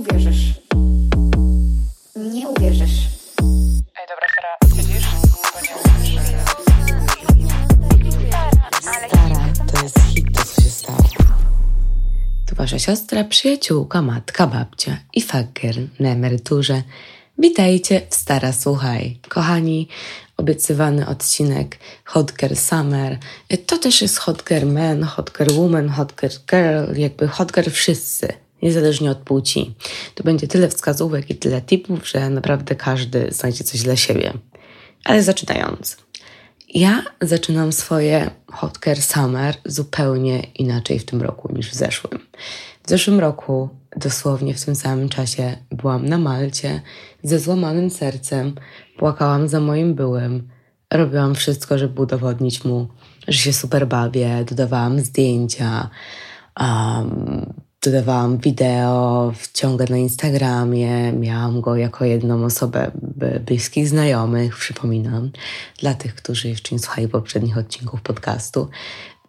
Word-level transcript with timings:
uwierzysz. 0.00 0.54
Nie 2.16 2.48
uwierzysz. 2.48 3.08
Ej, 3.96 4.06
dobra, 4.08 4.26
Sara, 4.34 4.76
siedzisz? 4.76 5.06
Bo 5.54 5.60
nie 5.60 5.74
Stara, 9.08 9.52
to 9.72 9.82
jest 9.82 9.98
hit, 10.14 10.26
to 10.36 10.44
co 10.44 10.62
się 10.62 10.70
stało. 10.70 10.98
Tu 12.48 12.54
wasza 12.56 12.78
siostra, 12.78 13.24
przyjaciółka, 13.24 14.02
matka, 14.02 14.46
babcia 14.46 14.98
i 15.14 15.22
fakier 15.22 15.76
na 16.00 16.08
emeryturze. 16.08 16.82
Witajcie 17.38 18.00
w 18.10 18.14
Stara 18.14 18.52
Słuchaj. 18.52 19.18
Kochani, 19.28 19.88
obiecywany 20.36 21.06
odcinek 21.06 21.78
Hot 22.04 22.32
Girl 22.36 22.54
Summer. 22.54 23.18
To 23.66 23.78
też 23.78 24.02
jest 24.02 24.18
Hot 24.18 24.48
Girl 24.48 24.66
Man, 24.66 25.02
Hot 25.02 25.38
Girl 25.38 25.52
Woman, 25.60 25.88
Hot 25.88 26.20
Girl 26.20 26.34
Girl, 26.50 27.00
jakby 27.00 27.28
Hot 27.28 27.52
Girl 27.52 27.70
wszyscy, 27.70 28.32
niezależnie 28.62 29.10
od 29.10 29.18
płci. 29.18 29.74
Tu 30.14 30.24
będzie 30.24 30.48
tyle 30.48 30.68
wskazówek 30.68 31.30
i 31.30 31.34
tyle 31.34 31.62
tipów, 31.62 32.08
że 32.08 32.30
naprawdę 32.30 32.74
każdy 32.74 33.28
znajdzie 33.30 33.64
coś 33.64 33.82
dla 33.82 33.96
siebie. 33.96 34.32
Ale 35.04 35.22
zaczynając. 35.22 35.96
Ja 36.74 37.02
zaczynam 37.20 37.72
swoje 37.72 38.30
Hot 38.52 38.78
Care 38.78 39.02
Summer 39.02 39.54
zupełnie 39.64 40.40
inaczej 40.40 40.98
w 40.98 41.04
tym 41.04 41.22
roku 41.22 41.52
niż 41.52 41.70
w 41.70 41.74
zeszłym. 41.74 42.20
W 42.84 42.88
zeszłym 42.88 43.20
roku, 43.20 43.68
dosłownie 43.96 44.54
w 44.54 44.64
tym 44.64 44.74
samym 44.74 45.08
czasie, 45.08 45.56
byłam 45.70 46.06
na 46.08 46.18
Malcie 46.18 46.80
ze 47.22 47.38
złamanym 47.38 47.90
sercem, 47.90 48.54
płakałam 48.98 49.48
za 49.48 49.60
moim 49.60 49.94
byłym, 49.94 50.48
robiłam 50.92 51.34
wszystko, 51.34 51.78
żeby 51.78 52.02
udowodnić 52.02 52.64
mu, 52.64 52.88
że 53.28 53.38
się 53.38 53.52
super 53.52 53.88
bawię, 53.88 54.44
dodawałam 54.44 55.00
zdjęcia, 55.00 55.90
um, 56.60 57.52
dodawałam 57.84 58.38
wideo, 58.38 59.32
ciągle 59.54 59.86
na 59.90 59.96
Instagramie, 59.96 61.12
miałam 61.12 61.60
go 61.60 61.76
jako 61.76 62.04
jedną 62.04 62.44
osobę 62.44 62.90
bliskich 63.46 63.88
znajomych, 63.88 64.56
przypominam, 64.56 65.30
dla 65.78 65.94
tych, 65.94 66.14
którzy 66.14 66.48
jeszcze 66.48 66.74
nie 66.74 66.78
słuchali 66.78 67.08
poprzednich 67.08 67.58
odcinków 67.58 68.02
podcastu. 68.02 68.68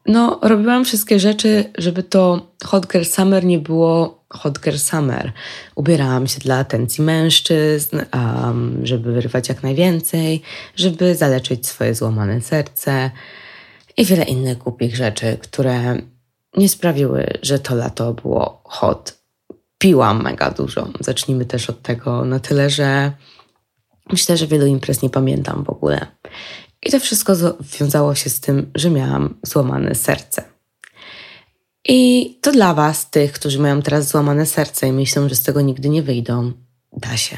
No, 0.06 0.40
robiłam 0.42 0.86
wszystkie 0.86 1.20
rzeczy, 1.20 1.72
żeby 1.78 2.04
to 2.04 2.48
Hot 2.66 2.92
Girl 2.92 3.06
Summer 3.06 3.46
nie 3.46 3.60
było 3.60 4.24
Hot 4.30 4.60
Girl 4.60 4.78
Summer. 4.78 5.32
Ubierałam 5.76 6.28
się 6.28 6.40
dla 6.40 6.58
atencji 6.58 7.04
mężczyzn, 7.04 8.00
um, 8.14 8.80
żeby 8.84 9.14
wyrwać 9.14 9.50
jak 9.50 9.64
najwięcej, 9.64 10.42
żeby 10.76 11.16
zaleczyć 11.16 11.68
swoje 11.68 11.96
złamane 11.96 12.42
serce 12.42 13.12
i 13.98 14.06
wiele 14.06 14.24
innych 14.24 14.58
głupich 14.58 14.96
rzeczy, 14.96 15.38
które 15.42 15.98
nie 16.58 16.70
sprawiły, 16.70 17.40
że 17.42 17.60
to 17.60 17.76
lato 17.76 18.14
było 18.14 18.62
hot. 18.64 19.22
Piłam 19.78 20.24
mega 20.24 20.52
dużo. 20.52 20.88
Zacznijmy 21.00 21.46
też 21.46 21.70
od 21.70 21.82
tego 21.82 22.26
na 22.26 22.40
tyle, 22.40 22.70
że 22.70 23.12
myślę, 24.12 24.38
że 24.38 24.48
wielu 24.48 24.66
imprez 24.66 25.02
nie 25.02 25.10
pamiętam 25.10 25.64
w 25.64 25.70
ogóle. 25.70 26.08
I 26.84 26.92
to 26.92 27.00
wszystko 27.00 27.34
wiązało 27.80 28.16
się 28.16 28.30
z 28.30 28.40
tym, 28.40 28.72
że 28.76 28.90
miałam 28.90 29.40
złamane 29.44 29.96
serce. 29.96 30.44
I 31.88 32.30
to 32.42 32.52
dla 32.52 32.74
Was, 32.74 33.10
tych, 33.10 33.32
którzy 33.32 33.60
mają 33.60 33.82
teraz 33.82 34.08
złamane 34.08 34.46
serce 34.46 34.88
i 34.88 34.92
myślą, 34.92 35.30
że 35.30 35.36
z 35.36 35.44
tego 35.44 35.62
nigdy 35.62 35.90
nie 35.90 36.04
wyjdą, 36.04 36.52
da 36.94 37.18
się. 37.18 37.38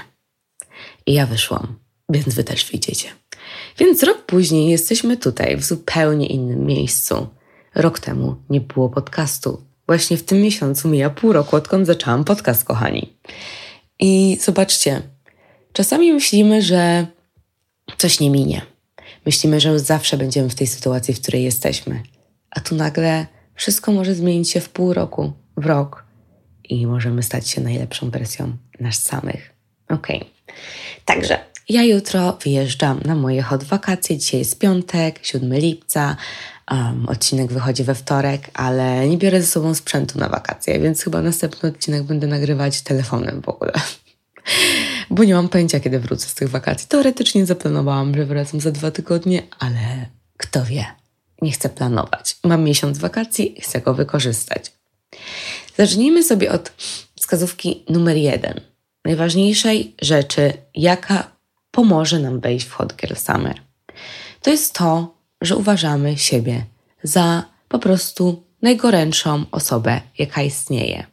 I 1.05 1.13
ja 1.13 1.25
wyszłam, 1.25 1.79
więc 2.09 2.35
Wy 2.35 2.43
też 2.43 2.71
widzicie. 2.71 3.09
Więc 3.77 4.03
rok 4.03 4.25
później 4.25 4.69
jesteśmy 4.69 5.17
tutaj, 5.17 5.57
w 5.57 5.63
zupełnie 5.63 6.27
innym 6.27 6.65
miejscu. 6.65 7.27
Rok 7.75 7.99
temu 7.99 8.35
nie 8.49 8.61
było 8.61 8.89
podcastu. 8.89 9.61
Właśnie 9.87 10.17
w 10.17 10.23
tym 10.23 10.41
miesiącu 10.41 10.87
mija 10.87 11.09
pół 11.09 11.33
roku, 11.33 11.55
odkąd 11.55 11.87
zaczęłam 11.87 12.23
podcast, 12.23 12.63
kochani. 12.63 13.13
I 13.99 14.37
zobaczcie, 14.41 15.01
czasami 15.73 16.13
myślimy, 16.13 16.61
że 16.61 17.07
coś 17.97 18.19
nie 18.19 18.29
minie. 18.29 18.61
Myślimy, 19.25 19.59
że 19.59 19.79
zawsze 19.79 20.17
będziemy 20.17 20.49
w 20.49 20.55
tej 20.55 20.67
sytuacji, 20.67 21.13
w 21.13 21.21
której 21.21 21.43
jesteśmy. 21.43 22.03
A 22.49 22.59
tu 22.59 22.75
nagle 22.75 23.27
wszystko 23.55 23.91
może 23.91 24.15
zmienić 24.15 24.49
się 24.49 24.59
w 24.59 24.69
pół 24.69 24.93
roku, 24.93 25.33
w 25.57 25.65
rok 25.65 26.05
i 26.63 26.87
możemy 26.87 27.23
stać 27.23 27.49
się 27.49 27.61
najlepszą 27.61 28.09
wersją 28.09 28.57
nas 28.79 29.03
samych. 29.03 29.53
Okay. 29.89 30.19
Także 31.05 31.39
ja 31.69 31.83
jutro 31.83 32.37
wyjeżdżam 32.43 32.99
na 33.05 33.15
moje 33.15 33.41
hot 33.41 33.63
wakacje. 33.63 34.17
Dzisiaj 34.17 34.39
jest 34.39 34.59
piątek, 34.59 35.19
7 35.21 35.53
lipca. 35.53 36.17
Um, 36.71 37.09
odcinek 37.09 37.53
wychodzi 37.53 37.83
we 37.83 37.95
wtorek, 37.95 38.49
ale 38.53 39.09
nie 39.09 39.17
biorę 39.17 39.41
ze 39.41 39.47
sobą 39.47 39.75
sprzętu 39.75 40.19
na 40.19 40.29
wakacje, 40.29 40.79
więc 40.79 41.03
chyba 41.03 41.21
następny 41.21 41.69
odcinek 41.69 42.03
będę 42.03 42.27
nagrywać 42.27 42.81
telefonem 42.81 43.41
w 43.41 43.49
ogóle. 43.49 43.71
Bo 45.09 45.23
nie 45.23 45.33
mam 45.33 45.49
pojęcia, 45.49 45.79
kiedy 45.79 45.99
wrócę 45.99 46.27
z 46.27 46.35
tych 46.35 46.49
wakacji. 46.49 46.87
Teoretycznie 46.87 47.45
zaplanowałam, 47.45 48.15
że 48.15 48.25
wracam 48.25 48.61
za 48.61 48.71
dwa 48.71 48.91
tygodnie, 48.91 49.43
ale 49.59 50.05
kto 50.37 50.65
wie. 50.65 50.85
Nie 51.41 51.51
chcę 51.51 51.69
planować. 51.69 52.37
Mam 52.43 52.63
miesiąc 52.63 52.97
wakacji, 52.97 53.55
chcę 53.61 53.81
go 53.81 53.93
wykorzystać. 53.93 54.71
Zacznijmy 55.77 56.23
sobie 56.23 56.51
od 56.51 56.71
wskazówki 57.15 57.83
numer 57.89 58.17
jeden. 58.17 58.61
Najważniejszej 59.05 59.95
rzeczy, 60.01 60.53
jaka 60.75 61.31
pomoże 61.71 62.19
nam 62.19 62.39
wejść 62.39 62.65
w 62.65 62.71
Hot 62.73 62.95
Girl 62.95 63.15
Summer. 63.15 63.61
To 64.41 64.49
jest 64.49 64.73
to, 64.73 65.15
że 65.43 65.55
uważamy 65.55 66.17
siebie 66.17 66.65
za 67.03 67.43
po 67.69 67.79
prostu 67.79 68.43
najgorętszą 68.61 69.45
osobę, 69.51 70.01
jaka 70.17 70.41
istnieje. 70.43 71.05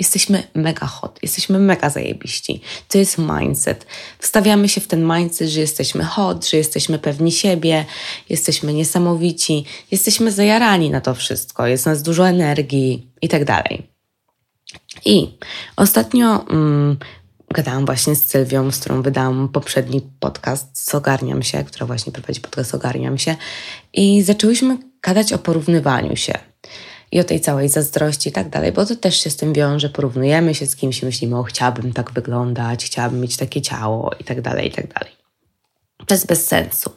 Jesteśmy 0.00 0.42
mega 0.54 0.86
hot, 0.86 1.18
jesteśmy 1.22 1.58
mega 1.58 1.90
zajebiści. 1.90 2.60
To 2.88 2.98
jest 2.98 3.18
mindset. 3.18 3.86
Wstawiamy 4.18 4.68
się 4.68 4.80
w 4.80 4.86
ten 4.86 5.12
mindset, 5.16 5.48
że 5.48 5.60
jesteśmy 5.60 6.04
hot, 6.04 6.48
że 6.48 6.56
jesteśmy 6.56 6.98
pewni 6.98 7.32
siebie, 7.32 7.84
jesteśmy 8.28 8.72
niesamowici, 8.72 9.64
jesteśmy 9.90 10.32
zajarani 10.32 10.90
na 10.90 11.00
to 11.00 11.14
wszystko, 11.14 11.66
jest 11.66 11.86
nas 11.86 12.02
dużo 12.02 12.28
energii 12.28 13.10
i 13.22 13.28
tak 13.28 13.44
dalej. 13.44 13.92
I 15.04 15.28
ostatnio 15.76 16.46
mm, 16.50 16.96
gadałam 17.52 17.86
właśnie 17.86 18.16
z 18.16 18.24
Sylwią, 18.24 18.70
z 18.70 18.80
którą 18.80 19.02
wydałam 19.02 19.48
poprzedni 19.48 20.00
podcast 20.20 20.94
Ogarniam 20.94 21.42
się, 21.42 21.64
która 21.64 21.86
właśnie 21.86 22.12
prowadzi 22.12 22.40
podcast 22.40 22.74
Ogarniam 22.74 23.18
się 23.18 23.36
i 23.92 24.22
zaczęłyśmy 24.22 24.78
gadać 25.02 25.32
o 25.32 25.38
porównywaniu 25.38 26.16
się 26.16 26.38
i 27.12 27.20
o 27.20 27.24
tej 27.24 27.40
całej 27.40 27.68
zazdrości 27.68 28.28
i 28.28 28.32
tak 28.32 28.48
dalej, 28.48 28.72
bo 28.72 28.86
to 28.86 28.96
też 28.96 29.20
się 29.20 29.30
z 29.30 29.36
tym 29.36 29.52
wiąże, 29.52 29.88
porównujemy 29.88 30.54
się 30.54 30.66
z 30.66 30.76
kimś 30.76 31.02
i 31.02 31.06
myślimy, 31.06 31.38
o 31.38 31.42
chciałabym 31.42 31.92
tak 31.92 32.10
wyglądać, 32.10 32.84
chciałabym 32.84 33.20
mieć 33.20 33.36
takie 33.36 33.62
ciało 33.62 34.10
i 34.20 34.24
tak 34.24 34.40
dalej, 34.40 34.68
i 34.68 34.70
tak 34.70 34.94
dalej. 34.94 35.12
To 36.06 36.14
jest 36.14 36.26
bez 36.26 36.46
sensu, 36.46 36.90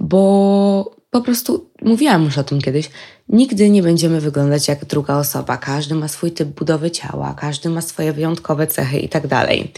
bo 0.00 0.99
po 1.10 1.20
prostu 1.20 1.70
mówiłam 1.82 2.24
już 2.24 2.38
o 2.38 2.44
tym 2.44 2.60
kiedyś, 2.60 2.90
nigdy 3.28 3.70
nie 3.70 3.82
będziemy 3.82 4.20
wyglądać 4.20 4.68
jak 4.68 4.84
druga 4.84 5.16
osoba. 5.16 5.56
Każdy 5.56 5.94
ma 5.94 6.08
swój 6.08 6.32
typ 6.32 6.48
budowy 6.48 6.90
ciała, 6.90 7.34
każdy 7.38 7.68
ma 7.68 7.80
swoje 7.80 8.12
wyjątkowe 8.12 8.66
cechy 8.66 8.98
i 8.98 9.08
tak 9.08 9.26
dalej. 9.26 9.72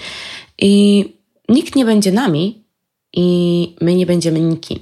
I 0.58 1.04
nikt 1.48 1.76
nie 1.76 1.84
będzie 1.84 2.12
nami 2.12 2.64
i 3.12 3.76
my 3.80 3.94
nie 3.94 4.06
będziemy 4.06 4.40
nikim. 4.40 4.78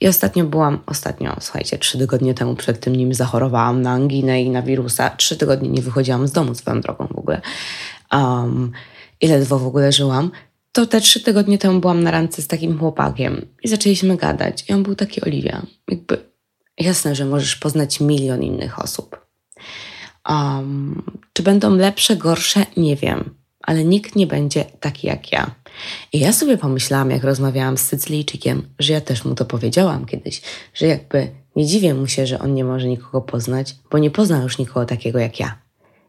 I 0.00 0.08
ostatnio 0.08 0.44
byłam, 0.44 0.78
ostatnio, 0.86 1.36
słuchajcie, 1.40 1.78
trzy 1.78 1.98
tygodnie 1.98 2.34
temu 2.34 2.54
przed 2.54 2.80
tym 2.80 2.96
nim 2.96 3.14
zachorowałam 3.14 3.82
na 3.82 3.90
anginę 3.90 4.42
i 4.42 4.50
na 4.50 4.62
wirusa. 4.62 5.10
Trzy 5.10 5.36
tygodnie 5.36 5.68
nie 5.68 5.82
wychodziłam 5.82 6.28
z 6.28 6.32
domu 6.32 6.54
swoją 6.54 6.80
drogą 6.80 7.06
w 7.06 7.18
ogóle. 7.18 7.40
Um, 8.12 8.72
I 9.20 9.28
ledwo 9.28 9.58
w 9.58 9.66
ogóle 9.66 9.92
żyłam 9.92 10.30
to 10.72 10.86
te 10.86 11.00
trzy 11.00 11.20
tygodnie 11.20 11.58
temu 11.58 11.80
byłam 11.80 12.02
na 12.02 12.10
randce 12.10 12.42
z 12.42 12.46
takim 12.46 12.78
chłopakiem 12.78 13.46
i 13.62 13.68
zaczęliśmy 13.68 14.16
gadać. 14.16 14.64
I 14.68 14.72
on 14.72 14.82
był 14.82 14.94
taki 14.94 15.24
Oliwia. 15.24 15.62
Jakby 15.88 16.18
jasne, 16.78 17.14
że 17.14 17.24
możesz 17.24 17.56
poznać 17.56 18.00
milion 18.00 18.42
innych 18.42 18.78
osób. 18.78 19.26
Um, 20.28 21.02
czy 21.32 21.42
będą 21.42 21.76
lepsze, 21.76 22.16
gorsze? 22.16 22.66
Nie 22.76 22.96
wiem, 22.96 23.34
ale 23.62 23.84
nikt 23.84 24.16
nie 24.16 24.26
będzie 24.26 24.64
taki 24.64 25.06
jak 25.06 25.32
ja. 25.32 25.54
I 26.12 26.18
ja 26.18 26.32
sobie 26.32 26.58
pomyślałam, 26.58 27.10
jak 27.10 27.24
rozmawiałam 27.24 27.78
z 27.78 27.82
Sycylijczykiem, 27.82 28.62
że 28.78 28.92
ja 28.92 29.00
też 29.00 29.24
mu 29.24 29.34
to 29.34 29.44
powiedziałam 29.44 30.06
kiedyś, 30.06 30.42
że 30.74 30.86
jakby 30.86 31.30
nie 31.56 31.66
dziwię 31.66 31.94
mu 31.94 32.06
się, 32.06 32.26
że 32.26 32.38
on 32.38 32.54
nie 32.54 32.64
może 32.64 32.88
nikogo 32.88 33.20
poznać, 33.20 33.76
bo 33.90 33.98
nie 33.98 34.10
pozna 34.10 34.42
już 34.42 34.58
nikogo 34.58 34.86
takiego 34.86 35.18
jak 35.18 35.40
ja. 35.40 35.58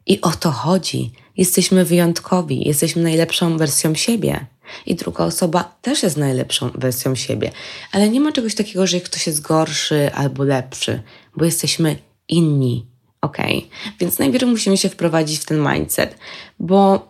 I 0.06 0.22
o 0.22 0.32
to 0.32 0.52
chodzi. 0.52 1.12
Jesteśmy 1.38 1.86
wyjątkowi, 1.86 2.68
jesteśmy 2.68 3.04
najlepszą 3.04 3.58
wersją 3.58 3.96
siebie. 3.96 4.46
I 4.86 4.96
druga 4.96 5.24
osoba 5.24 5.76
też 5.82 6.04
jest 6.04 6.18
najlepszą 6.18 6.70
wersją 6.76 7.16
siebie. 7.16 7.52
Ale 7.92 8.10
nie 8.10 8.20
ma 8.20 8.32
czegoś 8.32 8.56
takiego, 8.56 8.88
że 8.88 9.02
ktoś 9.02 9.28
jest 9.28 9.42
gorszy 9.42 10.12
albo 10.14 10.44
lepszy, 10.44 11.02
bo 11.38 11.46
jesteśmy 11.46 11.96
inni. 12.30 12.86
Ok? 13.22 13.38
Więc 14.00 14.20
najpierw 14.20 14.46
musimy 14.46 14.78
się 14.78 14.90
wprowadzić 14.90 15.40
w 15.40 15.46
ten 15.46 15.68
mindset, 15.74 16.18
bo 16.60 17.10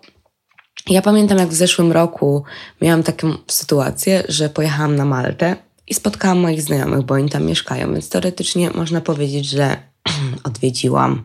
ja 0.90 1.02
pamiętam, 1.02 1.38
jak 1.38 1.50
w 1.50 1.54
zeszłym 1.54 1.92
roku 1.92 2.44
miałam 2.82 3.04
taką 3.04 3.34
sytuację, 3.48 4.24
że 4.30 4.50
pojechałam 4.50 4.96
na 4.96 5.06
Maltę 5.06 5.56
i 5.88 5.94
spotkałam 5.94 6.40
moich 6.40 6.62
znajomych, 6.62 7.02
bo 7.02 7.14
oni 7.14 7.30
tam 7.30 7.46
mieszkają, 7.46 7.94
więc 7.94 8.10
teoretycznie 8.10 8.72
można 8.72 9.02
powiedzieć, 9.02 9.46
że 9.46 9.78
odwiedziłam 10.44 11.24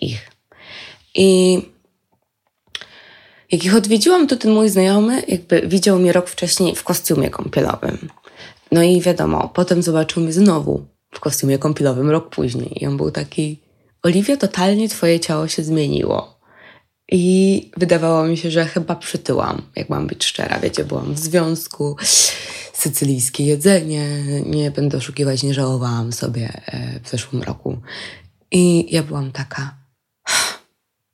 ich. 0.00 0.30
I 1.14 1.62
Jak 3.52 3.64
ich 3.64 3.74
odwiedziłam, 3.74 4.26
to 4.26 4.36
ten 4.36 4.52
mój 4.52 4.68
znajomy 4.68 5.22
jakby 5.28 5.62
widział 5.68 5.98
mnie 5.98 6.12
rok 6.12 6.28
wcześniej 6.28 6.76
w 6.76 6.84
kostiumie 6.84 7.30
kąpielowym. 7.30 8.08
No 8.72 8.82
i 8.82 9.00
wiadomo, 9.00 9.50
potem 9.54 9.82
zobaczył 9.82 10.22
mnie 10.22 10.32
znowu 10.32 10.86
w 11.10 11.20
kostiumie 11.20 11.58
kąpielowym 11.58 12.10
rok 12.10 12.30
później. 12.30 12.82
I 12.82 12.86
on 12.86 12.96
był 12.96 13.10
taki, 13.10 13.60
Oliwia, 14.02 14.36
totalnie 14.36 14.88
twoje 14.88 15.20
ciało 15.20 15.48
się 15.48 15.62
zmieniło. 15.62 16.40
I 17.12 17.70
wydawało 17.76 18.24
mi 18.24 18.36
się, 18.36 18.50
że 18.50 18.64
chyba 18.64 18.96
przytyłam, 18.96 19.62
jak 19.76 19.88
mam 19.88 20.06
być 20.06 20.24
szczera. 20.24 20.58
Wiecie, 20.58 20.84
byłam 20.84 21.14
w 21.14 21.18
związku, 21.18 21.96
sycylijskie 22.72 23.44
jedzenie, 23.44 24.06
nie 24.46 24.70
będę 24.70 24.98
oszukiwać, 24.98 25.42
nie 25.42 25.54
żałowałam 25.54 26.12
sobie 26.12 26.62
e, 26.66 27.00
w 27.04 27.08
zeszłym 27.08 27.42
roku. 27.42 27.76
I 28.50 28.86
ja 28.94 29.02
byłam 29.02 29.32
taka, 29.32 29.79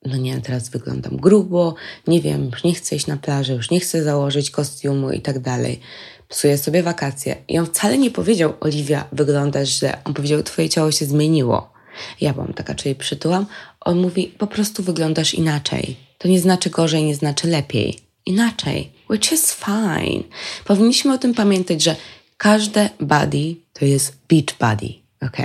no 0.07 0.17
nie, 0.17 0.41
teraz 0.41 0.69
wyglądam 0.69 1.17
grubo, 1.17 1.75
nie 2.07 2.21
wiem, 2.21 2.51
już 2.53 2.65
nie 2.65 2.75
chcę 2.75 2.97
iść 2.97 3.07
na 3.07 3.17
plażę, 3.17 3.53
już 3.53 3.71
nie 3.71 3.81
chcę 3.81 4.03
założyć 4.03 4.51
kostiumu 4.51 5.11
i 5.11 5.21
tak 5.21 5.39
dalej. 5.39 5.81
Psuję 6.29 6.59
sobie 6.59 6.83
wakacje. 6.83 7.37
I 7.49 7.59
on 7.59 7.67
wcale 7.67 7.99
nie 7.99 8.11
powiedział, 8.11 8.53
Oliwia, 8.61 9.09
wyglądasz 9.13 9.69
źle. 9.69 9.99
On 10.05 10.15
powiedział, 10.15 10.43
twoje 10.43 10.69
ciało 10.69 10.93
się 10.93 11.07
zmieniło. 11.07 11.73
Ja 12.21 12.33
byłam 12.33 12.53
taka, 12.53 12.75
czyli 12.75 12.95
przytułam. 12.95 13.47
On 13.81 14.01
mówi, 14.01 14.27
po 14.39 14.47
prostu 14.47 14.83
wyglądasz 14.83 15.35
inaczej. 15.35 15.97
To 16.19 16.29
nie 16.29 16.41
znaczy 16.41 16.71
gorzej, 16.71 17.05
nie 17.05 17.15
znaczy 17.15 17.49
lepiej. 17.49 17.99
Inaczej. 18.27 18.93
Which 19.11 19.33
is 19.33 19.55
fine. 19.55 20.23
Powinniśmy 20.65 21.13
o 21.13 21.19
tym 21.19 21.35
pamiętać, 21.35 21.83
że 21.83 21.97
każde 22.37 22.91
body 23.01 23.57
to 23.73 23.85
jest 23.85 24.17
beach 24.29 24.59
body. 24.61 25.06
Ok? 25.23 25.37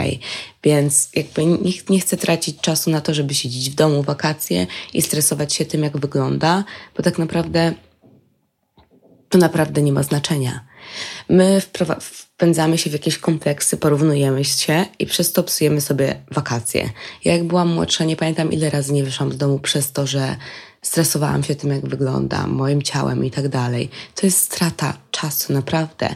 Więc 0.64 1.10
jakby 1.16 1.46
nie, 1.46 1.72
nie 1.90 2.00
chcę 2.00 2.18
tracić 2.18 2.62
czasu 2.62 2.90
na 2.90 3.02
to, 3.02 3.14
żeby 3.14 3.34
siedzieć 3.34 3.70
w 3.70 3.76
domu 3.76 4.04
wakacje 4.04 4.68
i 4.94 5.02
stresować 5.02 5.54
się 5.54 5.66
tym, 5.66 5.84
jak 5.84 5.98
wygląda, 5.98 6.64
bo 6.98 7.04
tak 7.04 7.18
naprawdę 7.18 7.74
to 9.30 9.38
naprawdę 9.38 9.82
nie 9.82 9.92
ma 9.92 10.04
znaczenia. 10.04 10.66
My 11.30 11.62
wpędzamy 12.02 12.78
się 12.78 12.90
w 12.90 12.94
jakieś 12.94 13.18
kompleksy, 13.18 13.78
porównujemy 13.78 14.46
się 14.46 14.86
i 15.00 15.06
przez 15.06 15.32
to 15.32 15.44
psujemy 15.44 15.82
sobie 15.82 16.22
wakacje. 16.32 16.90
Ja 17.26 17.34
jak 17.34 17.44
byłam 17.44 17.70
młodsza, 17.74 18.04
nie 18.04 18.16
pamiętam 18.16 18.52
ile 18.52 18.70
razy 18.70 18.94
nie 18.94 19.04
wyszłam 19.04 19.32
z 19.32 19.38
domu 19.38 19.60
przez 19.60 19.92
to, 19.92 20.08
że 20.08 20.36
stresowałam 20.82 21.44
się 21.44 21.56
tym, 21.56 21.70
jak 21.70 21.88
wyglądam, 21.88 22.52
moim 22.52 22.82
ciałem 22.82 23.26
i 23.26 23.32
tak 23.32 23.48
dalej. 23.48 23.90
To 24.16 24.26
jest 24.26 24.38
strata 24.38 24.98
czasu, 25.12 25.54
naprawdę. 25.54 26.16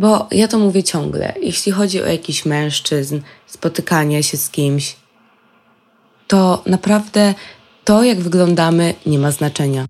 Bo 0.00 0.28
ja 0.30 0.48
to 0.48 0.58
mówię 0.58 0.82
ciągle. 0.82 1.34
Jeśli 1.42 1.72
chodzi 1.72 2.02
o 2.02 2.06
jakiś 2.06 2.44
mężczyzn, 2.44 3.20
spotykanie 3.46 4.22
się 4.22 4.36
z 4.36 4.50
kimś, 4.50 4.96
to 6.28 6.62
naprawdę 6.66 7.34
to, 7.84 8.04
jak 8.04 8.20
wyglądamy, 8.20 8.94
nie 9.06 9.18
ma 9.18 9.30
znaczenia. 9.30 9.86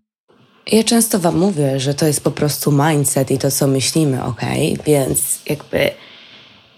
Ja 0.67 0.85
często 0.85 1.19
Wam 1.19 1.39
mówię, 1.39 1.81
że 1.81 1.95
to 1.95 2.07
jest 2.07 2.25
po 2.25 2.31
prostu 2.31 2.73
mindset 2.73 3.31
i 3.31 3.39
to, 3.39 3.51
co 3.51 3.67
myślimy, 3.67 4.25
ok? 4.25 4.41
Więc 4.87 5.39
jakby 5.47 5.91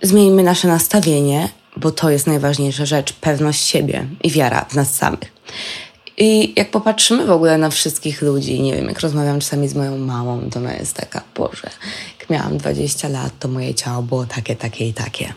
zmieńmy 0.02 0.43
nasze 0.43 0.69
nastawienie, 0.69 1.49
bo 1.76 1.90
to 1.90 2.11
jest 2.11 2.26
najważniejsza 2.26 2.87
rzecz 2.87 3.12
pewność 3.12 3.64
siebie 3.64 4.06
i 4.23 4.31
wiara 4.31 4.64
w 4.64 4.75
nas 4.75 4.94
samych. 4.94 5.32
I 6.19 6.52
jak 6.56 6.70
popatrzymy 6.70 7.26
w 7.26 7.31
ogóle 7.31 7.58
na 7.58 7.70
wszystkich 7.70 8.23
ludzi, 8.23 8.62
nie 8.62 8.75
wiem, 8.75 8.87
jak 8.87 9.00
rozmawiam 9.00 9.40
czasami 9.40 9.69
z 9.69 9.75
moją 9.75 9.99
mamą, 9.99 10.50
to 10.50 10.58
ona 10.58 10.75
jest 10.75 10.96
taka, 10.96 11.23
Boże, 11.37 11.70
miałam 12.30 12.58
20 12.58 13.08
lat, 13.08 13.32
to 13.38 13.48
moje 13.48 13.74
ciało 13.74 14.02
było 14.02 14.26
takie, 14.26 14.56
takie 14.56 14.88
i 14.88 14.94
takie. 14.94 15.34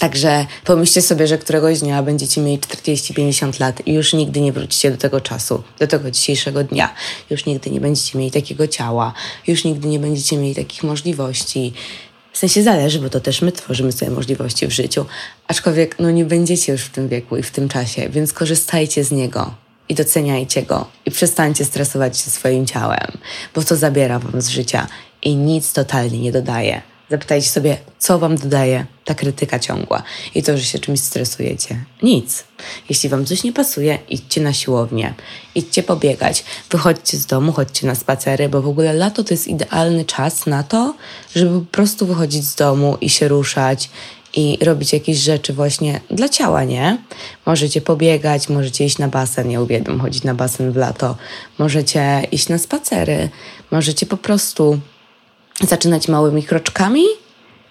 Także 0.00 0.46
pomyślcie 0.64 1.02
sobie, 1.02 1.26
że 1.26 1.38
któregoś 1.38 1.80
dnia 1.80 2.02
będziecie 2.02 2.40
mieli 2.40 2.58
40-50 2.58 3.60
lat 3.60 3.86
i 3.86 3.92
już 3.92 4.12
nigdy 4.12 4.40
nie 4.40 4.52
wrócicie 4.52 4.90
do 4.90 4.96
tego 4.96 5.20
czasu, 5.20 5.62
do 5.78 5.86
tego 5.86 6.10
dzisiejszego 6.10 6.64
dnia. 6.64 6.94
Już 7.30 7.46
nigdy 7.46 7.70
nie 7.70 7.80
będziecie 7.80 8.18
mieli 8.18 8.30
takiego 8.30 8.66
ciała, 8.66 9.12
już 9.46 9.64
nigdy 9.64 9.88
nie 9.88 9.98
będziecie 9.98 10.36
mieli 10.36 10.54
takich 10.54 10.82
możliwości. 10.82 11.72
W 12.32 12.38
sensie 12.38 12.62
zależy, 12.62 12.98
bo 12.98 13.10
to 13.10 13.20
też 13.20 13.42
my 13.42 13.52
tworzymy 13.52 13.92
sobie 13.92 14.10
możliwości 14.10 14.66
w 14.66 14.70
życiu. 14.70 15.06
Aczkolwiek 15.48 15.98
no 15.98 16.10
nie 16.10 16.24
będziecie 16.24 16.72
już 16.72 16.82
w 16.82 16.90
tym 16.90 17.08
wieku 17.08 17.36
i 17.36 17.42
w 17.42 17.50
tym 17.50 17.68
czasie, 17.68 18.08
więc 18.08 18.32
korzystajcie 18.32 19.04
z 19.04 19.10
niego 19.10 19.54
i 19.88 19.94
doceniajcie 19.94 20.62
go 20.62 20.86
i 21.06 21.10
przestańcie 21.10 21.64
stresować 21.64 22.18
się 22.18 22.30
swoim 22.30 22.66
ciałem, 22.66 23.18
bo 23.54 23.62
to 23.62 23.76
zabiera 23.76 24.18
wam 24.18 24.42
z 24.42 24.48
życia 24.48 24.86
i 25.22 25.36
nic 25.36 25.72
totalnie 25.72 26.18
nie 26.18 26.32
dodaje. 26.32 26.82
Zapytajcie 27.10 27.48
sobie, 27.48 27.76
co 27.98 28.18
wam 28.18 28.36
dodaje 28.36 28.86
ta 29.04 29.14
krytyka 29.14 29.58
ciągła 29.58 30.02
i 30.34 30.42
to, 30.42 30.58
że 30.58 30.64
się 30.64 30.78
czymś 30.78 31.00
stresujecie. 31.00 31.84
Nic. 32.02 32.44
Jeśli 32.88 33.08
wam 33.08 33.26
coś 33.26 33.44
nie 33.44 33.52
pasuje, 33.52 33.98
idźcie 34.08 34.40
na 34.40 34.52
siłownię, 34.52 35.14
idźcie 35.54 35.82
pobiegać, 35.82 36.44
wychodźcie 36.70 37.16
z 37.16 37.26
domu, 37.26 37.52
chodźcie 37.52 37.86
na 37.86 37.94
spacery, 37.94 38.48
bo 38.48 38.62
w 38.62 38.68
ogóle 38.68 38.92
lato 38.92 39.24
to 39.24 39.34
jest 39.34 39.48
idealny 39.48 40.04
czas 40.04 40.46
na 40.46 40.62
to, 40.62 40.94
żeby 41.36 41.60
po 41.60 41.66
prostu 41.72 42.06
wychodzić 42.06 42.44
z 42.44 42.54
domu 42.54 42.96
i 43.00 43.08
się 43.08 43.28
ruszać 43.28 43.90
i 44.36 44.58
robić 44.62 44.92
jakieś 44.92 45.18
rzeczy 45.18 45.52
właśnie 45.52 46.00
dla 46.10 46.28
ciała, 46.28 46.64
nie? 46.64 46.98
Możecie 47.46 47.80
pobiegać, 47.80 48.48
możecie 48.48 48.84
iść 48.84 48.98
na 48.98 49.08
basen, 49.08 49.50
ja 49.50 49.60
uwielbiam 49.60 50.00
chodzić 50.00 50.24
na 50.24 50.34
basen 50.34 50.72
w 50.72 50.76
lato, 50.76 51.16
możecie 51.58 52.22
iść 52.32 52.48
na 52.48 52.58
spacery, 52.58 53.28
możecie 53.70 54.06
po 54.06 54.16
prostu 54.16 54.80
zaczynać 55.60 56.08
małymi 56.08 56.42
kroczkami 56.42 57.04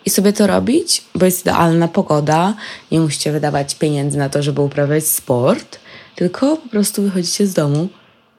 i 0.06 0.10
sobie 0.10 0.34
to 0.34 0.48
robić, 0.48 1.04
bo 1.16 1.26
jest 1.26 1.42
idealna 1.42 1.88
pogoda, 1.88 2.54
nie 2.92 3.00
musicie 3.00 3.32
wydawać 3.32 3.76
pieniędzy 3.76 4.18
na 4.18 4.30
to, 4.30 4.44
żeby 4.44 4.62
uprawiać 4.62 5.08
sport, 5.08 5.80
tylko 6.16 6.58
po 6.58 6.70
prostu 6.70 7.02
wychodzicie 7.02 7.48
z 7.48 7.54
domu 7.54 7.88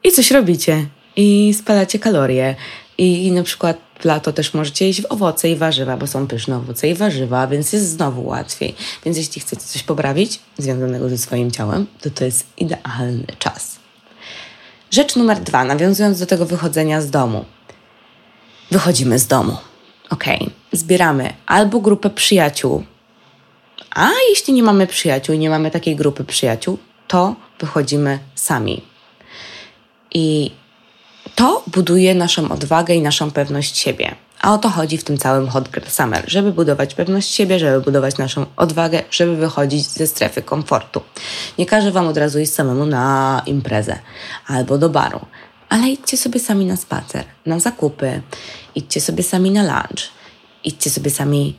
i 0.05 0.12
coś 0.12 0.31
robicie 0.31 0.87
i 1.17 1.55
spalacie 1.58 1.99
kalorie. 1.99 2.56
I, 2.99 3.32
na 3.32 3.43
przykład 3.43 3.79
w 4.00 4.05
lato 4.05 4.32
też 4.32 4.55
możecie 4.55 4.88
iść 4.88 5.02
w 5.02 5.12
owoce 5.12 5.50
i 5.50 5.56
warzywa, 5.56 5.96
bo 5.96 6.06
są 6.06 6.26
pyszne 6.26 6.56
owoce 6.56 6.88
i 6.88 6.94
warzywa, 6.94 7.46
więc 7.46 7.73
jest 7.73 7.88
znowu 7.88 8.26
łatwiej. 8.26 8.75
Więc 9.05 9.17
jeśli 9.17 9.41
chcecie 9.41 9.62
coś 9.62 9.82
poprawić 9.82 10.41
związanego 10.58 11.08
ze 11.08 11.19
swoim 11.19 11.50
ciałem, 11.50 11.87
to 12.00 12.11
to 12.11 12.25
jest 12.25 12.46
idealny 12.56 13.26
czas. 13.38 13.76
Rzecz 14.91 15.17
numer 15.17 15.41
dwa, 15.41 15.64
nawiązując 15.64 16.19
do 16.19 16.26
tego 16.26 16.46
wychodzenia 16.46 17.03
z 17.03 17.11
domu 17.11 17.44
wychodzimy 18.70 19.19
z 19.19 19.26
domu. 19.26 19.56
Ok, 20.11 20.25
zbieramy 20.72 21.32
albo 21.46 21.81
grupę 21.81 22.11
przyjaciół, 22.11 22.84
a 23.90 24.11
jeśli 24.28 24.55
nie 24.55 24.62
mamy 24.62 24.87
przyjaciół 24.87 25.37
nie 25.37 25.50
mamy 25.50 25.70
takiej 25.70 25.96
grupy 25.96 26.25
przyjaciół, 26.25 26.78
to 27.08 27.34
wychodzimy 27.61 28.19
sami. 28.34 28.82
I 30.15 30.50
to 31.34 31.62
buduje 31.67 32.15
naszą 32.15 32.48
odwagę 32.48 32.94
i 32.94 33.03
naszą 33.03 33.31
pewność 33.31 33.79
siebie. 33.79 34.15
A 34.41 34.55
o 34.55 34.58
to 34.58 34.69
chodzi 34.69 34.98
w 34.98 35.05
tym 35.05 35.19
całym 35.19 35.48
Hot 35.48 35.69
Girl 35.70 35.89
Summer, 35.89 36.24
żeby 36.27 36.53
budować 36.53 36.94
pewność 36.94 37.34
siebie, 37.34 37.58
żeby 37.58 37.81
budować 37.81 38.19
naszą 38.19 38.46
odwagę, 38.56 39.03
żeby 39.10 39.36
wychodzić 39.36 39.86
ze 39.86 40.06
strefy 40.06 40.43
komfortu. 40.43 41.03
Nie 41.58 41.67
każę 41.67 41.93
Wam 41.93 42.06
od 42.06 42.17
razu 42.17 42.39
iść 42.39 42.53
samemu 42.53 42.86
na 42.86 43.43
imprezę 43.46 43.98
albo 44.46 44.79
do 44.79 44.89
baru, 44.89 45.20
ale 45.70 45.89
idźcie 45.89 46.17
sobie 46.17 46.41
sami 46.41 46.67
na 46.67 46.77
spacer, 46.77 47.24
na 47.46 47.60
zakupy, 47.60 48.22
idźcie 48.74 49.00
sobie 49.00 49.22
sami 49.22 49.50
na 49.50 49.62
lunch, 49.62 50.03
idźcie 50.65 50.91
sobie 50.91 51.10
sami 51.10 51.58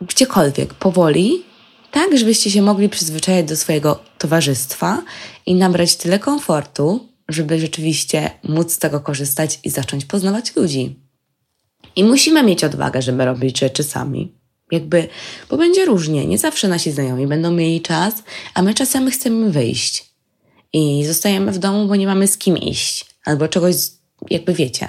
gdziekolwiek, 0.00 0.74
powoli, 0.74 1.44
tak, 1.90 2.18
żebyście 2.18 2.50
się 2.50 2.62
mogli 2.62 2.88
przyzwyczaić 2.88 3.48
do 3.48 3.56
swojego 3.56 4.02
towarzystwa 4.18 5.02
i 5.46 5.54
nabrać 5.54 5.96
tyle 5.96 6.18
komfortu, 6.18 7.08
żeby 7.28 7.60
rzeczywiście 7.60 8.30
móc 8.42 8.72
z 8.72 8.78
tego 8.78 9.00
korzystać 9.00 9.60
i 9.64 9.70
zacząć 9.70 10.04
poznawać 10.04 10.56
ludzi. 10.56 10.96
I 11.96 12.04
musimy 12.04 12.42
mieć 12.42 12.64
odwagę, 12.64 13.02
żeby 13.02 13.24
robić 13.24 13.58
rzeczy 13.58 13.82
sami. 13.84 14.32
Jakby, 14.70 15.08
bo 15.50 15.56
będzie 15.56 15.84
różnie. 15.84 16.26
Nie 16.26 16.38
zawsze 16.38 16.68
nasi 16.68 16.92
znajomi 16.92 17.26
będą 17.26 17.52
mieli 17.52 17.80
czas, 17.80 18.14
a 18.54 18.62
my 18.62 18.74
czasami 18.74 19.10
chcemy 19.10 19.50
wyjść. 19.50 20.04
I 20.72 21.04
zostajemy 21.04 21.52
w 21.52 21.58
domu, 21.58 21.86
bo 21.86 21.96
nie 21.96 22.06
mamy 22.06 22.26
z 22.26 22.38
kim 22.38 22.58
iść, 22.58 23.06
albo 23.26 23.48
czegoś, 23.48 23.74
jakby 24.30 24.54
wiecie. 24.54 24.88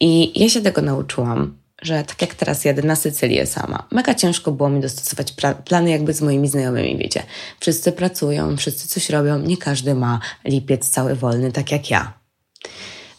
I 0.00 0.40
ja 0.40 0.48
się 0.48 0.60
tego 0.60 0.82
nauczyłam, 0.82 1.58
że 1.82 2.04
tak 2.04 2.22
jak 2.22 2.34
teraz 2.34 2.64
jadę 2.64 2.82
na 2.82 2.96
Sycylię 2.96 3.46
sama, 3.46 3.86
mega 3.90 4.14
ciężko 4.14 4.52
było 4.52 4.68
mi 4.68 4.80
dostosować 4.80 5.34
plany 5.64 5.90
jakby 5.90 6.12
z 6.12 6.22
moimi 6.22 6.48
znajomymi, 6.48 6.98
wiecie. 6.98 7.22
Wszyscy 7.60 7.92
pracują, 7.92 8.56
wszyscy 8.56 8.88
coś 8.88 9.10
robią, 9.10 9.38
nie 9.38 9.56
każdy 9.56 9.94
ma 9.94 10.20
lipiec 10.44 10.88
cały 10.88 11.14
wolny, 11.14 11.52
tak 11.52 11.72
jak 11.72 11.90
ja. 11.90 12.12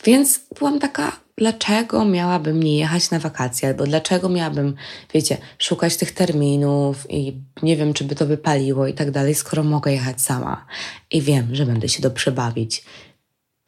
Więc 0.06 0.40
byłam 0.60 0.80
taka, 0.80 1.12
dlaczego 1.38 2.06
miałabym 2.06 2.64
nie 2.64 2.78
jechać 2.78 3.12
na 3.12 3.20
wakacje, 3.20 3.70
albo 3.70 3.84
dlaczego 3.84 4.30
miałabym, 4.30 4.76
wiecie, 5.14 5.38
szukać 5.58 5.98
tych 5.98 6.12
terminów 6.12 7.06
i 7.10 7.42
nie 7.64 7.78
wiem, 7.78 7.94
czy 7.94 8.04
by 8.04 8.16
to 8.16 8.26
wypaliło 8.26 8.88
i 8.88 8.94
tak 8.94 9.12
dalej, 9.12 9.36
skoro 9.36 9.64
mogę 9.64 9.92
jechać 9.92 10.22
sama 10.22 10.66
i 11.12 11.22
wiem, 11.22 11.56
że 11.56 11.66
będę 11.66 11.90
się 11.90 12.02
dobrze 12.02 12.32
bawić 12.32 12.84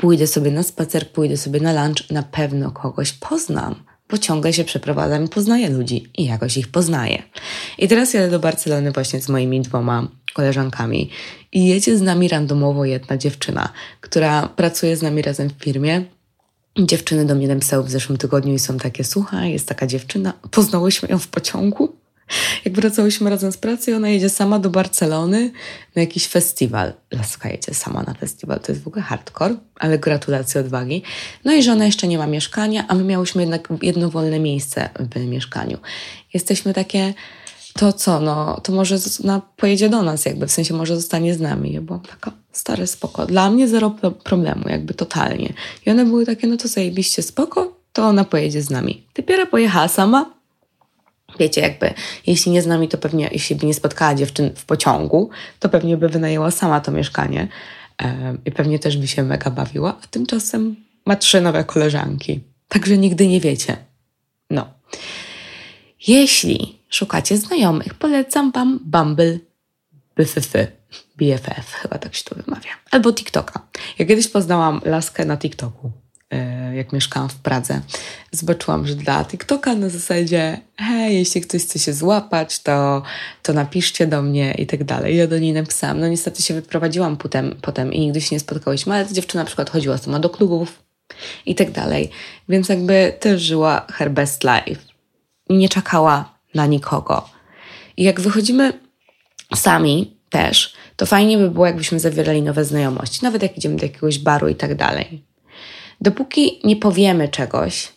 pójdę 0.01 0.27
sobie 0.27 0.51
na 0.51 0.63
spacer, 0.63 1.12
pójdę 1.12 1.38
sobie 1.38 1.60
na 1.60 1.86
lunch, 1.86 2.12
na 2.12 2.24
pewno 2.24 2.72
kogoś 2.72 3.13
poznam, 3.13 3.75
bo 4.10 4.17
ciągle 4.17 4.53
się 4.53 4.63
przeprowadzam 4.63 5.27
poznaję 5.27 5.70
ludzi 5.70 6.10
i 6.17 6.25
jakoś 6.25 6.58
ich 6.58 6.67
poznaję. 6.67 7.24
I 7.77 7.88
teraz 7.88 8.13
jadę 8.13 8.29
do 8.29 8.39
Barcelony 8.39 8.91
właśnie 8.91 9.22
z 9.22 9.29
moimi 9.29 9.62
dwoma 9.62 10.08
koleżankami 10.34 11.10
i 11.51 11.67
jedzie 11.67 11.98
z 11.98 12.01
nami 12.01 12.27
randomowo 12.27 12.86
jedna 12.86 13.17
dziewczyna, 13.17 13.70
która 14.01 14.48
pracuje 14.48 14.98
z 14.98 15.01
nami 15.01 15.22
razem 15.22 15.50
w 15.50 15.63
firmie. 15.63 16.03
Dziewczyny 16.79 17.25
do 17.25 17.36
mnie 17.36 17.48
napisały 17.48 17.84
w 17.84 17.91
zeszłym 17.91 18.17
tygodniu 18.17 18.53
i 18.53 18.60
są 18.60 18.77
takie, 18.77 19.03
słuchaj, 19.03 19.51
jest 19.51 19.67
taka 19.67 19.88
dziewczyna, 19.88 20.34
poznałyśmy 20.51 21.10
ją 21.10 21.20
w 21.20 21.27
pociągu, 21.27 21.96
jak 22.65 22.73
wracałyśmy 22.73 23.29
razem 23.29 23.51
z 23.51 23.57
pracy 23.57 23.95
ona 23.95 24.09
jedzie 24.09 24.29
sama 24.29 24.59
do 24.59 24.69
Barcelony 24.69 25.51
na 25.95 26.01
jakiś 26.01 26.27
festiwal. 26.27 26.93
Laska 27.11 27.50
jedzie 27.50 27.73
sama 27.73 28.03
na 28.03 28.13
festiwal, 28.13 28.59
to 28.59 28.71
jest 28.71 28.83
w 28.83 28.88
ogóle 28.88 29.01
hardcore, 29.01 29.55
ale 29.75 30.00
gratulacje 30.00 30.61
odwagi. 30.61 31.03
No 31.45 31.53
i 31.53 31.63
że 31.63 31.71
ona 31.71 31.85
jeszcze 31.85 32.07
nie 32.07 32.17
ma 32.17 32.27
mieszkania, 32.27 32.85
a 32.88 32.95
my 32.95 33.03
miałyśmy 33.03 33.41
jednak 33.41 33.67
jedno 33.81 34.09
wolne 34.09 34.39
miejsce 34.39 34.89
w 35.00 35.25
mieszkaniu. 35.25 35.77
Jesteśmy 36.33 36.73
takie, 36.73 37.13
to 37.73 37.93
co, 37.93 38.19
no, 38.19 38.61
to 38.63 38.71
może 38.71 38.97
ona 39.23 39.41
pojedzie 39.57 39.89
do 39.89 40.01
nas 40.01 40.25
jakby, 40.25 40.47
w 40.47 40.51
sensie 40.51 40.73
może 40.73 40.95
zostanie 40.95 41.33
z 41.33 41.39
nami. 41.39 41.73
Ja 41.73 41.81
byłam 41.81 42.01
taka, 42.01 42.31
stare 42.51 42.88
spoko. 42.88 43.25
Dla 43.25 43.51
mnie 43.51 43.67
zero 43.67 43.95
problemu, 44.23 44.69
jakby 44.69 44.93
totalnie. 44.93 45.53
I 45.85 45.91
one 45.91 46.05
były 46.05 46.25
takie, 46.25 46.47
no 46.47 46.57
to 46.57 46.67
zajebiście 46.67 47.21
spoko, 47.21 47.81
to 47.93 48.03
ona 48.03 48.23
pojedzie 48.23 48.61
z 48.61 48.69
nami. 48.69 49.07
Dopiero 49.15 49.47
pojechała 49.47 49.88
sama, 49.88 50.40
Wiecie, 51.39 51.61
jakby, 51.61 51.93
jeśli 52.27 52.51
nie 52.51 52.61
z 52.61 52.67
nami, 52.67 52.88
to 52.88 52.97
pewnie, 52.97 53.29
jeśli 53.31 53.55
by 53.55 53.65
nie 53.65 53.73
spotkała 53.73 54.15
dziewczyn 54.15 54.51
w 54.55 54.65
pociągu, 54.65 55.29
to 55.59 55.69
pewnie 55.69 55.97
by 55.97 56.09
wynajęła 56.09 56.51
sama 56.51 56.81
to 56.81 56.91
mieszkanie 56.91 57.47
i 58.45 58.51
pewnie 58.51 58.79
też 58.79 58.97
by 58.97 59.07
się 59.07 59.23
mega 59.23 59.51
bawiła, 59.51 59.97
a 60.03 60.07
tymczasem 60.07 60.75
ma 61.05 61.15
trzy 61.15 61.41
nowe 61.41 61.63
koleżanki. 61.63 62.39
Także 62.67 62.97
nigdy 62.97 63.27
nie 63.27 63.39
wiecie. 63.39 63.77
No. 64.50 64.67
Jeśli 66.07 66.79
szukacie 66.89 67.38
znajomych, 67.38 67.93
polecam 67.93 68.51
Wam 68.51 68.79
Bumble, 68.83 69.39
BFF, 70.15 70.53
BFF, 71.17 71.73
chyba 71.73 71.97
tak 71.97 72.15
się 72.15 72.23
to 72.23 72.35
wymawia, 72.35 72.69
albo 72.91 73.13
TikToka. 73.13 73.67
Ja 74.00 74.05
kiedyś 74.05 74.27
poznałam 74.27 74.81
laskę 74.85 75.25
na 75.25 75.38
TikToku, 75.38 75.91
jak 76.73 76.93
mieszkałam 76.93 77.29
w 77.29 77.35
Pradze. 77.35 77.81
Zobaczyłam, 78.31 78.88
że 78.88 78.95
dla 78.95 79.25
TikToka 79.25 79.75
na 79.75 79.89
zasadzie 79.89 80.59
hej, 80.77 81.15
jeśli 81.15 81.41
ktoś 81.41 81.61
chce 81.61 81.79
się 81.79 81.93
złapać, 81.93 82.59
to, 82.59 83.03
to 83.43 83.53
napiszcie 83.53 84.07
do 84.07 84.21
mnie 84.21 84.53
i 84.57 84.67
tak 84.67 84.83
dalej. 84.83 85.17
Ja 85.17 85.27
do 85.27 85.39
niej 85.39 85.53
napisałam. 85.53 86.00
No 86.00 86.07
niestety 86.07 86.41
się 86.41 86.53
wyprowadziłam 86.53 87.17
potem, 87.17 87.55
potem 87.61 87.93
i 87.93 88.00
nigdy 88.00 88.21
się 88.21 88.35
nie 88.35 88.39
spotkałyśmy, 88.39 88.93
ale 88.93 89.05
ta 89.05 89.13
dziewczyna 89.13 89.43
na 89.43 89.47
przykład 89.47 89.69
chodziła 89.69 89.97
sama 89.97 90.19
do 90.19 90.29
klubów 90.29 90.83
i 91.45 91.55
tak 91.55 91.71
dalej. 91.71 92.09
Więc 92.50 92.69
jakby 92.69 93.13
też 93.19 93.41
żyła 93.41 93.85
her 93.91 94.11
best 94.11 94.43
life. 94.43 94.81
I 95.50 95.53
nie 95.57 95.69
czekała 95.69 96.33
na 96.55 96.65
nikogo. 96.65 97.29
I 97.97 98.03
jak 98.03 98.21
wychodzimy 98.21 98.73
sami 99.55 100.17
też, 100.29 100.73
to 100.95 101.05
fajnie 101.05 101.38
by 101.38 101.50
było, 101.50 101.65
jakbyśmy 101.65 102.00
zawierali 102.00 102.41
nowe 102.41 102.65
znajomości, 102.65 103.19
nawet 103.23 103.43
jak 103.43 103.57
idziemy 103.57 103.75
do 103.75 103.85
jakiegoś 103.85 104.19
baru 104.19 104.47
i 104.47 104.55
tak 104.55 104.75
dalej. 104.75 105.30
Dopóki 106.01 106.60
nie 106.63 106.75
powiemy 106.75 107.29
czegoś, 107.29 107.93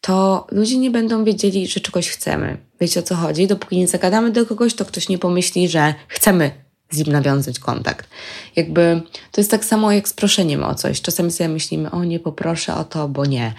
to 0.00 0.46
ludzie 0.50 0.78
nie 0.78 0.90
będą 0.90 1.24
wiedzieli, 1.24 1.68
że 1.68 1.80
czegoś 1.80 2.08
chcemy. 2.08 2.58
Wiecie 2.80 3.00
o 3.00 3.02
co 3.02 3.14
chodzi? 3.14 3.46
Dopóki 3.46 3.78
nie 3.78 3.88
zagadamy 3.88 4.30
do 4.30 4.46
kogoś, 4.46 4.74
to 4.74 4.84
ktoś 4.84 5.08
nie 5.08 5.18
pomyśli, 5.18 5.68
że 5.68 5.94
chcemy 6.08 6.50
z 6.90 6.98
nim 6.98 7.12
nawiązać 7.12 7.58
kontakt. 7.58 8.08
Jakby 8.56 9.02
to 9.32 9.40
jest 9.40 9.50
tak 9.50 9.64
samo 9.64 9.92
jak 9.92 10.08
z 10.08 10.12
proszeniem 10.12 10.64
o 10.64 10.74
coś. 10.74 11.00
Czasami 11.00 11.30
sobie 11.30 11.48
myślimy, 11.48 11.90
o 11.90 12.04
nie 12.04 12.20
poproszę 12.20 12.74
o 12.74 12.84
to, 12.84 13.08
bo 13.08 13.26
nie. 13.26 13.54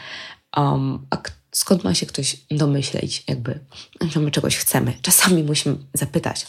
Um, 0.58 1.06
a 1.10 1.18
skąd 1.52 1.84
ma 1.84 1.94
się 1.94 2.06
ktoś 2.06 2.38
domyśleć, 2.52 3.24
jakby, 3.28 3.60
że 4.02 4.20
my 4.20 4.32
czegoś 4.32 4.58
chcemy? 4.58 4.94
Czasami 5.02 5.44
musimy 5.44 5.76
zapytać. 5.94 6.48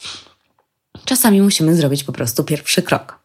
Czasami 1.04 1.42
musimy 1.42 1.76
zrobić 1.76 2.04
po 2.04 2.12
prostu 2.12 2.44
pierwszy 2.44 2.82
krok. 2.82 3.21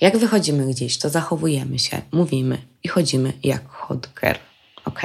Jak 0.00 0.18
wychodzimy 0.18 0.66
gdzieś, 0.66 0.98
to 0.98 1.08
zachowujemy 1.10 1.78
się, 1.78 2.02
mówimy 2.12 2.58
i 2.84 2.88
chodzimy 2.88 3.32
jak 3.42 3.62
girl. 4.20 4.38
ok? 4.84 5.00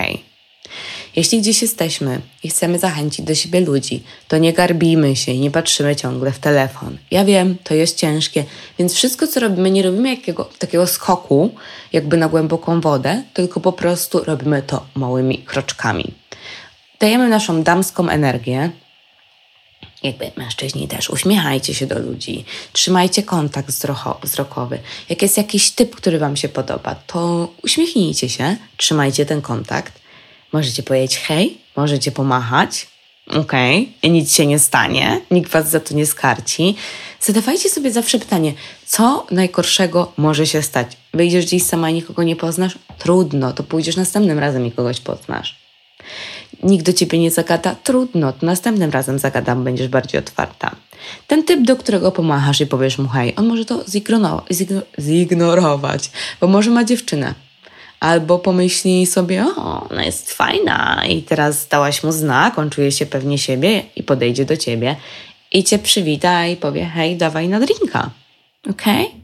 Jeśli 1.16 1.42
gdzieś 1.42 1.62
jesteśmy 1.62 2.22
i 2.44 2.50
chcemy 2.50 2.80
zachęcić 2.80 3.26
do 3.26 3.36
siebie 3.36 3.60
ludzi, 3.60 4.04
to 4.28 4.38
nie 4.38 4.54
garbimy 4.54 5.16
się 5.16 5.32
i 5.32 5.40
nie 5.40 5.52
patrzymy 5.52 5.96
ciągle 5.96 6.32
w 6.32 6.40
telefon. 6.40 6.98
Ja 7.12 7.26
wiem, 7.26 7.56
to 7.64 7.74
jest 7.74 7.98
ciężkie, 7.98 8.44
więc 8.80 8.94
wszystko, 8.94 9.28
co 9.28 9.40
robimy, 9.40 9.72
nie 9.72 9.84
robimy 9.84 10.10
jakiego, 10.10 10.50
takiego 10.60 10.88
skoku, 10.88 11.52
jakby 11.94 12.18
na 12.18 12.28
głęboką 12.28 12.82
wodę, 12.82 13.24
tylko 13.34 13.60
po 13.60 13.74
prostu 13.74 14.24
robimy 14.24 14.62
to 14.62 14.86
małymi 14.96 15.38
kroczkami. 15.38 16.14
Dajemy 17.00 17.30
naszą 17.30 17.64
damską 17.64 18.10
energię, 18.10 18.72
jakby 20.04 20.32
mężczyźni 20.36 20.88
też, 20.88 21.10
uśmiechajcie 21.10 21.74
się 21.74 21.88
do 21.88 22.00
ludzi, 22.00 22.46
trzymajcie 22.74 23.24
kontakt 23.24 23.72
wzrokowy. 24.24 24.80
Jak 25.10 25.22
jest 25.22 25.38
jakiś 25.38 25.72
typ, 25.72 25.96
który 25.96 26.20
Wam 26.20 26.38
się 26.38 26.50
podoba, 26.50 26.96
to 26.96 27.48
uśmiechnijcie 27.64 28.30
się, 28.30 28.56
trzymajcie 28.78 29.26
ten 29.26 29.42
kontakt 29.42 30.02
Możecie 30.54 30.84
powiedzieć 30.84 31.18
hej, 31.18 31.58
możecie 31.76 32.12
pomachać, 32.12 32.88
okej, 33.28 33.94
okay. 34.00 34.12
nic 34.12 34.34
się 34.34 34.46
nie 34.46 34.60
stanie, 34.60 35.22
nikt 35.32 35.52
was 35.52 35.70
za 35.70 35.80
to 35.80 35.96
nie 35.96 36.06
skarci. 36.06 36.76
Zadawajcie 37.20 37.70
sobie 37.70 37.92
zawsze 37.92 38.20
pytanie, 38.20 38.54
co 38.86 39.28
najgorszego 39.32 40.12
może 40.18 40.48
się 40.48 40.62
stać? 40.62 40.88
Wyjdziesz 41.14 41.46
gdzieś 41.46 41.64
sama 41.64 41.90
i 41.90 41.94
nikogo 41.94 42.24
nie 42.24 42.36
poznasz? 42.36 42.78
Trudno, 42.98 43.54
to 43.54 43.64
pójdziesz 43.64 43.96
następnym 43.96 44.40
razem 44.40 44.66
i 44.66 44.72
kogoś 44.72 45.00
poznasz. 45.00 45.71
Nikt 46.64 46.86
do 46.86 46.94
ciebie 46.94 47.20
nie 47.20 47.32
zagada? 47.32 47.76
Trudno, 47.76 48.34
to 48.34 48.46
następnym 48.46 48.92
razem 48.92 49.20
zagadam, 49.20 49.64
będziesz 49.64 49.88
bardziej 49.88 50.20
otwarta. 50.20 50.76
Ten 51.28 51.44
typ, 51.44 51.62
do 51.62 51.76
którego 51.76 52.12
pomachasz 52.12 52.62
i 52.62 52.68
powiesz 52.68 52.98
mu 52.98 53.08
hej, 53.08 53.34
on 53.36 53.48
może 53.48 53.66
to 53.66 53.84
zignorować, 55.00 56.12
bo 56.42 56.48
może 56.48 56.72
ma 56.72 56.84
dziewczynę 56.84 57.34
Albo 58.02 58.40
pomyśli 58.40 59.06
sobie, 59.06 59.46
o, 59.58 59.90
ona 59.90 60.04
jest 60.04 60.32
fajna 60.32 61.04
i 61.10 61.22
teraz 61.24 61.68
dałaś 61.68 62.04
mu 62.04 62.12
znak, 62.12 62.60
on 62.60 62.70
czuje 62.70 62.92
się 62.92 63.06
pewnie 63.06 63.38
siebie 63.38 63.84
i 63.96 64.04
podejdzie 64.04 64.46
do 64.46 64.58
ciebie 64.58 64.96
i 65.52 65.64
cię 65.64 65.80
przywita 65.80 66.48
i 66.48 66.56
powie, 66.56 66.86
hej, 66.86 67.18
dawaj 67.18 67.48
na 67.48 67.60
drinka. 67.60 68.10
Okej? 68.70 69.06
Okay? 69.06 69.21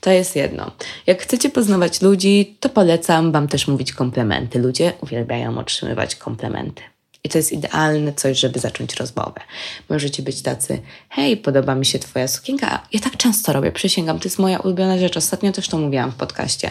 To 0.00 0.10
jest 0.10 0.36
jedno. 0.36 0.70
Jak 1.06 1.22
chcecie 1.22 1.50
poznawać 1.50 2.02
ludzi, 2.02 2.56
to 2.60 2.68
polecam 2.68 3.32
Wam 3.32 3.48
też 3.48 3.68
mówić 3.68 3.92
komplementy. 3.92 4.58
Ludzie 4.58 4.92
uwielbiają 5.00 5.58
otrzymywać 5.58 6.16
komplementy. 6.16 6.82
I 7.24 7.28
to 7.28 7.38
jest 7.38 7.52
idealne 7.52 8.12
coś, 8.12 8.38
żeby 8.38 8.58
zacząć 8.58 8.94
rozmowę. 8.94 9.40
Możecie 9.88 10.22
być 10.22 10.42
tacy, 10.42 10.82
hej, 11.08 11.36
podoba 11.36 11.74
mi 11.74 11.86
się 11.86 11.98
Twoja 11.98 12.28
sukienka. 12.28 12.86
Ja 12.92 13.00
tak 13.00 13.16
często 13.16 13.52
robię, 13.52 13.72
przysięgam, 13.72 14.18
to 14.18 14.24
jest 14.24 14.38
moja 14.38 14.58
ulubiona 14.58 14.98
rzecz. 14.98 15.16
Ostatnio 15.16 15.52
też 15.52 15.68
to 15.68 15.78
mówiłam 15.78 16.12
w 16.12 16.14
podcaście 16.14 16.70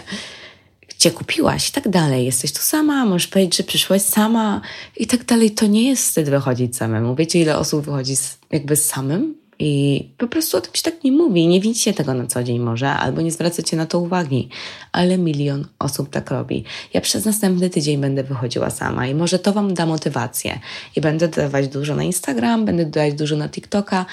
gdzie 1.04 1.12
kupiłaś 1.12 1.70
i 1.70 1.72
tak 1.72 1.90
dalej. 1.90 2.26
Jesteś 2.26 2.52
tu 2.52 2.62
sama, 2.62 3.06
możesz 3.06 3.28
powiedzieć, 3.28 3.58
że 3.58 3.64
przyszłaś 3.64 4.02
sama 4.02 4.62
i 4.98 5.08
tak 5.08 5.26
dalej. 5.26 5.52
To 5.52 5.66
nie 5.66 5.90
jest 5.90 6.04
wstyd 6.04 6.30
wychodzić 6.30 6.78
samemu. 6.78 7.16
Wiecie, 7.16 7.40
ile 7.40 7.58
osób 7.58 7.86
wychodzi 7.86 8.16
z, 8.16 8.38
jakby 8.52 8.76
samym 8.76 9.43
i 9.66 10.04
po 10.18 10.28
prostu 10.28 10.58
o 10.58 10.62
tym 10.62 10.76
się 10.76 10.84
tak 10.84 11.04
nie 11.04 11.12
mówi. 11.12 11.48
Nie 11.48 11.62
widzicie 11.62 11.94
tego 11.94 12.14
na 12.14 12.28
co 12.28 12.44
dzień 12.44 12.60
może, 12.60 12.90
albo 12.90 13.22
nie 13.22 13.32
zwracacie 13.32 13.78
na 13.78 13.86
to 13.86 14.00
uwagi, 14.00 14.50
ale 14.92 15.18
milion 15.18 15.68
osób 15.80 16.10
tak 16.10 16.32
robi. 16.32 16.64
Ja 16.94 17.02
przez 17.02 17.26
następny 17.26 17.70
tydzień 17.70 18.02
będę 18.02 18.24
wychodziła 18.24 18.70
sama 18.70 19.08
i 19.08 19.16
może 19.16 19.40
to 19.40 19.54
Wam 19.54 19.74
da 19.74 19.86
motywację. 19.86 20.60
I 20.96 21.02
będę 21.02 21.28
dodawać 21.28 21.68
dużo 21.68 21.96
na 21.96 22.04
Instagram, 22.04 22.66
będę 22.66 22.86
dodawać 22.86 23.14
dużo 23.14 23.36
na 23.36 23.50
TikToka, 23.50 24.06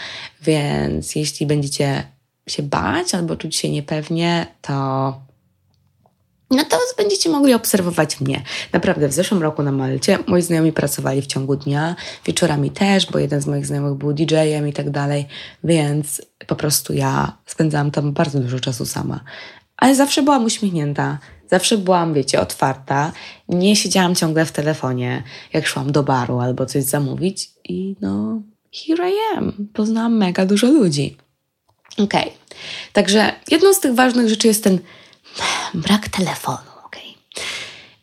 więc 0.43 1.17
jeśli 1.17 1.47
będziecie 1.47 2.03
się 2.49 2.63
bać 2.63 3.15
albo 3.15 3.37
czuć 3.37 3.57
się 3.57 3.71
niepewnie, 3.71 4.47
to 4.61 5.15
no 6.51 6.65
to 6.65 6.79
będziecie 6.97 7.31
mogli 7.31 7.55
obserwować 7.55 8.21
mnie. 8.21 8.43
Naprawdę, 8.73 9.09
w 9.09 9.13
zeszłym 9.13 9.43
roku 9.43 9.63
na 9.63 9.73
Malcie 9.73 10.19
moi 10.27 10.43
znajomi 10.43 10.73
pracowali 10.73 11.23
w 11.23 11.27
ciągu 11.27 11.57
dnia, 11.57 11.97
wieczorami 12.27 12.71
też, 12.71 13.07
bo 13.07 13.19
jeden 13.19 13.41
z 13.41 13.47
moich 13.47 13.67
znajomych 13.67 13.95
był 13.95 14.13
DJ-em 14.13 14.69
i 14.69 14.73
tak 14.73 14.91
dalej, 14.91 15.27
więc 15.65 16.23
po 16.47 16.57
prostu 16.57 16.93
ja 16.93 17.37
spędzałam 17.47 17.91
tam 17.91 18.13
bardzo 18.13 18.41
dużo 18.41 18.61
czasu 18.61 18.87
sama. 18.87 19.21
Ale 19.77 19.95
zawsze 19.95 20.23
byłam 20.23 20.45
uśmiechnięta, 20.45 21.19
zawsze 21.51 21.79
byłam, 21.79 22.15
wiecie, 22.15 22.41
otwarta, 22.41 23.13
nie 23.49 23.77
siedziałam 23.77 24.15
ciągle 24.15 24.47
w 24.47 24.53
telefonie, 24.53 25.23
jak 25.53 25.67
szłam 25.67 25.93
do 25.93 26.03
baru 26.03 26.39
albo 26.39 26.67
coś 26.67 26.85
zamówić 26.85 27.51
i 27.65 27.97
no, 28.01 28.43
here 28.73 29.11
I 29.11 29.15
am. 29.37 29.69
Poznałam 29.73 30.17
mega 30.17 30.47
dużo 30.47 30.67
ludzi. 30.67 31.17
Okej, 31.93 32.05
okay. 32.05 32.33
także 32.93 33.33
jedną 33.51 33.75
z 33.75 33.81
tych 33.81 33.95
ważnych 33.95 34.29
rzeczy 34.29 34.49
jest 34.49 34.65
ten 34.65 34.79
brak 35.75 36.09
telefonu, 36.09 36.71
ok? 36.87 36.97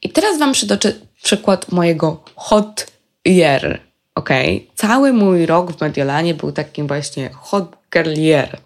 I 0.01 0.09
teraz 0.09 0.39
Wam 0.39 0.53
przytoczę 0.53 0.93
przykład 1.23 1.71
mojego 1.71 2.23
hot 2.35 2.87
year, 3.25 3.81
ok? 4.15 4.29
Cały 4.75 5.13
mój 5.13 5.45
rok 5.45 5.71
w 5.71 5.81
Mediolanie 5.81 6.33
był 6.33 6.51
takim 6.51 6.87
właśnie 6.87 7.29
hot 7.33 7.75
girl 7.93 8.13
year. 8.13 8.57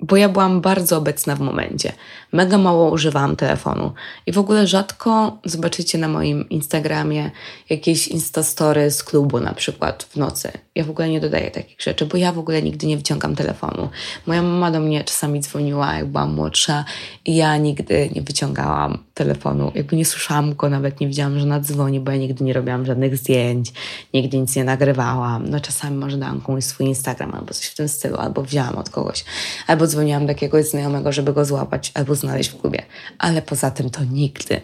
Bo 0.00 0.16
ja 0.16 0.28
byłam 0.28 0.60
bardzo 0.60 0.96
obecna 0.96 1.36
w 1.36 1.40
momencie. 1.40 1.92
Mega 2.32 2.58
mało 2.58 2.90
używałam 2.90 3.36
telefonu 3.36 3.92
i 4.26 4.32
w 4.32 4.38
ogóle 4.38 4.66
rzadko 4.66 5.38
zobaczycie 5.44 5.98
na 5.98 6.08
moim 6.08 6.48
Instagramie 6.48 7.30
jakieś 7.70 8.08
instastory 8.08 8.90
z 8.90 9.04
klubu 9.04 9.40
na 9.40 9.54
przykład 9.54 10.02
w 10.02 10.16
nocy. 10.16 10.52
Ja 10.74 10.84
w 10.84 10.90
ogóle 10.90 11.08
nie 11.08 11.20
dodaję 11.20 11.50
takich 11.50 11.80
rzeczy, 11.80 12.06
bo 12.06 12.16
ja 12.16 12.32
w 12.32 12.38
ogóle 12.38 12.62
nigdy 12.62 12.86
nie 12.86 12.96
wyciągam 12.96 13.36
telefonu. 13.36 13.88
Moja 14.26 14.42
mama 14.42 14.70
do 14.70 14.80
mnie 14.80 15.04
czasami 15.04 15.40
dzwoniła, 15.40 15.94
jak 15.94 16.06
byłam 16.06 16.34
młodsza 16.34 16.84
i 17.24 17.36
ja 17.36 17.56
nigdy 17.56 18.10
nie 18.14 18.22
wyciągałam 18.22 18.98
telefonu. 19.18 19.72
Jakby 19.74 19.96
nie 19.96 20.04
słyszałam 20.04 20.54
go, 20.54 20.68
nawet 20.68 21.00
nie 21.00 21.06
wiedziałam, 21.06 21.38
że 21.38 21.46
nadzwoni, 21.46 22.00
bo 22.00 22.10
ja 22.12 22.18
nigdy 22.18 22.44
nie 22.44 22.52
robiłam 22.52 22.86
żadnych 22.86 23.16
zdjęć, 23.16 23.72
nigdy 24.14 24.38
nic 24.38 24.56
nie 24.56 24.64
nagrywałam. 24.64 25.48
No 25.50 25.60
czasami 25.60 25.96
może 25.96 26.16
dałam 26.16 26.40
komuś 26.40 26.64
swój 26.64 26.86
Instagram 26.86 27.34
albo 27.34 27.54
coś 27.54 27.66
w 27.66 27.74
tym 27.74 27.88
stylu, 27.88 28.16
albo 28.16 28.42
wzięłam 28.42 28.76
od 28.76 28.90
kogoś, 28.90 29.24
albo 29.66 29.86
dzwoniłam 29.86 30.26
do 30.26 30.32
jakiegoś 30.32 30.68
znajomego, 30.68 31.12
żeby 31.12 31.32
go 31.32 31.44
złapać 31.44 31.92
albo 31.94 32.14
znaleźć 32.14 32.50
w 32.50 32.60
klubie. 32.60 32.82
Ale 33.18 33.42
poza 33.42 33.70
tym 33.70 33.90
to 33.90 34.04
nigdy. 34.04 34.60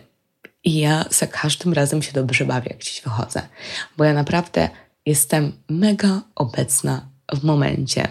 I 0.65 0.79
ja 0.79 1.05
za 1.11 1.27
każdym 1.27 1.73
razem 1.73 2.03
się 2.03 2.13
dobrze 2.13 2.45
bawię, 2.45 2.69
jak 2.71 2.79
gdzieś 2.79 3.03
wychodzę, 3.03 3.43
bo 3.97 4.05
ja 4.05 4.15
naprawdę 4.15 4.69
jestem 5.07 5.53
mega 5.69 6.23
obecna 6.35 7.09
w 7.35 7.45
momencie. 7.45 8.09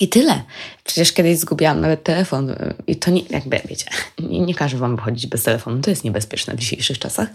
I 0.00 0.08
tyle. 0.08 0.42
Przecież 0.84 1.12
kiedyś 1.12 1.38
zgubiłam 1.38 1.80
nawet 1.80 2.02
telefon 2.02 2.54
i 2.86 2.96
to 2.96 3.10
nie, 3.10 3.22
jakby 3.30 3.60
wiecie, 3.68 3.90
nie, 4.18 4.40
nie 4.40 4.54
każę 4.54 4.78
wam 4.78 4.96
wychodzić 4.96 5.26
bez 5.26 5.42
telefonu, 5.42 5.80
to 5.82 5.90
jest 5.90 6.04
niebezpieczne 6.04 6.54
w 6.54 6.58
dzisiejszych 6.58 6.98
czasach, 6.98 7.28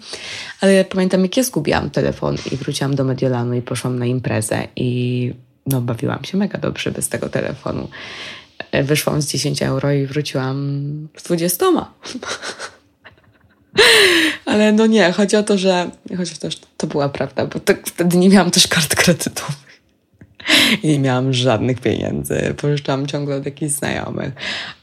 ale 0.62 0.86
pamiętam 0.86 1.22
jak 1.22 1.38
ja 1.38 1.44
zgubiłam 1.44 1.90
telefon 1.90 2.38
i 2.52 2.56
wróciłam 2.56 2.96
do 2.96 3.04
Mediolanu 3.04 3.54
i 3.54 3.62
poszłam 3.62 4.00
na 4.00 4.06
imprezę 4.06 4.68
i 4.76 5.34
no 5.66 5.82
bawiłam 5.82 6.24
się 6.24 6.38
mega 6.38 6.60
dobrze 6.60 6.92
bez 6.92 7.10
tego 7.10 7.30
telefonu. 7.30 7.88
Wyszłam 8.84 9.22
z 9.22 9.28
10 9.28 9.62
euro 9.62 9.92
i 9.92 10.06
wróciłam 10.06 10.82
z 11.18 11.24
20. 11.24 11.66
Ale 14.46 14.72
no 14.72 14.86
nie, 14.86 15.12
chodzi 15.12 15.36
o 15.36 15.44
to, 15.44 15.58
że 15.58 15.92
chociaż 16.18 16.38
też 16.38 16.60
to 16.78 16.88
była 16.88 17.10
prawda, 17.10 17.46
bo 17.46 17.60
tak 17.60 17.88
wtedy 17.88 18.18
nie 18.18 18.30
miałam 18.30 18.52
też 18.52 18.68
kart 18.68 18.96
kredytowych 18.96 19.71
i 20.84 20.88
nie 20.88 21.00
miałam 21.00 21.34
żadnych 21.34 21.80
pieniędzy. 21.80 22.54
Pożyczałam 22.58 23.08
ciągle 23.08 23.36
od 23.36 23.46
jakichś 23.46 23.72
znajomych, 23.72 24.34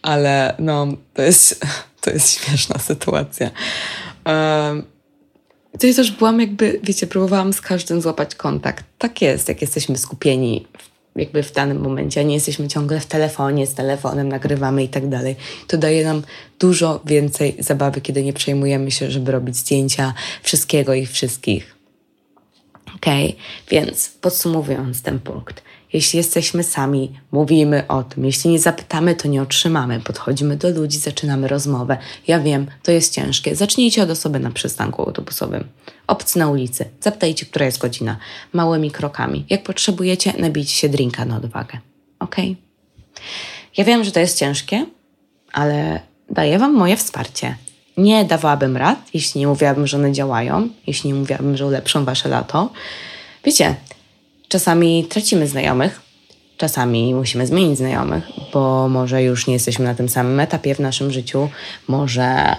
ale 0.03 0.55
no 0.59 0.87
to 1.15 1.23
jest, 1.23 1.67
to 2.03 2.11
jest 2.11 2.31
śmieszna 2.31 2.79
sytuacja. 2.79 3.51
Um, 4.27 4.83
to 5.81 5.87
ja 5.87 5.95
też 5.95 6.11
byłam 6.11 6.41
jakby, 6.41 6.81
wiecie, 6.83 7.07
próbowałam 7.07 7.53
z 7.53 7.61
każdym 7.61 8.01
złapać 8.01 8.35
kontakt. 8.35 8.85
Tak 8.99 9.23
jest, 9.23 9.49
jak 9.49 9.61
jesteśmy 9.61 9.99
skupieni 9.99 10.67
jakby 11.17 11.43
w 11.43 11.53
danym 11.53 11.81
momencie, 11.81 12.21
a 12.21 12.25
nie 12.25 12.35
jesteśmy 12.35 12.69
ciągle 12.69 13.01
w 13.01 13.07
telefonie, 13.07 13.67
z 13.67 13.75
telefonem, 13.75 14.29
nagrywamy 14.29 14.85
i 14.85 14.89
tak 14.89 15.09
dalej. 15.09 15.37
To 15.67 15.79
daje 15.79 16.05
nam 16.05 16.23
dużo 16.59 17.01
więcej 17.05 17.57
zabawy, 17.59 18.01
kiedy 18.01 18.23
nie 18.23 18.33
przejmujemy 18.33 18.91
się, 18.91 19.11
żeby 19.11 19.33
robić 19.33 19.57
zdjęcia 19.57 20.15
wszystkiego 20.43 20.95
i 20.95 21.07
wszystkich. 21.07 21.78
Ok, 22.95 23.07
więc 23.71 24.09
podsumowując 24.21 25.03
ten 25.03 25.19
punkt. 25.19 25.63
Jeśli 25.93 26.17
jesteśmy 26.17 26.63
sami, 26.63 27.21
mówimy 27.33 27.87
o 27.89 28.03
tym. 28.03 28.25
Jeśli 28.25 28.51
nie 28.51 28.59
zapytamy, 28.59 29.15
to 29.15 29.29
nie 29.29 29.43
otrzymamy. 29.43 30.01
Podchodzimy 30.01 30.57
do 30.57 30.71
ludzi, 30.71 30.99
zaczynamy 30.99 31.49
rozmowę. 31.49 31.99
Ja 32.27 32.41
wiem, 32.41 32.67
to 32.83 32.93
jest 32.93 33.15
ciężkie. 33.15 33.57
Zacznijcie 33.57 34.03
od 34.03 34.11
osoby 34.11 34.41
na 34.41 34.51
przystanku 34.51 35.03
autobusowym. 35.03 35.65
Obcy 36.07 36.39
na 36.39 36.51
ulicy. 36.51 36.85
Zapytajcie, 37.01 37.47
która 37.47 37.67
jest 37.67 37.79
godzina. 37.79 38.17
Małymi 38.53 38.91
krokami. 38.91 39.47
Jak 39.51 39.63
potrzebujecie, 39.63 40.33
nabijcie 40.39 40.73
się 40.73 40.89
drinka 40.89 41.25
na 41.25 41.37
odwagę. 41.37 41.79
Ok? 42.19 42.37
Ja 43.77 43.85
wiem, 43.85 44.05
że 44.05 44.13
to 44.13 44.21
jest 44.21 44.39
ciężkie, 44.39 44.87
ale 45.53 46.01
daję 46.31 46.59
Wam 46.59 46.75
moje 46.75 46.97
wsparcie. 46.97 47.57
Nie 47.99 48.25
dawałabym 48.25 48.77
rad, 48.77 48.99
jeśli 49.15 49.41
nie 49.41 49.47
mówiłabym, 49.47 49.87
że 49.87 49.97
one 49.97 50.13
działają, 50.13 50.69
jeśli 50.87 51.13
nie 51.13 51.15
mówiłabym, 51.15 51.57
że 51.57 51.67
ulepszą 51.67 52.05
Wasze 52.05 52.29
lato. 52.29 52.71
Wiecie, 53.45 53.75
Czasami 54.49 55.05
tracimy 55.05 55.49
znajomych, 55.49 56.01
czasami 56.57 57.15
musimy 57.15 57.47
zmienić 57.47 57.79
znajomych, 57.79 58.25
bo 58.53 58.89
może 58.89 59.23
już 59.23 59.47
nie 59.47 59.55
jesteśmy 59.55 59.85
na 59.85 59.95
tym 59.95 60.09
samym 60.09 60.41
etapie 60.41 60.75
w 60.75 60.81
naszym 60.81 61.11
życiu, 61.11 61.49
może 61.89 62.57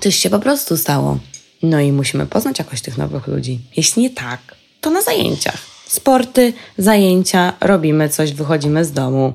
coś 0.00 0.16
się 0.16 0.30
po 0.30 0.38
prostu 0.38 0.76
stało. 0.76 1.18
No 1.62 1.80
i 1.80 1.92
musimy 1.92 2.26
poznać 2.26 2.58
jakoś 2.58 2.80
tych 2.80 2.98
nowych 2.98 3.26
ludzi. 3.26 3.60
Jeśli 3.76 4.02
nie 4.02 4.10
tak, 4.10 4.40
to 4.80 4.90
na 4.90 5.02
zajęciach. 5.02 5.58
Sporty, 5.86 6.52
zajęcia, 6.78 7.52
robimy 7.60 8.08
coś, 8.08 8.32
wychodzimy 8.32 8.84
z 8.84 8.92
domu, 8.92 9.32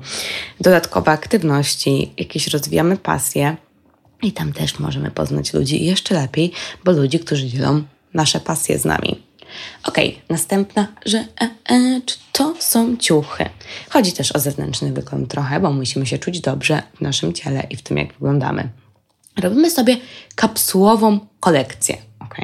dodatkowe 0.60 1.12
aktywności, 1.12 2.14
jakieś 2.18 2.48
rozwijamy 2.48 2.98
pasje 2.98 3.58
i 4.22 4.32
tam 4.32 4.54
też 4.54 4.80
możemy 4.80 5.12
poznać 5.12 5.54
ludzi 5.54 5.86
jeszcze 5.86 6.16
lepiej, 6.16 6.52
bo 6.84 6.92
ludzi, 6.92 7.20
którzy 7.20 7.48
dzielą 7.48 7.84
nasze 8.14 8.40
pasje 8.40 8.80
z 8.80 8.86
nami. 8.86 9.24
Ok, 9.84 9.98
następna, 10.30 10.88
że 11.06 11.18
e, 11.18 11.50
e, 11.70 12.02
to 12.32 12.56
są 12.60 12.98
ciuchy. 12.98 13.46
Chodzi 13.90 14.12
też 14.14 14.32
o 14.32 14.40
zewnętrzny 14.40 14.94
wygląd 14.94 15.32
trochę, 15.32 15.60
bo 15.60 15.72
musimy 15.72 16.06
się 16.06 16.18
czuć 16.18 16.40
dobrze 16.40 16.84
w 16.96 17.02
naszym 17.02 17.34
ciele 17.34 17.68
i 17.70 17.76
w 17.76 17.82
tym, 17.82 17.98
jak 17.98 18.14
wyglądamy. 18.14 18.70
Robimy 19.38 19.72
sobie 19.72 19.98
kapsułową 20.36 21.20
kolekcję. 21.40 21.98
Ok, 22.20 22.36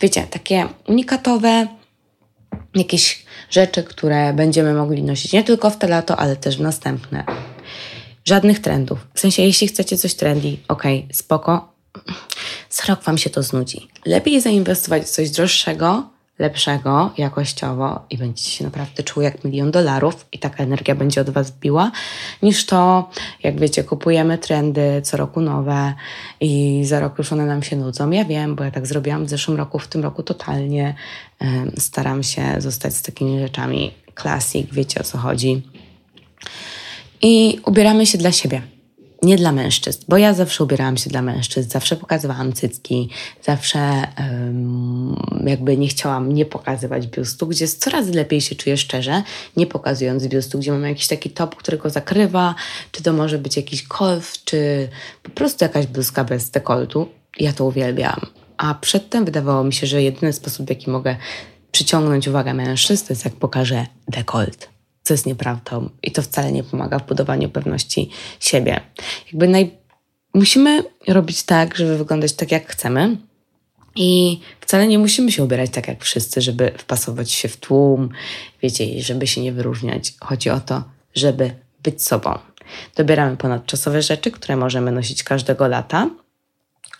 wiecie, 0.00 0.22
takie 0.22 0.68
unikatowe, 0.88 1.66
jakieś 2.74 3.24
rzeczy, 3.50 3.82
które 3.82 4.32
będziemy 4.32 4.74
mogli 4.74 5.02
nosić 5.02 5.32
nie 5.32 5.44
tylko 5.44 5.70
w 5.70 5.76
te 5.76 5.88
lato, 5.88 6.16
ale 6.16 6.36
też 6.36 6.56
w 6.56 6.60
następne. 6.60 7.24
Żadnych 8.24 8.60
trendów. 8.60 9.06
W 9.14 9.20
sensie, 9.20 9.42
jeśli 9.42 9.68
chcecie 9.68 9.98
coś 9.98 10.14
trendy, 10.14 10.56
ok, 10.68 10.82
spoko. 11.12 11.72
Za 12.70 12.84
rok 12.88 13.02
Wam 13.02 13.18
się 13.18 13.30
to 13.30 13.42
znudzi. 13.42 13.88
Lepiej 14.06 14.40
zainwestować 14.40 15.02
w 15.02 15.10
coś 15.10 15.30
droższego, 15.30 16.08
lepszego 16.38 17.12
jakościowo 17.18 18.06
i 18.10 18.18
będziecie 18.18 18.50
się 18.50 18.64
naprawdę 18.64 19.02
czuły 19.02 19.24
jak 19.24 19.44
milion 19.44 19.70
dolarów 19.70 20.26
i 20.32 20.38
taka 20.38 20.62
energia 20.62 20.94
będzie 20.94 21.20
od 21.20 21.30
Was 21.30 21.50
biła, 21.50 21.90
niż 22.42 22.66
to, 22.66 23.10
jak 23.42 23.60
wiecie, 23.60 23.84
kupujemy 23.84 24.38
trendy 24.38 25.02
co 25.04 25.16
roku 25.16 25.40
nowe 25.40 25.94
i 26.40 26.82
za 26.84 27.00
rok 27.00 27.18
już 27.18 27.32
one 27.32 27.46
nam 27.46 27.62
się 27.62 27.76
nudzą. 27.76 28.10
Ja 28.10 28.24
wiem, 28.24 28.54
bo 28.56 28.64
ja 28.64 28.70
tak 28.70 28.86
zrobiłam 28.86 29.26
w 29.26 29.28
zeszłym 29.28 29.56
roku, 29.56 29.78
w 29.78 29.88
tym 29.88 30.02
roku 30.02 30.22
totalnie 30.22 30.94
staram 31.78 32.22
się 32.22 32.54
zostać 32.58 32.94
z 32.94 33.02
takimi 33.02 33.40
rzeczami 33.40 33.94
klasik, 34.14 34.74
wiecie 34.74 35.00
o 35.00 35.04
co 35.04 35.18
chodzi. 35.18 35.62
I 37.22 37.60
ubieramy 37.66 38.06
się 38.06 38.18
dla 38.18 38.32
siebie 38.32 38.62
nie 39.22 39.36
dla 39.36 39.52
mężczyzn, 39.52 40.04
bo 40.08 40.16
ja 40.16 40.34
zawsze 40.34 40.64
ubierałam 40.64 40.96
się 40.96 41.10
dla 41.10 41.22
mężczyzn, 41.22 41.70
zawsze 41.70 41.96
pokazywałam 41.96 42.52
cycki, 42.52 43.08
zawsze 43.42 43.78
um, 44.18 45.16
jakby 45.46 45.76
nie 45.76 45.88
chciałam 45.88 46.32
nie 46.32 46.44
pokazywać 46.44 47.06
biustu, 47.06 47.46
gdzie 47.46 47.68
coraz 47.68 48.08
lepiej 48.08 48.40
się 48.40 48.54
czuję 48.54 48.76
szczerze, 48.76 49.22
nie 49.56 49.66
pokazując 49.66 50.26
biustu, 50.26 50.58
gdzie 50.58 50.72
mam 50.72 50.84
jakiś 50.84 51.06
taki 51.06 51.30
top, 51.30 51.56
który 51.56 51.78
go 51.78 51.90
zakrywa, 51.90 52.54
czy 52.92 53.02
to 53.02 53.12
może 53.12 53.38
być 53.38 53.56
jakiś 53.56 53.82
kolf, 53.82 54.44
czy 54.44 54.88
po 55.22 55.30
prostu 55.30 55.64
jakaś 55.64 55.86
bluzka 55.86 56.24
bez 56.24 56.50
dekoltu. 56.50 57.08
Ja 57.38 57.52
to 57.52 57.64
uwielbiam. 57.64 58.20
A 58.56 58.74
przedtem 58.74 59.24
wydawało 59.24 59.64
mi 59.64 59.72
się, 59.72 59.86
że 59.86 60.02
jedyny 60.02 60.32
sposób, 60.32 60.66
w 60.66 60.70
jaki 60.70 60.90
mogę 60.90 61.16
przyciągnąć 61.72 62.28
uwagę 62.28 62.54
mężczyzn, 62.54 63.06
to 63.06 63.12
jest 63.12 63.24
jak 63.24 63.34
pokażę 63.34 63.86
dekolt 64.08 64.71
co 65.02 65.14
jest 65.14 65.26
nieprawdą 65.26 65.90
i 66.02 66.12
to 66.12 66.22
wcale 66.22 66.52
nie 66.52 66.62
pomaga 66.62 66.98
w 66.98 67.06
budowaniu 67.06 67.48
pewności 67.48 68.10
siebie. 68.40 68.80
Jakby 69.26 69.48
naj... 69.48 69.70
musimy 70.34 70.84
robić 71.08 71.42
tak, 71.42 71.76
żeby 71.76 71.98
wyglądać 71.98 72.32
tak, 72.32 72.52
jak 72.52 72.68
chcemy. 72.68 73.16
I 73.96 74.40
wcale 74.60 74.86
nie 74.86 74.98
musimy 74.98 75.32
się 75.32 75.44
ubierać 75.44 75.70
tak 75.70 75.88
jak 75.88 76.04
wszyscy, 76.04 76.40
żeby 76.40 76.72
wpasować 76.78 77.32
się 77.32 77.48
w 77.48 77.56
tłum, 77.56 78.08
wiecie, 78.62 79.02
żeby 79.02 79.26
się 79.26 79.40
nie 79.40 79.52
wyróżniać. 79.52 80.12
Chodzi 80.20 80.50
o 80.50 80.60
to, 80.60 80.84
żeby 81.14 81.54
być 81.82 82.02
sobą. 82.02 82.38
Dobieramy 82.96 83.36
ponadczasowe 83.36 84.02
rzeczy, 84.02 84.30
które 84.30 84.56
możemy 84.56 84.92
nosić 84.92 85.22
każdego 85.22 85.68
lata. 85.68 86.10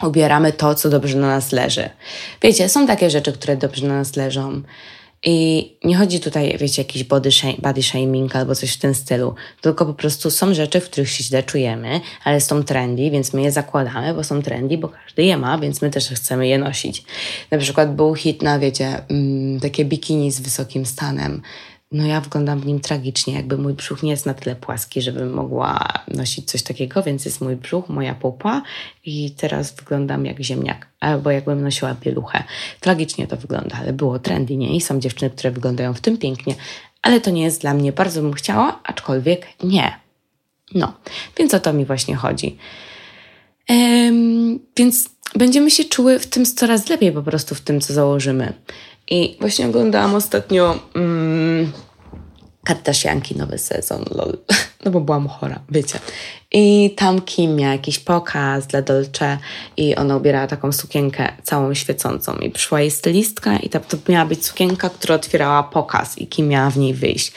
Ubieramy 0.03 0.53
to, 0.53 0.75
co 0.75 0.91
dobrze 0.91 1.19
na 1.19 1.27
nas 1.27 1.53
leży. 1.53 1.91
Wiecie, 2.43 2.69
są 2.69 2.87
takie 2.87 3.11
rzeczy, 3.11 3.33
które 3.33 3.57
dobrze 3.57 3.87
na 3.87 3.95
nas 3.95 4.17
leżą 4.17 4.63
i 5.25 5.69
nie 5.85 5.97
chodzi 5.97 6.21
tutaj, 6.21 6.57
wiecie, 6.59 6.83
jakiś 6.83 7.05
body, 7.05 7.31
body 7.59 7.83
shaming 7.83 8.37
albo 8.37 8.55
coś 8.55 8.73
w 8.73 8.79
tym 8.79 8.95
stylu, 8.95 9.35
tylko 9.61 9.87
po 9.87 9.95
prostu 9.95 10.31
są 10.31 10.55
rzeczy, 10.55 10.81
w 10.81 10.85
których 10.85 11.11
się 11.11 11.25
źle 11.25 11.43
czujemy, 11.43 12.01
ale 12.25 12.41
są 12.41 12.63
trendy, 12.63 13.11
więc 13.11 13.33
my 13.33 13.43
je 13.43 13.53
zakładamy, 13.53 14.15
bo 14.15 14.25
są 14.25 14.43
trendy, 14.43 14.79
bo 14.79 14.89
każdy 14.89 15.23
je 15.23 15.37
ma, 15.37 15.59
więc 15.59 15.83
my 15.83 15.91
też 15.91 16.09
chcemy 16.09 16.49
je 16.49 16.59
nosić. 16.59 17.05
Na 17.51 17.59
przykład 17.59 17.97
był 17.97 18.15
hit 18.15 18.43
na, 18.43 18.59
wiecie, 18.59 19.03
mm, 19.09 19.61
takie 19.61 19.85
bikini 19.85 20.33
z 20.33 20.41
wysokim 20.41 20.87
stanem, 20.87 21.43
no 21.93 22.07
ja 22.07 22.21
wyglądam 22.21 22.61
w 22.61 22.67
nim 22.67 22.81
tragicznie, 22.81 23.35
jakby 23.35 23.59
mój 23.59 23.75
brzuch 23.75 24.03
nie 24.03 24.11
jest 24.11 24.27
na 24.27 24.35
tyle 24.35 24.57
płaski, 24.57 25.03
żebym 25.03 25.33
mogła 25.33 25.89
nosić 26.09 26.51
coś 26.51 26.63
takiego, 26.63 27.03
więc 27.03 27.25
jest 27.25 27.41
mój 27.41 27.57
brzuch, 27.57 27.89
moja 27.89 28.15
pupa 28.15 28.63
i 29.05 29.31
teraz 29.31 29.75
wyglądam 29.75 30.27
jak 30.27 30.41
ziemniak, 30.41 30.89
albo 31.01 31.31
jakbym 31.31 31.63
nosiła 31.63 31.95
pieluchę. 31.95 32.45
Tragicznie 32.81 33.27
to 33.27 33.37
wygląda, 33.37 33.77
ale 33.77 33.93
było 33.93 34.19
trendy, 34.19 34.57
nie? 34.57 34.77
I 34.77 34.81
są 34.81 35.01
dziewczyny, 35.01 35.31
które 35.31 35.51
wyglądają 35.51 35.95
w 35.95 36.01
tym 36.01 36.19
pięknie, 36.19 36.55
ale 37.03 37.21
to 37.21 37.31
nie 37.31 37.43
jest 37.43 37.61
dla 37.61 37.75
mnie, 37.75 37.93
bardzo 37.93 38.23
bym 38.23 38.33
chciała, 38.33 38.81
aczkolwiek 38.85 39.47
nie. 39.65 39.93
No, 40.75 40.93
więc 41.39 41.55
o 41.55 41.61
to 41.61 41.73
mi 41.73 41.85
właśnie 41.85 42.17
chodzi. 42.17 42.57
Em, 43.69 44.59
więc 44.77 45.09
będziemy 45.35 45.71
się 45.71 45.85
czuły 45.85 46.19
w 46.19 46.27
tym 46.27 46.45
coraz 46.45 46.89
lepiej 46.89 47.13
po 47.13 47.23
prostu 47.23 47.55
w 47.55 47.61
tym, 47.61 47.81
co 47.81 47.95
założymy. 47.95 48.53
I 49.11 49.37
właśnie 49.41 49.67
oglądałam 49.67 50.15
ostatnio 50.15 50.79
mm, 50.95 51.73
Kardashianki 52.65 53.37
nowy 53.37 53.59
sezon, 53.59 54.05
lol. 54.11 54.39
No 54.85 54.91
bo 54.91 55.01
byłam 55.01 55.29
chora, 55.29 55.61
wiecie. 55.71 55.99
I 56.53 56.95
tam 56.97 57.21
Kim 57.21 57.57
miała 57.57 57.73
jakiś 57.73 57.99
pokaz 57.99 58.67
dla 58.67 58.83
Dolce 58.83 59.39
i 59.77 59.95
ona 59.95 60.17
ubierała 60.17 60.47
taką 60.47 60.73
sukienkę 60.73 61.29
całą 61.43 61.75
świecącą 61.75 62.37
i 62.37 62.51
przyszła 62.51 62.81
jej 62.81 62.91
stylistka 62.91 63.57
i 63.57 63.69
ta, 63.69 63.81
to 63.81 63.97
miała 64.09 64.27
być 64.27 64.47
sukienka, 64.47 64.91
która 64.91 65.15
otwierała 65.15 65.63
pokaz 65.63 66.19
i 66.19 66.27
Kim 66.27 66.49
miała 66.49 66.71
w 66.71 66.77
niej 66.77 66.95
wyjść. 66.95 67.33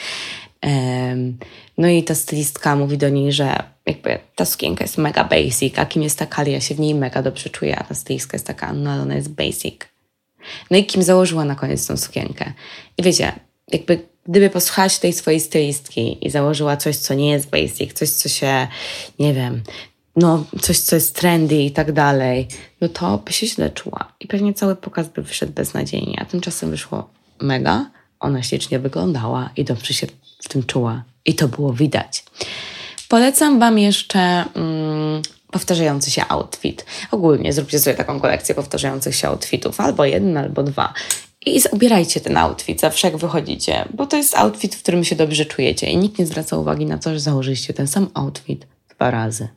Em, 0.60 1.38
no 1.78 1.88
i 1.88 2.02
ta 2.02 2.14
stylistka 2.14 2.76
mówi 2.76 2.98
do 2.98 3.08
niej, 3.08 3.32
że 3.32 3.62
jakby 3.86 4.18
ta 4.34 4.44
sukienka 4.44 4.84
jest 4.84 4.98
mega 4.98 5.24
basic, 5.24 5.78
a 5.78 5.86
Kim 5.86 6.02
jest 6.02 6.18
taka, 6.18 6.42
ale 6.42 6.50
ja 6.50 6.60
się 6.60 6.74
w 6.74 6.80
niej 6.80 6.94
mega 6.94 7.22
dobrze 7.22 7.50
czuję, 7.50 7.78
a 7.78 7.84
ta 7.84 7.94
stylistka 7.94 8.34
jest 8.34 8.46
taka, 8.46 8.72
no 8.72 8.90
ale 8.90 9.02
ona 9.02 9.14
jest 9.14 9.30
basic. 9.30 9.95
No 10.70 10.76
i 10.76 10.84
Kim 10.84 11.02
założyła 11.02 11.44
na 11.44 11.54
koniec 11.54 11.86
tą 11.86 11.96
sukienkę. 11.96 12.52
I 12.98 13.02
wiecie, 13.02 13.32
jakby 13.72 14.00
gdyby 14.28 14.50
posłuchać 14.50 14.98
tej 14.98 15.12
swojej 15.12 15.40
stylistki 15.40 16.26
i 16.26 16.30
założyła 16.30 16.76
coś, 16.76 16.96
co 16.96 17.14
nie 17.14 17.30
jest 17.30 17.50
basic, 17.50 17.92
coś, 17.92 18.08
co 18.08 18.28
się, 18.28 18.68
nie 19.18 19.34
wiem, 19.34 19.62
no 20.16 20.44
coś, 20.60 20.78
co 20.78 20.96
jest 20.96 21.16
trendy 21.16 21.54
i 21.54 21.70
tak 21.70 21.92
dalej, 21.92 22.48
no 22.80 22.88
to 22.88 23.18
by 23.18 23.32
się 23.32 23.46
źle 23.46 23.70
czuła. 23.70 24.12
I 24.20 24.26
pewnie 24.26 24.54
cały 24.54 24.76
pokaz 24.76 25.08
by 25.08 25.22
wyszedł 25.22 25.52
beznadziejnie, 25.52 26.18
a 26.20 26.24
tymczasem 26.24 26.70
wyszło 26.70 27.10
mega, 27.40 27.90
ona 28.20 28.42
ślicznie 28.42 28.78
wyglądała 28.78 29.50
i 29.56 29.64
dobrze 29.64 29.94
się 29.94 30.06
w 30.42 30.48
tym 30.48 30.64
czuła. 30.64 31.04
I 31.24 31.34
to 31.34 31.48
było 31.48 31.72
widać. 31.72 32.24
Polecam 33.08 33.58
Wam 33.58 33.78
jeszcze 33.78 34.44
mm, 34.54 35.22
powtarzający 35.50 36.10
się 36.10 36.22
outfit. 36.28 36.86
Ogólnie 37.10 37.52
zróbcie 37.52 37.78
sobie 37.78 37.96
taką 37.96 38.20
kolekcję 38.20 38.54
powtarzających 38.54 39.16
się 39.16 39.28
outfitów, 39.28 39.80
albo 39.80 40.04
jeden, 40.04 40.36
albo 40.36 40.62
dwa. 40.62 40.94
I 41.46 41.60
ubierajcie 41.70 42.20
ten 42.20 42.36
outfit 42.36 42.80
zawsze 42.80 43.08
jak 43.08 43.16
wychodzicie, 43.16 43.84
bo 43.94 44.06
to 44.06 44.16
jest 44.16 44.36
outfit, 44.36 44.74
w 44.74 44.82
którym 44.82 45.04
się 45.04 45.16
dobrze 45.16 45.44
czujecie 45.44 45.90
i 45.90 45.96
nikt 45.96 46.18
nie 46.18 46.26
zwraca 46.26 46.56
uwagi 46.56 46.86
na 46.86 46.98
to, 46.98 47.12
że 47.12 47.20
założyliście 47.20 47.74
ten 47.74 47.86
sam 47.86 48.10
outfit 48.14 48.66
dwa 48.96 49.10
razy. 49.10 49.48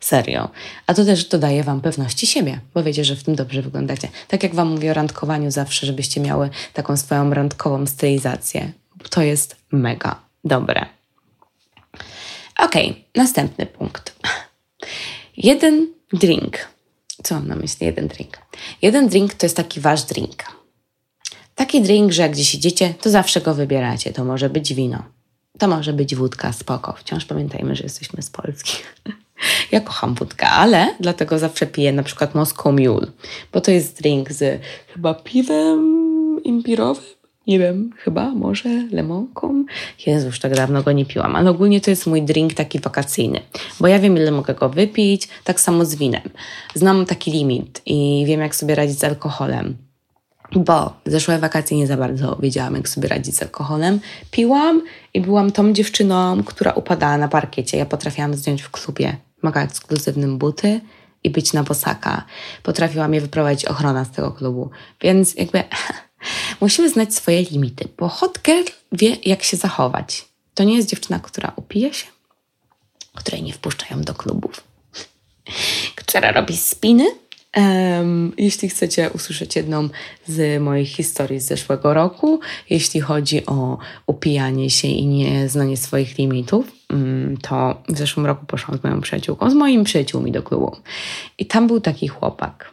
Serio. 0.00 0.48
A 0.86 0.94
to 0.94 1.04
też 1.04 1.24
dodaje 1.24 1.64
Wam 1.64 1.80
pewności 1.80 2.26
siebie, 2.26 2.60
bo 2.74 2.82
wiecie, 2.82 3.04
że 3.04 3.16
w 3.16 3.24
tym 3.24 3.34
dobrze 3.34 3.62
wyglądacie. 3.62 4.08
Tak 4.28 4.42
jak 4.42 4.54
Wam 4.54 4.68
mówię 4.68 4.90
o 4.90 4.94
randkowaniu 4.94 5.50
zawsze, 5.50 5.86
żebyście 5.86 6.20
miały 6.20 6.50
taką 6.74 6.96
swoją 6.96 7.34
randkową 7.34 7.86
stylizację. 7.86 8.72
To 9.10 9.22
jest 9.22 9.56
mega 9.72 10.20
dobre. 10.44 10.86
Ok, 12.58 12.74
następny 13.14 13.66
punkt. 13.66 14.14
Jeden 15.42 15.86
drink. 16.12 16.68
Co 17.22 17.34
mam 17.34 17.48
na 17.48 17.56
myśli? 17.56 17.86
Jeden 17.86 18.08
drink. 18.08 18.38
Jeden 18.82 19.08
drink 19.08 19.34
to 19.34 19.46
jest 19.46 19.56
taki 19.56 19.80
wasz 19.80 20.02
drink. 20.02 20.44
Taki 21.54 21.82
drink, 21.82 22.12
że 22.12 22.22
jak 22.22 22.32
gdzieś 22.32 22.54
idziecie, 22.54 22.94
to 23.00 23.10
zawsze 23.10 23.40
go 23.40 23.54
wybieracie. 23.54 24.12
To 24.12 24.24
może 24.24 24.50
być 24.50 24.74
wino. 24.74 25.02
To 25.58 25.68
może 25.68 25.92
być 25.92 26.14
wódka, 26.14 26.52
spoko. 26.52 26.92
Wciąż 26.92 27.24
pamiętajmy, 27.24 27.76
że 27.76 27.82
jesteśmy 27.82 28.22
z 28.22 28.30
Polski. 28.30 28.72
Ja 29.72 29.80
kocham 29.80 30.14
wódkę, 30.14 30.48
ale 30.48 30.94
dlatego 31.00 31.38
zawsze 31.38 31.66
piję 31.66 31.92
na 31.92 32.02
przykład 32.02 32.34
Moscow 32.34 32.72
Mule, 32.72 33.06
bo 33.52 33.60
to 33.60 33.70
jest 33.70 34.00
drink 34.00 34.32
z 34.32 34.62
chyba 34.86 35.14
piwem 35.14 36.40
imbirowym, 36.44 37.04
nie 37.46 37.58
wiem, 37.58 37.90
chyba, 37.96 38.30
może 38.30 38.68
lemonką. 38.92 39.64
Jezu, 40.06 40.26
już 40.26 40.40
tak 40.40 40.54
dawno 40.54 40.82
go 40.82 40.92
nie 40.92 41.06
piłam, 41.06 41.36
ale 41.36 41.50
ogólnie 41.50 41.80
to 41.80 41.90
jest 41.90 42.06
mój 42.06 42.22
drink 42.22 42.54
taki 42.54 42.80
wakacyjny, 42.80 43.40
bo 43.80 43.86
ja 43.86 43.98
wiem, 43.98 44.16
ile 44.16 44.30
mogę 44.30 44.54
go 44.54 44.68
wypić, 44.68 45.28
tak 45.44 45.60
samo 45.60 45.84
z 45.84 45.94
winem. 45.94 46.30
Znam 46.74 47.06
taki 47.06 47.30
limit 47.30 47.82
i 47.86 48.24
wiem, 48.26 48.40
jak 48.40 48.56
sobie 48.56 48.74
radzić 48.74 48.98
z 48.98 49.04
alkoholem. 49.04 49.76
Bo 50.56 50.92
zeszłe 51.06 51.38
wakacje 51.38 51.76
nie 51.76 51.86
za 51.86 51.96
bardzo 51.96 52.36
wiedziałam, 52.36 52.74
jak 52.74 52.88
sobie 52.88 53.08
radzić 53.08 53.36
z 53.36 53.42
alkoholem. 53.42 54.00
Piłam 54.30 54.82
i 55.14 55.20
byłam 55.20 55.52
tą 55.52 55.72
dziewczyną, 55.72 56.42
która 56.44 56.72
upadała 56.72 57.18
na 57.18 57.28
parkiecie. 57.28 57.78
Ja 57.78 57.86
potrafiłam 57.86 58.34
zdjąć 58.34 58.62
w 58.62 58.70
klubie 58.70 59.16
mega 59.42 59.62
ekskluzywnym 59.62 60.38
buty 60.38 60.80
i 61.24 61.30
być 61.30 61.52
na 61.52 61.62
bosaka. 61.62 62.24
Potrafiła 62.62 63.08
mnie 63.08 63.20
wyprowadzić 63.20 63.64
ochrona 63.64 64.04
z 64.04 64.10
tego 64.10 64.30
klubu. 64.30 64.70
Więc 65.00 65.34
jakby 65.34 65.62
musimy 66.60 66.90
znać 66.90 67.14
swoje 67.14 67.42
limity, 67.42 67.88
bo 67.98 68.08
hot 68.08 68.38
girl 68.42 68.70
wie, 68.92 69.16
jak 69.24 69.42
się 69.42 69.56
zachować. 69.56 70.24
To 70.54 70.64
nie 70.64 70.76
jest 70.76 70.88
dziewczyna, 70.88 71.20
która 71.20 71.52
upije 71.56 71.94
się, 71.94 72.06
której 73.14 73.42
nie 73.42 73.52
wpuszczają 73.52 74.02
do 74.02 74.14
klubów, 74.14 74.64
która 75.96 76.32
robi 76.32 76.56
spiny. 76.56 77.06
Um, 77.56 78.32
jeśli 78.38 78.68
chcecie 78.68 79.10
usłyszeć 79.10 79.56
jedną 79.56 79.88
z 80.26 80.62
moich 80.62 80.88
historii 80.88 81.40
z 81.40 81.46
zeszłego 81.46 81.94
roku, 81.94 82.40
jeśli 82.70 83.00
chodzi 83.00 83.46
o 83.46 83.78
upijanie 84.06 84.70
się 84.70 84.88
i 84.88 85.06
nieznanie 85.06 85.76
swoich 85.76 86.18
limitów, 86.18 86.72
um, 86.90 87.36
to 87.42 87.82
w 87.88 87.98
zeszłym 87.98 88.26
roku 88.26 88.46
poszłam 88.46 88.78
z 88.78 88.84
moją 88.84 89.00
przyjaciółką, 89.00 89.50
z 89.50 89.54
moimi 89.54 89.84
przyjaciółmi 89.84 90.32
do 90.32 90.42
klubu. 90.42 90.76
I 91.38 91.46
tam 91.46 91.66
był 91.66 91.80
taki 91.80 92.08
chłopak, 92.08 92.72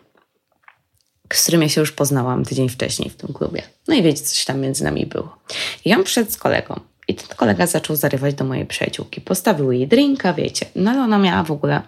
z 1.34 1.44
którym 1.44 1.62
ja 1.62 1.70
się 1.70 1.82
już 1.82 1.92
poznałam 1.92 2.46
tydzień 2.46 2.70
wcześniej 2.70 3.10
w 3.10 3.16
tym 3.16 3.34
klubie. 3.34 3.62
No 3.88 3.96
i 3.96 4.04
wiecie, 4.04 4.22
coś 4.22 4.46
tam 4.46 4.60
między 4.60 4.84
nami 4.84 5.06
było. 5.06 5.38
I 5.86 5.90
ja 5.90 6.04
przyszedł 6.04 6.32
z 6.32 6.38
kolegą. 6.38 6.80
I 7.08 7.16
ten 7.16 7.28
kolega 7.36 7.68
zaczął 7.68 7.96
zarywać 7.96 8.34
do 8.34 8.46
mojej 8.46 8.66
przyjaciółki. 8.66 9.22
Postawił 9.22 9.72
jej 9.72 9.88
drinka, 9.88 10.34
wiecie. 10.34 10.66
No 10.76 10.92
ale 10.92 11.02
ona 11.02 11.18
miała 11.18 11.44
w 11.44 11.52
ogóle 11.52 11.82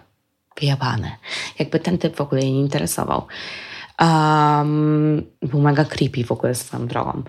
wyjebane. 0.60 1.10
Jakby 1.58 1.80
ten 1.80 1.98
typ 1.98 2.16
w 2.16 2.20
ogóle 2.20 2.40
jej 2.40 2.52
nie 2.52 2.60
interesował. 2.60 3.26
Um, 4.00 5.22
był 5.42 5.60
mega 5.60 5.84
creepy 5.84 6.24
w 6.24 6.32
ogóle 6.32 6.54
swoją 6.54 6.86
drogą. 6.86 7.22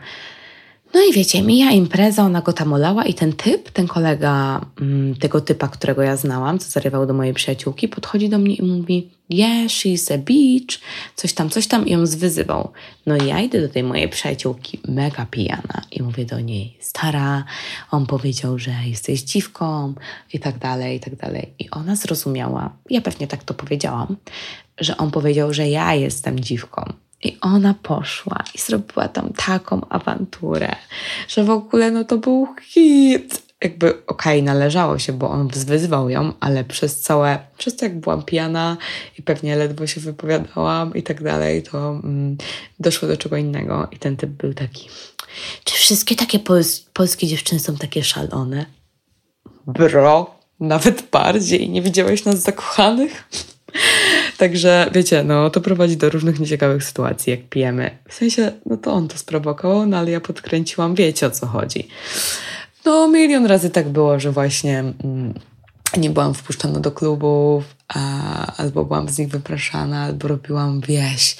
No 0.94 1.02
i 1.10 1.14
wiecie, 1.14 1.42
mija 1.42 1.72
impreza, 1.72 2.24
ona 2.24 2.42
go 2.42 2.54
tam 2.54 2.74
olała 2.74 3.06
i 3.06 3.14
ten 3.14 3.34
typ, 3.34 3.72
ten 3.72 3.88
kolega 3.88 4.66
mm, 4.82 5.16
tego 5.16 5.42
typa, 5.42 5.68
którego 5.68 6.02
ja 6.02 6.18
znałam, 6.18 6.60
co 6.60 6.70
zarywał 6.70 7.06
do 7.06 7.14
mojej 7.14 7.34
przyjaciółki, 7.34 7.88
podchodzi 7.88 8.30
do 8.30 8.38
mnie 8.38 8.56
i 8.56 8.64
mówi 8.64 9.10
yeah, 9.30 9.68
she's 9.68 10.14
a 10.14 10.18
bitch, 10.18 10.80
coś 11.16 11.34
tam, 11.34 11.50
coś 11.50 11.68
tam 11.68 11.88
i 11.88 11.92
ją 11.92 12.06
zwyzywał. 12.06 12.72
No 13.06 13.18
i 13.18 13.28
ja 13.28 13.40
idę 13.40 13.62
do 13.62 13.70
tej 13.70 13.84
mojej 13.84 14.10
przyjaciółki 14.10 14.80
mega 14.88 15.26
pijana 15.26 15.82
i 15.92 16.04
mówię 16.04 16.26
do 16.26 16.40
niej, 16.40 16.78
stara, 16.80 17.44
on 17.92 18.06
powiedział, 18.06 18.60
że 18.60 18.72
jesteś 18.86 19.22
dziwką 19.22 19.94
i 20.34 20.40
tak 20.40 20.58
dalej, 20.58 20.98
i 20.98 21.00
tak 21.00 21.16
dalej. 21.16 21.54
I 21.60 21.70
ona 21.70 21.96
zrozumiała, 21.96 22.74
ja 22.90 23.02
pewnie 23.02 23.28
tak 23.28 23.44
to 23.44 23.54
powiedziałam, 23.54 24.18
że 24.80 24.98
on 24.98 25.12
powiedział, 25.12 25.54
że 25.54 25.70
ja 25.70 25.94
jestem 25.94 26.40
dziwką. 26.40 26.94
I 27.24 27.38
ona 27.42 27.74
poszła 27.84 28.44
i 28.56 28.58
zrobiła 28.58 29.08
tam 29.08 29.34
taką 29.34 29.82
awanturę, 29.90 30.76
że 31.28 31.44
w 31.44 31.50
ogóle 31.50 31.92
no 31.92 32.04
to 32.04 32.18
był 32.18 32.48
hit. 32.62 33.42
Jakby 33.64 33.90
okej, 33.90 34.40
okay, 34.40 34.42
należało 34.42 35.00
się, 35.00 35.14
bo 35.14 35.30
on 35.30 35.48
wyzwał 35.48 36.10
ją, 36.10 36.34
ale 36.40 36.64
przez 36.64 37.02
całe, 37.02 37.40
przez 37.58 37.76
to 37.76 37.86
jak 37.86 38.00
byłam 38.00 38.24
pijana 38.24 38.78
i 39.20 39.22
pewnie 39.22 39.56
ledwo 39.56 39.88
się 39.88 40.02
wypowiadałam 40.02 40.94
i 40.94 41.04
tak 41.04 41.24
dalej, 41.24 41.64
to 41.64 41.90
mm, 42.04 42.38
doszło 42.80 43.08
do 43.08 43.18
czego 43.18 43.38
innego 43.38 43.88
i 43.92 43.98
ten 43.98 44.18
typ 44.18 44.30
był 44.30 44.54
taki, 44.54 44.90
czy 45.64 45.76
wszystkie 45.76 46.16
takie 46.16 46.40
pols 46.40 46.80
polskie 46.80 47.28
dziewczyny 47.28 47.60
są 47.60 47.78
takie 47.78 48.04
szalone? 48.04 48.66
Bro, 49.68 50.36
nawet 50.60 51.10
bardziej. 51.12 51.70
Nie 51.70 51.82
widziałeś 51.82 52.26
nas 52.26 52.40
zakochanych? 52.40 53.24
Także 54.42 54.90
wiecie, 54.94 55.24
no 55.24 55.50
to 55.50 55.62
prowadzi 55.62 55.98
do 55.98 56.10
różnych 56.10 56.40
nieciekawych 56.40 56.84
sytuacji, 56.84 57.32
jak 57.32 57.50
pijemy. 57.50 57.98
W 58.10 58.14
sensie, 58.14 58.52
no 58.66 58.78
to 58.78 58.94
on 58.94 59.08
to 59.08 59.18
sprowokował, 59.18 59.86
no 59.86 59.98
ale 59.98 60.12
ja 60.12 60.22
podkręciłam, 60.22 60.96
wiecie 60.96 61.28
o 61.28 61.32
co 61.32 61.48
chodzi. 61.48 61.88
No 62.86 63.08
milion 63.08 63.46
razy 63.46 63.70
tak 63.70 63.90
było, 63.90 64.20
że 64.20 64.32
właśnie 64.32 64.80
mm, 64.80 65.34
nie 65.98 66.10
byłam 66.10 66.34
wpuszczana 66.34 66.80
do 66.80 66.92
klubów, 66.92 67.64
a, 67.88 68.56
albo 68.58 68.86
byłam 68.86 69.10
z 69.10 69.18
nich 69.18 69.28
wypraszana, 69.30 70.04
albo 70.04 70.28
robiłam 70.28 70.82
wieś. 70.82 71.34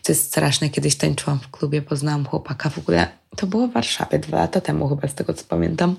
I 0.00 0.02
to 0.02 0.12
jest 0.12 0.24
straszne. 0.24 0.70
Kiedyś 0.70 0.96
tańczyłam 0.96 1.38
w 1.40 1.50
klubie, 1.50 1.82
poznałam 1.82 2.26
chłopaka 2.26 2.70
w 2.70 2.78
ogóle. 2.78 3.08
To 3.36 3.46
było 3.46 3.68
w 3.68 3.72
Warszawie 3.72 4.18
dwa 4.18 4.36
lata 4.36 4.60
temu 4.60 4.88
chyba, 4.88 5.08
z 5.08 5.14
tego 5.14 5.34
co 5.34 5.44
pamiętam. 5.48 5.96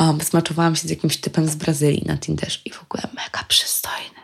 Um, 0.00 0.20
smaczowałam 0.20 0.76
się 0.76 0.88
z 0.88 0.90
jakimś 0.90 1.16
typem 1.16 1.48
z 1.48 1.54
Brazylii 1.54 2.04
na 2.06 2.18
Tinderze 2.18 2.58
i 2.64 2.70
w 2.70 2.82
ogóle 2.82 3.02
mega 3.14 3.44
przystojny 3.48 4.21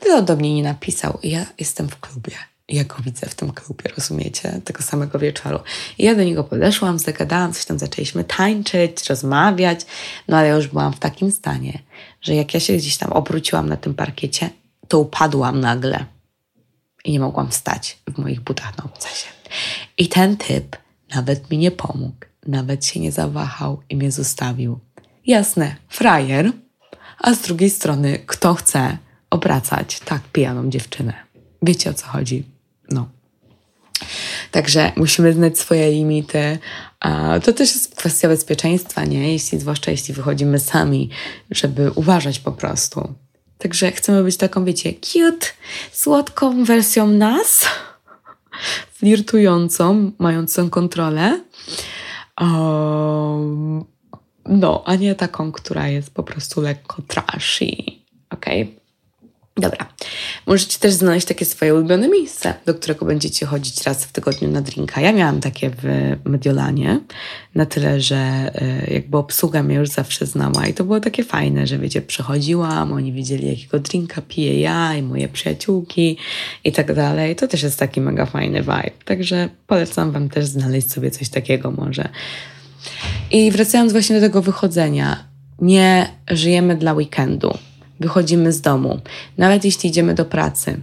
Tyle 0.00 0.22
do 0.22 0.36
mnie 0.36 0.54
nie 0.54 0.62
napisał. 0.62 1.18
Ja 1.22 1.46
jestem 1.58 1.88
w 1.88 2.00
klubie. 2.00 2.32
Ja 2.68 2.84
go 2.84 2.96
widzę 3.04 3.26
w 3.26 3.34
tym 3.34 3.52
klubie, 3.52 3.84
rozumiecie? 3.96 4.60
Tego 4.64 4.82
samego 4.82 5.18
wieczoru. 5.18 5.58
I 5.98 6.04
ja 6.04 6.14
do 6.14 6.24
niego 6.24 6.44
podeszłam, 6.44 6.98
zagadałam, 6.98 7.52
coś 7.52 7.64
tam 7.64 7.78
zaczęliśmy 7.78 8.24
tańczyć, 8.24 9.08
rozmawiać, 9.08 9.80
no 10.28 10.36
ale 10.36 10.48
już 10.48 10.66
byłam 10.66 10.92
w 10.92 10.98
takim 10.98 11.30
stanie, 11.32 11.78
że 12.22 12.34
jak 12.34 12.54
ja 12.54 12.60
się 12.60 12.76
gdzieś 12.76 12.96
tam 12.96 13.12
obróciłam 13.12 13.68
na 13.68 13.76
tym 13.76 13.94
parkiecie, 13.94 14.50
to 14.88 14.98
upadłam 14.98 15.60
nagle 15.60 16.04
i 17.04 17.12
nie 17.12 17.20
mogłam 17.20 17.50
wstać 17.50 17.98
w 18.14 18.18
moich 18.18 18.40
butach 18.40 18.78
na 18.78 18.84
obcasie. 18.84 19.28
I 19.98 20.08
ten 20.08 20.36
typ 20.36 20.76
nawet 21.14 21.50
mi 21.50 21.58
nie 21.58 21.70
pomógł, 21.70 22.16
nawet 22.46 22.86
się 22.86 23.00
nie 23.00 23.12
zawahał 23.12 23.82
i 23.88 23.96
mnie 23.96 24.12
zostawił. 24.12 24.78
Jasne, 25.26 25.76
frajer, 25.88 26.52
a 27.18 27.34
z 27.34 27.40
drugiej 27.40 27.70
strony, 27.70 28.18
kto 28.26 28.54
chce 28.54 28.98
obracać 29.30 30.00
tak 30.00 30.22
pijaną 30.22 30.70
dziewczynę? 30.70 31.12
Wiecie 31.62 31.90
o 31.90 31.94
co 31.94 32.06
chodzi? 32.06 32.44
No. 32.90 33.08
Także 34.50 34.92
musimy 34.96 35.32
znać 35.32 35.58
swoje 35.58 35.90
limity. 35.90 36.58
To 37.44 37.52
też 37.52 37.74
jest 37.74 37.94
kwestia 37.94 38.28
bezpieczeństwa, 38.28 39.04
nie? 39.04 39.32
Jeśli, 39.32 39.60
zwłaszcza 39.60 39.90
jeśli 39.90 40.14
wychodzimy 40.14 40.58
sami, 40.58 41.10
żeby 41.50 41.90
uważać 41.90 42.38
po 42.38 42.52
prostu. 42.52 43.14
Także 43.58 43.92
chcemy 43.92 44.22
być 44.22 44.36
taką, 44.36 44.64
wiecie, 44.64 44.94
cute, 45.00 45.46
słodką 45.92 46.64
wersją 46.64 47.06
nas, 47.06 47.66
flirtującą, 48.98 50.12
mającą 50.18 50.70
kontrolę. 50.70 51.40
Um, 52.40 53.84
no, 54.46 54.82
a 54.86 54.94
nie 54.94 55.14
taką, 55.14 55.52
która 55.52 55.88
jest 55.88 56.10
po 56.10 56.22
prostu 56.22 56.60
lekko 56.60 57.02
trashy. 57.02 57.66
Okej? 58.30 58.62
Okay? 58.62 58.85
Dobra. 59.60 59.86
Możecie 60.46 60.78
też 60.78 60.92
znaleźć 60.92 61.26
takie 61.26 61.44
swoje 61.44 61.74
ulubione 61.74 62.08
miejsce, 62.08 62.54
do 62.66 62.74
którego 62.74 63.06
będziecie 63.06 63.46
chodzić 63.46 63.82
raz 63.82 64.04
w 64.04 64.12
tygodniu 64.12 64.50
na 64.50 64.60
drinka. 64.60 65.00
Ja 65.00 65.12
miałam 65.12 65.40
takie 65.40 65.70
w 65.70 66.16
Mediolanie, 66.24 67.00
na 67.54 67.66
tyle, 67.66 68.00
że 68.00 68.50
y, 68.88 68.92
jakby 68.92 69.16
obsługa 69.16 69.62
mnie 69.62 69.74
już 69.74 69.88
zawsze 69.88 70.26
znała 70.26 70.66
i 70.66 70.74
to 70.74 70.84
było 70.84 71.00
takie 71.00 71.24
fajne, 71.24 71.66
że 71.66 71.78
wiecie, 71.78 72.02
przychodziłam, 72.02 72.92
oni 72.92 73.12
wiedzieli 73.12 73.46
jakiego 73.48 73.78
drinka 73.78 74.22
piję 74.22 74.60
ja 74.60 74.94
i 74.94 75.02
moje 75.02 75.28
przyjaciółki 75.28 76.16
i 76.64 76.72
tak 76.72 76.94
dalej. 76.94 77.36
To 77.36 77.48
też 77.48 77.62
jest 77.62 77.78
taki 77.78 78.00
mega 78.00 78.26
fajny 78.26 78.60
vibe. 78.60 78.90
Także 79.04 79.48
polecam 79.66 80.12
Wam 80.12 80.28
też 80.28 80.46
znaleźć 80.46 80.92
sobie 80.92 81.10
coś 81.10 81.28
takiego 81.28 81.70
może. 81.70 82.08
I 83.30 83.50
wracając 83.50 83.92
właśnie 83.92 84.16
do 84.16 84.26
tego 84.26 84.42
wychodzenia, 84.42 85.24
nie 85.60 86.08
żyjemy 86.30 86.76
dla 86.76 86.92
weekendu 86.92 87.58
wychodzimy 88.00 88.52
z 88.52 88.60
domu, 88.60 89.00
nawet 89.38 89.64
jeśli 89.64 89.90
idziemy 89.90 90.14
do 90.14 90.24
pracy. 90.24 90.80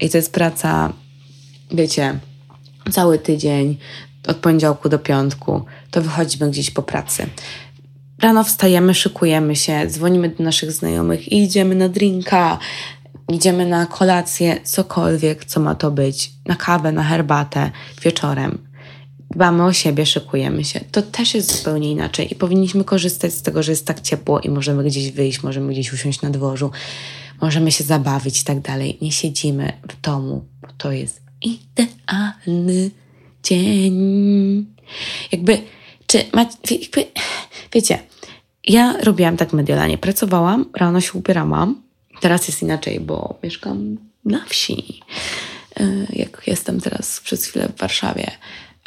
I 0.00 0.10
to 0.10 0.16
jest 0.16 0.32
praca, 0.32 0.92
wiecie, 1.70 2.18
cały 2.90 3.18
tydzień, 3.18 3.76
od 4.26 4.36
poniedziałku 4.36 4.88
do 4.88 4.98
piątku, 4.98 5.64
to 5.90 6.02
wychodzimy 6.02 6.50
gdzieś 6.50 6.70
po 6.70 6.82
pracy. 6.82 7.26
Rano 8.22 8.44
wstajemy, 8.44 8.94
szykujemy 8.94 9.56
się, 9.56 9.86
dzwonimy 9.86 10.28
do 10.28 10.44
naszych 10.44 10.72
znajomych 10.72 11.32
i 11.32 11.42
idziemy 11.42 11.74
na 11.74 11.88
drinka, 11.88 12.58
idziemy 13.28 13.66
na 13.66 13.86
kolację, 13.86 14.60
cokolwiek, 14.64 15.44
co 15.44 15.60
ma 15.60 15.74
to 15.74 15.90
być, 15.90 16.32
na 16.46 16.56
kawę, 16.56 16.92
na 16.92 17.02
herbatę 17.02 17.70
wieczorem 18.02 18.71
dbamy 19.32 19.64
o 19.64 19.72
siebie, 19.72 20.06
szykujemy 20.06 20.64
się. 20.64 20.80
To 20.92 21.02
też 21.02 21.34
jest 21.34 21.58
zupełnie 21.58 21.90
inaczej 21.90 22.32
i 22.32 22.34
powinniśmy 22.34 22.84
korzystać 22.84 23.32
z 23.32 23.42
tego, 23.42 23.62
że 23.62 23.72
jest 23.72 23.86
tak 23.86 24.00
ciepło 24.00 24.40
i 24.40 24.48
możemy 24.50 24.84
gdzieś 24.84 25.10
wyjść, 25.10 25.42
możemy 25.42 25.72
gdzieś 25.72 25.92
usiąść 25.92 26.22
na 26.22 26.30
dworzu, 26.30 26.70
możemy 27.40 27.72
się 27.72 27.84
zabawić 27.84 28.40
i 28.40 28.44
tak 28.44 28.60
dalej. 28.60 28.98
Nie 29.02 29.12
siedzimy 29.12 29.72
w 29.88 30.00
domu, 30.00 30.44
bo 30.62 30.68
to 30.78 30.92
jest 30.92 31.22
idealny 31.42 32.90
dzień. 33.42 34.66
Jakby, 35.32 35.58
czy 36.06 36.24
macie, 36.32 36.74
jakby, 36.74 37.06
wiecie, 37.72 37.98
ja 38.64 38.96
robiłam 39.02 39.36
tak 39.36 39.52
medialnie. 39.52 39.98
Pracowałam, 39.98 40.64
rano 40.76 41.00
się 41.00 41.12
ubierałam. 41.12 41.82
Teraz 42.20 42.48
jest 42.48 42.62
inaczej, 42.62 43.00
bo 43.00 43.38
mieszkam 43.42 43.96
na 44.24 44.44
wsi. 44.48 45.00
E, 45.80 46.06
jak 46.12 46.42
jestem 46.46 46.80
teraz 46.80 47.20
przez 47.20 47.44
chwilę 47.44 47.68
w 47.76 47.80
Warszawie. 47.80 48.30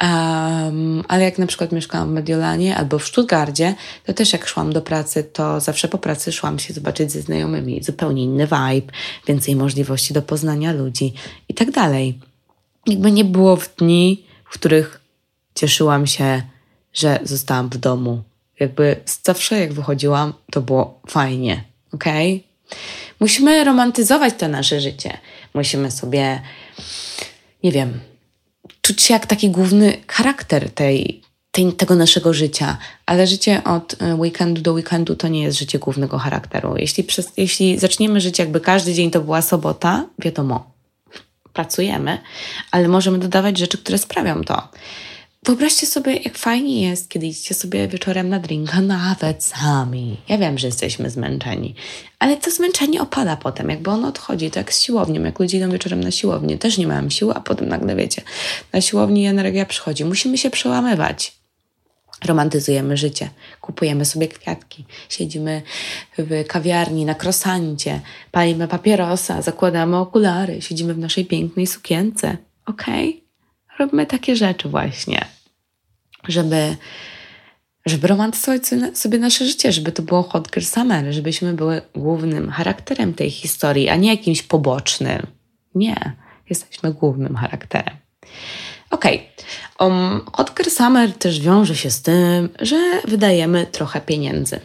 Um, 0.02 1.04
ale 1.08 1.24
jak 1.24 1.38
na 1.38 1.46
przykład 1.46 1.72
mieszkałam 1.72 2.08
w 2.08 2.12
Mediolanie 2.12 2.76
albo 2.76 2.98
w 2.98 3.06
Stuttgardzie, 3.06 3.74
to 4.04 4.12
też 4.12 4.32
jak 4.32 4.46
szłam 4.48 4.72
do 4.72 4.82
pracy, 4.82 5.24
to 5.24 5.60
zawsze 5.60 5.88
po 5.88 5.98
pracy 5.98 6.32
szłam 6.32 6.58
się 6.58 6.74
zobaczyć 6.74 7.12
ze 7.12 7.22
znajomymi. 7.22 7.84
Zupełnie 7.84 8.24
inny 8.24 8.46
vibe, 8.46 8.92
więcej 9.26 9.56
możliwości 9.56 10.14
do 10.14 10.22
poznania 10.22 10.72
ludzi 10.72 11.14
i 11.48 11.54
tak 11.54 11.70
dalej. 11.70 12.18
Jakby 12.86 13.12
nie 13.12 13.24
było 13.24 13.56
w 13.56 13.76
dni, 13.76 14.24
w 14.44 14.54
których 14.54 15.00
cieszyłam 15.54 16.06
się, 16.06 16.42
że 16.92 17.18
zostałam 17.22 17.68
w 17.68 17.78
domu. 17.78 18.22
Jakby 18.60 18.96
zawsze 19.22 19.58
jak 19.58 19.72
wychodziłam, 19.72 20.32
to 20.50 20.60
było 20.60 21.00
fajnie, 21.08 21.64
ok? 21.92 22.04
Musimy 23.20 23.64
romantyzować 23.64 24.34
to 24.38 24.48
nasze 24.48 24.80
życie. 24.80 25.18
Musimy 25.54 25.90
sobie, 25.90 26.42
nie 27.62 27.72
wiem, 27.72 28.00
czuć 28.86 29.02
się 29.02 29.14
jak 29.14 29.26
taki 29.26 29.50
główny 29.50 29.96
charakter 30.08 30.70
tej, 30.70 31.22
tej, 31.50 31.72
tego 31.72 31.94
naszego 31.94 32.34
życia, 32.34 32.76
ale 33.06 33.26
życie 33.26 33.64
od 33.64 34.02
e, 34.02 34.14
weekendu 34.14 34.62
do 34.62 34.72
weekendu 34.72 35.16
to 35.16 35.28
nie 35.28 35.42
jest 35.42 35.58
życie 35.58 35.78
głównego 35.78 36.18
charakteru. 36.18 36.74
Jeśli, 36.76 37.04
przez, 37.04 37.32
jeśli 37.36 37.78
zaczniemy 37.78 38.20
żyć 38.20 38.38
jakby 38.38 38.60
każdy 38.60 38.94
dzień 38.94 39.10
to 39.10 39.20
była 39.20 39.42
sobota, 39.42 40.06
wiadomo, 40.18 40.70
pracujemy, 41.52 42.18
ale 42.70 42.88
możemy 42.88 43.18
dodawać 43.18 43.58
rzeczy, 43.58 43.78
które 43.78 43.98
sprawią 43.98 44.44
to. 44.44 44.68
Wyobraźcie 45.46 45.86
sobie, 45.86 46.16
jak 46.16 46.38
fajnie 46.38 46.88
jest, 46.88 47.08
kiedy 47.08 47.26
idziecie 47.26 47.54
sobie 47.54 47.88
wieczorem 47.88 48.28
na 48.28 48.38
drinka, 48.38 48.80
nawet 48.98 49.44
sami. 49.44 50.16
Ja 50.28 50.38
wiem, 50.38 50.58
że 50.58 50.66
jesteśmy 50.66 51.10
zmęczeni, 51.10 51.74
ale 52.18 52.36
to 52.36 52.50
zmęczenie 52.50 53.02
opada 53.02 53.36
potem, 53.36 53.70
jakby 53.70 53.90
ono 53.90 54.08
odchodzi, 54.08 54.50
tak 54.50 54.74
z 54.74 54.82
siłownią. 54.82 55.22
Jak 55.22 55.38
ludzie 55.38 55.58
idą 55.58 55.70
wieczorem 55.70 56.04
na 56.04 56.10
siłownię, 56.10 56.58
też 56.58 56.78
nie 56.78 56.86
mam 56.86 57.10
siły, 57.10 57.34
a 57.34 57.40
potem 57.40 57.68
nagle 57.68 57.96
wiecie, 57.96 58.22
na 58.72 58.80
siłowni 58.80 59.26
energia 59.26 59.66
przychodzi. 59.66 60.04
Musimy 60.04 60.38
się 60.38 60.50
przełamywać. 60.50 61.32
Romantyzujemy 62.24 62.96
życie, 62.96 63.30
kupujemy 63.60 64.04
sobie 64.04 64.28
kwiatki, 64.28 64.84
siedzimy 65.08 65.62
w 66.18 66.44
kawiarni 66.46 67.04
na 67.04 67.14
krosancie, 67.14 68.00
palimy 68.32 68.68
papierosa, 68.68 69.42
zakładamy 69.42 69.96
okulary, 69.96 70.62
siedzimy 70.62 70.94
w 70.94 70.98
naszej 70.98 71.24
pięknej 71.24 71.66
sukience. 71.66 72.36
Okej? 72.66 73.08
Okay? 73.08 73.78
Robimy 73.78 74.06
takie 74.06 74.36
rzeczy 74.36 74.68
właśnie 74.68 75.35
żeby, 76.28 76.76
żeby 77.86 78.08
romantyzować 78.08 78.62
sobie 78.94 79.18
nasze 79.18 79.46
życie, 79.46 79.72
żeby 79.72 79.92
to 79.92 80.02
było 80.02 80.22
hot 80.22 80.50
girl 80.50 80.66
summer, 80.66 81.12
żebyśmy 81.12 81.52
były 81.52 81.82
głównym 81.94 82.50
charakterem 82.50 83.14
tej 83.14 83.30
historii, 83.30 83.88
a 83.88 83.96
nie 83.96 84.10
jakimś 84.10 84.42
pobocznym. 84.42 85.26
Nie, 85.74 86.12
jesteśmy 86.50 86.92
głównym 86.92 87.36
charakterem. 87.36 87.96
Okej, 88.90 89.28
okay. 89.76 89.88
um, 89.88 90.20
hot 90.32 90.54
girl 90.56 90.70
summer 90.70 91.12
też 91.12 91.40
wiąże 91.40 91.76
się 91.76 91.90
z 91.90 92.02
tym, 92.02 92.48
że 92.60 92.76
wydajemy 93.04 93.66
trochę 93.66 94.00
pieniędzy. 94.00 94.60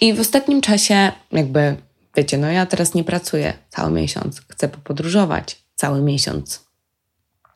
I 0.00 0.14
w 0.14 0.20
ostatnim 0.20 0.60
czasie, 0.60 1.12
jakby, 1.32 1.76
wiecie, 2.16 2.38
no 2.38 2.50
ja 2.50 2.66
teraz 2.66 2.94
nie 2.94 3.04
pracuję 3.04 3.52
cały 3.68 3.90
miesiąc, 3.90 4.42
chcę 4.48 4.68
popodróżować 4.68 5.56
cały 5.74 6.02
miesiąc. 6.02 6.67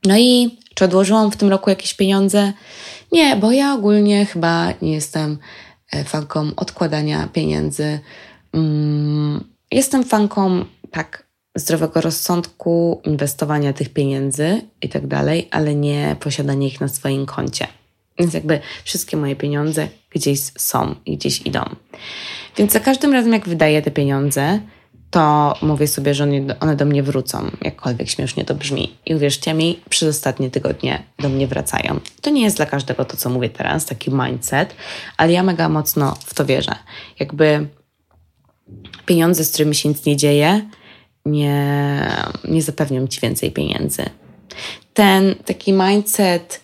No 0.05 0.19
i 0.19 0.59
czy 0.75 0.85
odłożyłam 0.85 1.31
w 1.31 1.37
tym 1.37 1.49
roku 1.49 1.71
jakieś 1.71 1.95
pieniądze? 1.95 2.53
Nie, 3.13 3.37
bo 3.37 3.53
ja 3.53 3.75
ogólnie 3.75 4.27
chyba 4.27 4.73
nie 4.83 4.93
jestem 4.93 5.39
e, 5.93 6.05
fanką 6.05 6.51
odkładania 6.57 7.29
pieniędzy. 7.33 8.01
Mm, 8.53 9.45
jestem 9.71 10.05
fanką 10.05 10.65
tak 10.91 11.27
zdrowego 11.55 12.01
rozsądku, 12.01 13.01
inwestowania 13.05 13.73
tych 13.73 13.89
pieniędzy 13.89 14.63
i 14.83 14.89
tak 14.89 15.07
dalej, 15.07 15.49
ale 15.51 15.75
nie 15.75 16.17
posiadania 16.21 16.67
ich 16.67 16.81
na 16.81 16.89
swoim 16.89 17.27
koncie. 17.27 17.67
Więc 18.19 18.35
jakby 18.35 18.61
wszystkie 18.85 19.17
moje 19.17 19.37
pieniądze 19.37 19.89
gdzieś 20.11 20.41
są 20.59 20.95
i 21.07 21.17
gdzieś 21.17 21.47
idą. 21.47 21.61
Więc 22.57 22.73
za 22.73 22.81
każdym 22.81 23.13
razem, 23.13 23.33
jak 23.33 23.49
wydaję 23.49 23.83
te 23.83 23.91
pieniądze, 23.91 24.61
to 25.13 25.55
mówię 25.63 25.89
sobie, 25.89 26.15
że 26.15 26.29
one 26.61 26.77
do 26.77 26.85
mnie 26.85 27.03
wrócą, 27.03 27.51
jakkolwiek 27.63 28.09
śmiesznie 28.09 28.45
to 28.45 28.55
brzmi. 28.55 28.97
I 29.07 29.15
uwierzcie 29.15 29.55
mi, 29.55 29.81
przez 29.89 30.09
ostatnie 30.09 30.51
tygodnie 30.51 31.03
do 31.19 31.29
mnie 31.29 31.47
wracają. 31.47 32.01
To 32.21 32.31
nie 32.31 32.43
jest 32.43 32.57
dla 32.57 32.67
każdego 32.67 33.05
to, 33.05 33.17
co 33.17 33.31
mówię 33.31 33.51
teraz, 33.51 33.87
taki 33.87 34.11
mindset, 34.11 34.75
ale 35.17 35.33
ja 35.33 35.43
mega 35.43 35.69
mocno 35.69 36.17
w 36.25 36.35
to 36.35 36.45
wierzę. 36.45 36.75
Jakby 37.21 37.69
pieniądze, 39.07 39.45
z 39.45 39.53
którymi 39.53 39.75
się 39.75 39.89
nic 39.89 40.05
nie 40.05 40.17
dzieje, 40.17 40.69
nie, 41.27 42.07
nie 42.45 42.63
zapewnią 42.63 43.07
ci 43.07 43.21
więcej 43.21 43.51
pieniędzy. 43.51 44.03
Ten 44.95 45.35
taki 45.45 45.73
mindset 45.73 46.61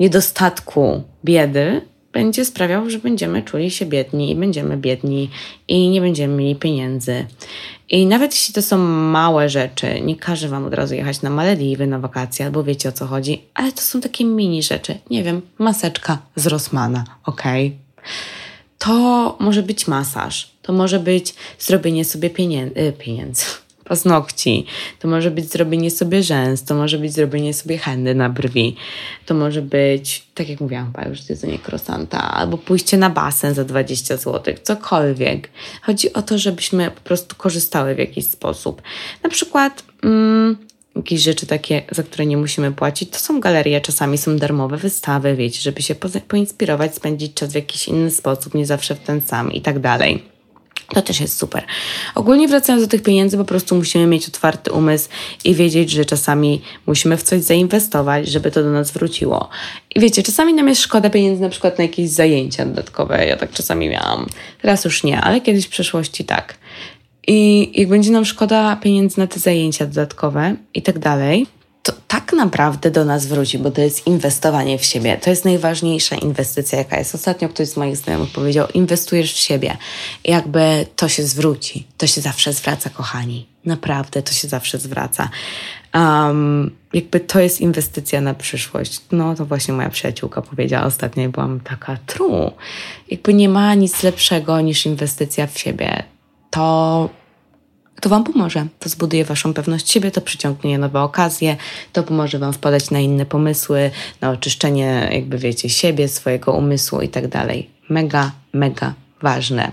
niedostatku, 0.00 1.02
biedy 1.24 1.80
będzie 2.16 2.44
sprawiał, 2.44 2.90
że 2.90 2.98
będziemy 2.98 3.42
czuli 3.42 3.70
się 3.70 3.86
biedni 3.86 4.30
i 4.30 4.34
będziemy 4.34 4.76
biedni 4.76 5.30
i 5.68 5.88
nie 5.88 6.00
będziemy 6.00 6.34
mieli 6.36 6.56
pieniędzy. 6.56 7.26
I 7.88 8.06
nawet 8.06 8.32
jeśli 8.32 8.54
to 8.54 8.62
są 8.62 8.78
małe 9.18 9.48
rzeczy, 9.48 10.00
nie 10.00 10.16
każę 10.16 10.48
Wam 10.48 10.64
od 10.64 10.74
razu 10.74 10.94
jechać 10.94 11.22
na 11.22 11.30
Malediwy 11.30 11.86
na 11.86 11.98
wakacje, 11.98 12.46
albo 12.46 12.64
wiecie 12.64 12.88
o 12.88 12.92
co 12.92 13.06
chodzi, 13.06 13.42
ale 13.54 13.72
to 13.72 13.80
są 13.80 14.00
takie 14.00 14.24
mini 14.24 14.62
rzeczy. 14.62 14.98
Nie 15.10 15.22
wiem, 15.22 15.42
maseczka 15.58 16.18
z 16.36 16.46
Rossmana, 16.46 17.04
ok? 17.24 17.42
To 18.78 19.36
może 19.40 19.62
być 19.62 19.88
masaż, 19.88 20.50
to 20.62 20.72
może 20.72 21.00
być 21.00 21.34
zrobienie 21.58 22.04
sobie 22.04 22.30
pieniędzy, 22.30 22.92
pieniędzy 22.98 23.44
paznokci, 23.88 24.66
to 24.98 25.08
może 25.08 25.30
być 25.30 25.52
zrobienie 25.52 25.90
sobie 25.90 26.22
rzęs, 26.22 26.64
to 26.64 26.74
może 26.74 26.98
być 26.98 27.12
zrobienie 27.12 27.54
sobie 27.54 27.78
hendy 27.78 28.14
na 28.14 28.28
brwi, 28.28 28.76
to 29.26 29.34
może 29.34 29.62
być, 29.62 30.26
tak 30.34 30.48
jak 30.48 30.60
mówiłam 30.60 30.86
chyba 30.86 31.08
już, 31.08 31.28
jedzenie 31.28 31.58
krosanta, 31.58 32.32
albo 32.32 32.58
pójście 32.58 32.96
na 32.96 33.10
basen 33.10 33.54
za 33.54 33.64
20 33.64 34.16
zł, 34.16 34.54
cokolwiek. 34.62 35.50
Chodzi 35.82 36.12
o 36.12 36.22
to, 36.22 36.38
żebyśmy 36.38 36.90
po 36.90 37.00
prostu 37.00 37.36
korzystały 37.36 37.94
w 37.94 37.98
jakiś 37.98 38.26
sposób. 38.26 38.82
Na 39.22 39.30
przykład... 39.30 39.84
Mm, 40.02 40.56
jakieś 40.96 41.20
rzeczy 41.20 41.46
takie, 41.46 41.82
za 41.90 42.02
które 42.02 42.26
nie 42.26 42.36
musimy 42.36 42.72
płacić, 42.72 43.10
to 43.10 43.18
są 43.18 43.40
galerie, 43.40 43.80
czasami 43.80 44.18
są 44.18 44.36
darmowe 44.36 44.76
wystawy, 44.76 45.36
wiecie, 45.36 45.60
żeby 45.60 45.82
się 45.82 45.94
po, 45.94 46.08
poinspirować, 46.28 46.94
spędzić 46.94 47.34
czas 47.34 47.52
w 47.52 47.54
jakiś 47.54 47.88
inny 47.88 48.10
sposób, 48.10 48.54
nie 48.54 48.66
zawsze 48.66 48.94
w 48.94 49.00
ten 49.00 49.20
sam 49.20 49.52
i 49.52 49.60
tak 49.60 49.78
dalej. 49.78 50.35
To 50.88 51.02
też 51.02 51.20
jest 51.20 51.38
super. 51.38 51.64
Ogólnie 52.14 52.48
wracając 52.48 52.84
do 52.84 52.88
tych 52.88 53.02
pieniędzy, 53.02 53.36
po 53.36 53.44
prostu 53.44 53.76
musimy 53.76 54.06
mieć 54.06 54.28
otwarty 54.28 54.72
umysł 54.72 55.08
i 55.44 55.54
wiedzieć, 55.54 55.90
że 55.90 56.04
czasami 56.04 56.62
musimy 56.86 57.16
w 57.16 57.22
coś 57.22 57.42
zainwestować, 57.42 58.28
żeby 58.28 58.50
to 58.50 58.62
do 58.62 58.70
nas 58.70 58.90
wróciło. 58.90 59.48
I 59.94 60.00
wiecie, 60.00 60.22
czasami 60.22 60.54
nam 60.54 60.68
jest 60.68 60.80
szkoda 60.80 61.10
pieniędzy 61.10 61.42
na 61.42 61.48
przykład 61.48 61.78
na 61.78 61.84
jakieś 61.84 62.10
zajęcia 62.10 62.66
dodatkowe. 62.66 63.26
Ja 63.26 63.36
tak 63.36 63.52
czasami 63.52 63.88
miałam. 63.88 64.26
Teraz 64.62 64.84
już 64.84 65.04
nie, 65.04 65.20
ale 65.20 65.40
kiedyś 65.40 65.66
w 65.66 65.70
przeszłości 65.70 66.24
tak. 66.24 66.54
I 67.26 67.70
jak 67.80 67.88
będzie 67.88 68.10
nam 68.10 68.24
szkoda 68.24 68.76
pieniędzy 68.76 69.18
na 69.18 69.26
te 69.26 69.40
zajęcia 69.40 69.86
dodatkowe 69.86 70.56
i 70.74 70.82
tak 70.82 70.98
dalej, 70.98 71.46
to 71.86 71.92
tak 72.08 72.32
naprawdę 72.32 72.90
do 72.90 73.04
nas 73.04 73.26
wróci, 73.26 73.58
bo 73.58 73.70
to 73.70 73.80
jest 73.80 74.06
inwestowanie 74.06 74.78
w 74.78 74.84
siebie. 74.84 75.16
To 75.22 75.30
jest 75.30 75.44
najważniejsza 75.44 76.16
inwestycja, 76.16 76.78
jaka 76.78 76.98
jest. 76.98 77.14
Ostatnio 77.14 77.48
ktoś 77.48 77.68
z 77.68 77.76
moich 77.76 77.96
znajomych 77.96 78.30
powiedział: 78.32 78.68
inwestujesz 78.74 79.32
w 79.32 79.36
siebie. 79.36 79.76
Jakby 80.24 80.86
to 80.96 81.08
się 81.08 81.22
zwróci. 81.22 81.86
To 81.96 82.06
się 82.06 82.20
zawsze 82.20 82.52
zwraca, 82.52 82.90
kochani. 82.90 83.46
Naprawdę 83.64 84.22
to 84.22 84.32
się 84.32 84.48
zawsze 84.48 84.78
zwraca. 84.78 85.28
Um, 85.94 86.70
jakby 86.92 87.20
to 87.20 87.40
jest 87.40 87.60
inwestycja 87.60 88.20
na 88.20 88.34
przyszłość. 88.34 89.00
No 89.12 89.34
to 89.34 89.46
właśnie 89.46 89.74
moja 89.74 89.90
przyjaciółka 89.90 90.42
powiedziała 90.42 90.86
ostatnio 90.86 91.22
i 91.22 91.28
byłam 91.28 91.60
taka 91.60 91.96
true. 92.06 92.50
Jakby 93.10 93.34
nie 93.34 93.48
ma 93.48 93.74
nic 93.74 94.02
lepszego 94.02 94.60
niż 94.60 94.86
inwestycja 94.86 95.46
w 95.46 95.58
siebie. 95.58 96.02
To 96.50 97.08
to 98.00 98.08
Wam 98.08 98.24
pomoże. 98.24 98.66
To 98.78 98.88
zbuduje 98.88 99.24
Waszą 99.24 99.54
pewność 99.54 99.90
siebie, 99.90 100.10
to 100.10 100.20
przyciągnie 100.20 100.78
nowe 100.78 101.00
okazje, 101.00 101.56
to 101.92 102.02
pomoże 102.02 102.38
Wam 102.38 102.52
wpadać 102.52 102.90
na 102.90 103.00
inne 103.00 103.26
pomysły, 103.26 103.90
na 104.20 104.30
oczyszczenie, 104.30 105.08
jakby 105.12 105.38
wiecie, 105.38 105.68
siebie, 105.68 106.08
swojego 106.08 106.52
umysłu 106.52 107.00
i 107.00 107.08
tak 107.08 107.28
dalej. 107.28 107.70
Mega, 107.88 108.32
mega 108.52 108.94
ważne. 109.22 109.72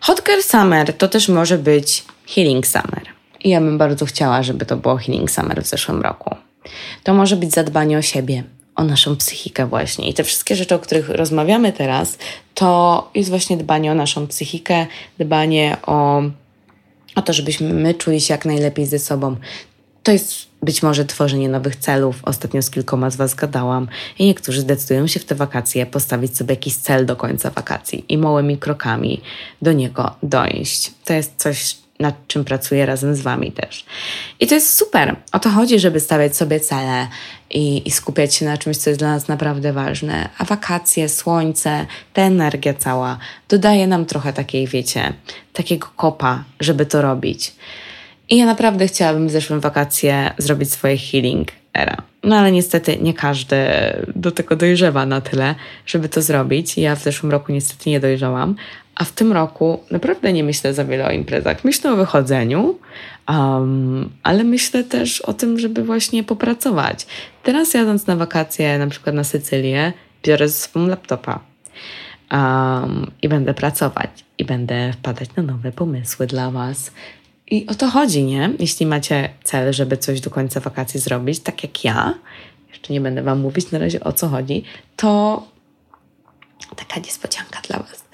Hot 0.00 0.22
Girl 0.26 0.40
Summer 0.40 0.96
to 0.96 1.08
też 1.08 1.28
może 1.28 1.58
być 1.58 2.04
Healing 2.26 2.66
Summer. 2.66 3.02
I 3.44 3.48
ja 3.48 3.60
bym 3.60 3.78
bardzo 3.78 4.06
chciała, 4.06 4.42
żeby 4.42 4.66
to 4.66 4.76
było 4.76 4.96
Healing 4.96 5.30
Summer 5.30 5.62
w 5.62 5.66
zeszłym 5.66 6.02
roku. 6.02 6.36
To 7.02 7.14
może 7.14 7.36
być 7.36 7.52
zadbanie 7.52 7.98
o 7.98 8.02
siebie, 8.02 8.44
o 8.76 8.84
naszą 8.84 9.16
psychikę 9.16 9.66
właśnie. 9.66 10.08
I 10.08 10.14
te 10.14 10.24
wszystkie 10.24 10.56
rzeczy, 10.56 10.74
o 10.74 10.78
których 10.78 11.08
rozmawiamy 11.08 11.72
teraz, 11.72 12.18
to 12.54 13.10
jest 13.14 13.30
właśnie 13.30 13.56
dbanie 13.56 13.92
o 13.92 13.94
naszą 13.94 14.26
psychikę, 14.26 14.86
dbanie 15.18 15.76
o 15.86 16.22
o 17.16 17.22
to, 17.22 17.32
żebyśmy 17.32 17.74
my 17.74 17.94
czuli 17.94 18.20
się 18.20 18.34
jak 18.34 18.44
najlepiej 18.44 18.86
ze 18.86 18.98
sobą. 18.98 19.36
To 20.02 20.12
jest 20.12 20.46
być 20.62 20.82
może 20.82 21.04
tworzenie 21.04 21.48
nowych 21.48 21.76
celów. 21.76 22.16
Ostatnio 22.22 22.62
z 22.62 22.70
kilkoma 22.70 23.10
z 23.10 23.16
Was 23.16 23.34
gadałam 23.34 23.88
i 24.18 24.26
niektórzy 24.26 24.60
zdecydują 24.60 25.06
się 25.06 25.20
w 25.20 25.24
te 25.24 25.34
wakacje 25.34 25.86
postawić 25.86 26.36
sobie 26.36 26.54
jakiś 26.54 26.76
cel 26.76 27.06
do 27.06 27.16
końca 27.16 27.50
wakacji 27.50 28.04
i 28.08 28.18
małymi 28.18 28.58
krokami 28.58 29.20
do 29.62 29.72
niego 29.72 30.14
dojść. 30.22 30.92
To 31.04 31.12
jest 31.12 31.32
coś, 31.36 31.76
nad 32.00 32.14
czym 32.26 32.44
pracuję 32.44 32.86
razem 32.86 33.14
z 33.14 33.20
Wami 33.20 33.52
też. 33.52 33.84
I 34.40 34.46
to 34.46 34.54
jest 34.54 34.74
super. 34.74 35.16
O 35.32 35.38
to 35.38 35.50
chodzi, 35.50 35.78
żeby 35.78 36.00
stawiać 36.00 36.36
sobie 36.36 36.60
cele 36.60 37.08
i, 37.50 37.88
i 37.88 37.90
skupiać 37.90 38.34
się 38.34 38.44
na 38.44 38.58
czymś, 38.58 38.76
co 38.76 38.90
jest 38.90 39.00
dla 39.00 39.08
nas 39.08 39.28
naprawdę 39.28 39.72
ważne. 39.72 40.28
A 40.38 40.44
wakacje, 40.44 41.08
słońce, 41.08 41.86
ta 42.12 42.22
energia 42.22 42.74
cała 42.74 43.18
dodaje 43.48 43.86
nam 43.86 44.06
trochę 44.06 44.32
takiej, 44.32 44.66
wiecie, 44.66 45.12
takiego 45.52 45.88
kopa, 45.96 46.44
żeby 46.60 46.86
to 46.86 47.02
robić. 47.02 47.52
I 48.28 48.36
ja 48.36 48.46
naprawdę 48.46 48.86
chciałabym 48.86 49.28
w 49.28 49.30
zeszłym 49.30 49.60
wakacje 49.60 50.34
zrobić 50.38 50.72
swoje 50.72 50.98
healing 50.98 51.48
era. 51.74 51.96
No 52.22 52.36
ale 52.36 52.52
niestety 52.52 52.98
nie 53.00 53.14
każdy 53.14 53.56
do 54.16 54.30
tego 54.30 54.56
dojrzewa 54.56 55.06
na 55.06 55.20
tyle, 55.20 55.54
żeby 55.86 56.08
to 56.08 56.22
zrobić. 56.22 56.78
Ja 56.78 56.96
w 56.96 57.02
zeszłym 57.02 57.32
roku 57.32 57.52
niestety 57.52 57.90
nie 57.90 58.00
dojrzałam, 58.00 58.56
a 58.96 59.04
w 59.04 59.12
tym 59.12 59.32
roku 59.32 59.80
naprawdę 59.90 60.32
nie 60.32 60.44
myślę 60.44 60.74
za 60.74 60.84
wiele 60.84 61.06
o 61.06 61.10
imprezach. 61.10 61.64
Myślę 61.64 61.92
o 61.92 61.96
wychodzeniu, 61.96 62.78
um, 63.28 64.10
ale 64.22 64.44
myślę 64.44 64.84
też 64.84 65.20
o 65.20 65.32
tym, 65.32 65.58
żeby 65.58 65.84
właśnie 65.84 66.24
popracować. 66.24 67.06
Teraz 67.42 67.74
jadąc 67.74 68.06
na 68.06 68.16
wakacje, 68.16 68.78
na 68.78 68.86
przykład 68.86 69.16
na 69.16 69.24
Sycylię, 69.24 69.92
biorę 70.22 70.48
ze 70.48 70.54
sobą 70.54 70.86
laptopa 70.86 71.40
um, 72.32 73.10
i 73.22 73.28
będę 73.28 73.54
pracować 73.54 74.10
i 74.38 74.44
będę 74.44 74.92
wpadać 74.92 75.28
na 75.36 75.42
nowe 75.42 75.72
pomysły 75.72 76.26
dla 76.26 76.50
Was. 76.50 76.92
I 77.50 77.66
o 77.66 77.74
to 77.74 77.88
chodzi, 77.88 78.24
nie? 78.24 78.50
Jeśli 78.58 78.86
macie 78.86 79.28
cel, 79.44 79.72
żeby 79.72 79.96
coś 79.96 80.20
do 80.20 80.30
końca 80.30 80.60
wakacji 80.60 81.00
zrobić, 81.00 81.40
tak 81.40 81.62
jak 81.62 81.84
ja, 81.84 82.14
jeszcze 82.68 82.92
nie 82.92 83.00
będę 83.00 83.22
Wam 83.22 83.40
mówić 83.40 83.70
na 83.70 83.78
razie 83.78 84.00
o 84.00 84.12
co 84.12 84.28
chodzi, 84.28 84.64
to 84.96 85.42
taka 86.76 87.00
niespodzianka 87.00 87.60
dla 87.68 87.78
Was. 87.78 88.04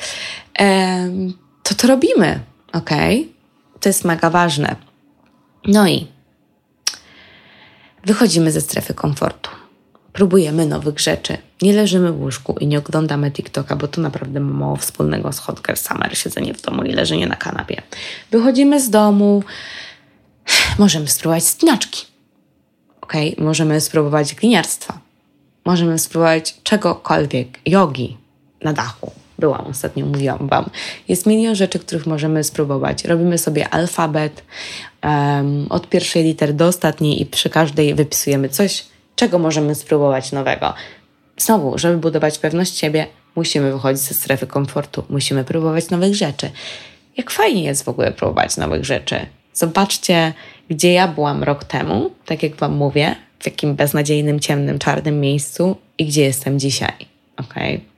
To 1.63 1.75
to 1.75 1.87
robimy, 1.87 2.41
ok? 2.73 2.91
To 3.81 3.89
jest 3.89 4.05
mega 4.05 4.31
ważne. 4.31 4.77
No 5.67 5.89
i 5.89 6.07
wychodzimy 8.05 8.53
ze 8.53 8.61
strefy 8.61 8.95
komfortu. 8.95 9.51
Próbujemy 10.13 10.67
nowych 10.67 11.01
rzeczy. 11.01 11.39
Nie 11.63 11.73
leżymy 11.73 12.13
w 12.13 12.21
łóżku 12.21 12.57
i 12.61 12.67
nie 12.67 12.79
oglądamy 12.79 13.31
TikToka, 13.31 13.77
bo 13.77 13.89
to 13.89 14.01
naprawdę 14.01 14.41
ma 14.41 14.53
mało 14.53 14.77
wspólnego 14.77 15.33
z 15.33 15.39
Hot 15.39 15.63
Girl 15.63 15.79
Summer, 15.79 16.19
siedzenie 16.19 16.55
w 16.55 16.63
domu 16.63 16.83
i 16.83 16.93
leżenie 16.93 17.27
na 17.27 17.37
kanapie. 17.37 17.83
Wychodzimy 18.31 18.81
z 18.81 18.91
domu, 18.91 19.43
możemy 20.79 21.09
spróbować 21.09 21.45
spinaczki. 21.45 22.07
Ok, 23.01 23.13
możemy 23.39 23.81
spróbować 23.81 24.35
gliniarstwa. 24.35 24.99
Możemy 25.65 25.99
spróbować 25.99 26.55
czegokolwiek, 26.63 27.59
jogi 27.67 28.17
na 28.61 28.73
dachu 28.73 29.13
byłam 29.43 29.67
ostatnio, 29.67 30.07
mówiłam 30.07 30.49
Wam. 30.49 30.71
Jest 31.09 31.27
milion 31.27 31.55
rzeczy, 31.55 31.79
których 31.79 32.07
możemy 32.07 32.45
spróbować. 32.45 33.05
Robimy 33.05 33.39
sobie 33.39 33.69
alfabet 33.69 34.45
um, 35.03 35.67
od 35.71 35.89
pierwszej 35.89 36.25
litery 36.25 36.53
do 36.53 36.67
ostatniej 36.67 37.23
i 37.23 37.27
przy 37.27 37.51
każdej 37.51 37.95
wypisujemy 37.95 38.49
coś, 38.49 38.85
czego 39.17 39.39
możemy 39.39 39.75
spróbować 39.75 40.33
nowego. 40.33 40.75
Znowu, 41.39 41.79
żeby 41.79 41.99
budować 41.99 42.39
pewność 42.39 42.79
siebie, 42.79 43.07
musimy 43.37 43.73
wychodzić 43.73 44.03
ze 44.03 44.15
strefy 44.15 44.47
komfortu, 44.47 45.05
musimy 45.09 45.45
próbować 45.45 45.91
nowych 45.91 46.15
rzeczy. 46.15 46.51
Jak 47.17 47.31
fajnie 47.31 47.65
jest 47.65 47.85
w 47.85 47.89
ogóle 47.89 48.13
próbować 48.13 48.57
nowych 48.57 48.85
rzeczy. 48.85 49.17
Zobaczcie, 49.55 50.33
gdzie 50.71 50.93
ja 50.93 51.09
byłam 51.09 51.43
rok 51.43 51.65
temu, 51.65 52.11
tak 52.27 52.43
jak 52.43 52.57
Wam 52.57 52.73
mówię, 52.73 53.17
w 53.39 53.47
jakim 53.47 53.75
beznadziejnym, 53.75 54.41
ciemnym, 54.41 54.79
czarnym 54.79 55.21
miejscu 55.21 55.77
i 55.99 56.07
gdzie 56.07 56.23
jestem 56.23 56.59
dzisiaj. 56.59 56.93
Okay? 57.37 57.92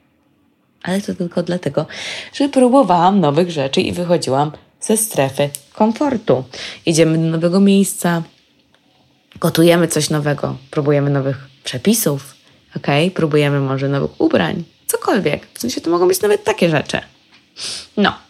Ale 0.85 1.01
to 1.01 1.14
tylko 1.14 1.42
dlatego, 1.42 1.87
że 2.33 2.49
próbowałam 2.49 3.20
nowych 3.20 3.51
rzeczy 3.51 3.81
i 3.81 3.92
wychodziłam 3.92 4.53
ze 4.81 4.97
strefy 4.97 5.51
komfortu. 5.73 6.44
Idziemy 6.87 7.18
do 7.18 7.25
nowego 7.25 7.61
miejsca, 7.61 8.23
gotujemy 9.40 9.88
coś 9.88 10.11
nowego, 10.11 10.57
próbujemy 10.70 11.11
nowych 11.11 11.37
przepisów, 11.64 12.35
ok? 12.77 12.87
Próbujemy 13.14 13.61
może 13.61 13.88
nowych 13.88 14.20
ubrań, 14.20 14.64
cokolwiek. 14.87 15.47
W 15.55 15.61
sensie 15.61 15.81
to 15.81 15.90
mogą 15.90 16.09
być 16.09 16.20
nawet 16.20 16.44
takie 16.44 16.70
rzeczy. 16.70 17.01
No. 17.97 18.24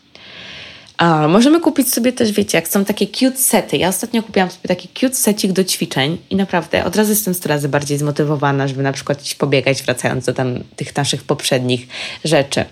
A 0.97 1.29
możemy 1.29 1.61
kupić 1.61 1.95
sobie 1.95 2.13
też, 2.13 2.33
wiecie, 2.33 2.59
jak 2.59 2.69
są 2.69 2.85
takie 2.85 3.07
cute 3.07 3.37
sety. 3.37 3.77
Ja 3.77 3.89
ostatnio 3.89 4.23
kupiłam 4.23 4.51
sobie 4.51 4.69
taki 4.69 4.89
cute 4.89 5.15
secik 5.15 5.53
do 5.53 5.65
ćwiczeń 5.65 6.19
i 6.31 6.37
naprawdę 6.37 6.85
od 6.85 6.97
razu 6.97 7.11
jestem 7.11 7.35
100 7.35 7.49
razy 7.49 7.69
bardziej 7.69 7.99
zmotywowana, 7.99 8.69
żeby 8.69 8.83
na 8.83 8.93
przykład 8.93 9.23
iść 9.23 9.35
pobiegać, 9.35 9.83
wracając 9.83 10.25
do 10.25 10.33
tam 10.33 10.65
tych 10.77 10.97
naszych 10.97 11.23
poprzednich 11.23 11.87
rzeczy. 12.25 12.65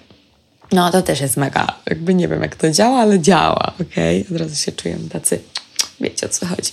No, 0.72 0.90
to 0.90 1.02
też 1.02 1.20
jest 1.20 1.36
mega, 1.36 1.66
jakby 1.86 2.14
nie 2.14 2.28
wiem 2.28 2.42
jak 2.42 2.56
to 2.56 2.70
działa, 2.70 2.98
ale 3.00 3.20
działa? 3.20 3.72
Okay? 3.80 4.24
Od 4.30 4.36
razu 4.36 4.56
się 4.56 4.72
czuję 4.72 4.98
tacy, 5.12 5.38
wiecie 6.00 6.26
o 6.26 6.28
co 6.28 6.46
chodzi. 6.46 6.72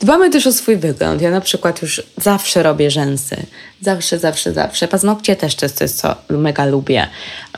Dbamy 0.00 0.30
też 0.30 0.46
o 0.46 0.52
swój 0.52 0.76
wygląd. 0.76 1.22
Ja 1.22 1.30
na 1.30 1.40
przykład 1.40 1.82
już 1.82 2.02
zawsze 2.16 2.62
robię 2.62 2.90
rzęsy. 2.90 3.36
Zawsze, 3.80 4.18
zawsze, 4.18 4.52
zawsze. 4.52 4.88
Paznokcie 4.88 5.36
też 5.36 5.54
to 5.54 5.64
jest 5.64 5.78
coś, 5.78 5.90
co 5.90 6.14
mega 6.28 6.66
lubię. 6.66 7.06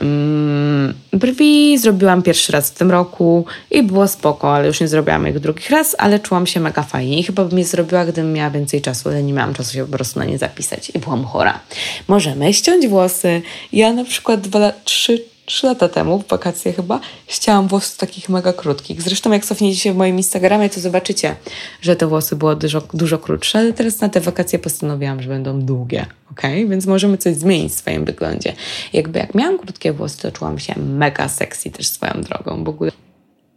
Mm, 0.01 0.93
brwi 1.13 1.77
zrobiłam 1.77 2.21
pierwszy 2.21 2.51
raz 2.51 2.69
w 2.69 2.73
tym 2.73 2.91
roku 2.91 3.45
i 3.71 3.83
było 3.83 4.07
spoko, 4.07 4.55
ale 4.55 4.67
już 4.67 4.81
nie 4.81 4.87
zrobiłam 4.87 5.27
ich 5.27 5.39
drugich 5.39 5.69
raz, 5.69 5.95
ale 5.97 6.19
czułam 6.19 6.47
się 6.47 6.59
mega 6.59 6.83
fajnie 6.83 7.19
i 7.19 7.23
chyba 7.23 7.45
bym 7.45 7.59
je 7.59 7.65
zrobiła, 7.65 8.05
gdybym 8.05 8.33
miała 8.33 8.49
więcej 8.49 8.81
czasu, 8.81 9.09
ale 9.09 9.23
nie 9.23 9.33
miałam 9.33 9.53
czasu 9.53 9.73
się 9.73 9.85
po 9.85 9.97
prostu 9.97 10.19
na 10.19 10.25
nie 10.25 10.37
zapisać 10.37 10.91
i 10.95 10.99
byłam 10.99 11.25
chora. 11.25 11.59
Możemy 12.07 12.53
ściąć 12.53 12.87
włosy. 12.87 13.41
Ja 13.73 13.93
na 13.93 14.03
przykład 14.03 14.41
dwa, 14.41 14.71
trzy, 14.83 15.30
trzy 15.51 15.67
lata 15.67 15.89
temu, 15.89 16.19
w 16.19 16.27
wakacje 16.27 16.73
chyba, 16.73 16.99
ścięłam 17.27 17.67
włosy 17.67 17.97
takich 17.97 18.29
mega 18.29 18.53
krótkich. 18.53 19.01
Zresztą 19.01 19.31
jak 19.31 19.45
cofniecie 19.45 19.79
się 19.79 19.93
w 19.93 19.97
moim 19.97 20.17
Instagramie, 20.17 20.69
to 20.69 20.79
zobaczycie, 20.79 21.35
że 21.81 21.95
te 21.95 22.07
włosy 22.07 22.35
były 22.35 22.55
dużo, 22.55 22.81
dużo 22.93 23.17
krótsze, 23.17 23.59
ale 23.59 23.73
teraz 23.73 24.01
na 24.01 24.09
te 24.09 24.21
wakacje 24.21 24.59
postanowiłam, 24.59 25.21
że 25.21 25.29
będą 25.29 25.61
długie, 25.61 26.05
ok? 26.31 26.41
Więc 26.69 26.85
możemy 26.85 27.17
coś 27.17 27.35
zmienić 27.35 27.73
w 27.73 27.75
swoim 27.75 28.05
wyglądzie. 28.05 28.53
Jakby 28.93 29.19
jak 29.19 29.35
miałam 29.35 29.59
krótkie 29.59 29.93
włosy, 29.93 30.17
to 30.21 30.31
czułam 30.31 30.59
się 30.59 30.79
mega 30.79 31.29
sexy 31.29 31.71
też 31.71 31.87
swoją 31.87 32.21
drogą. 32.21 32.63
W 32.63 32.69
ogóle 32.69 32.91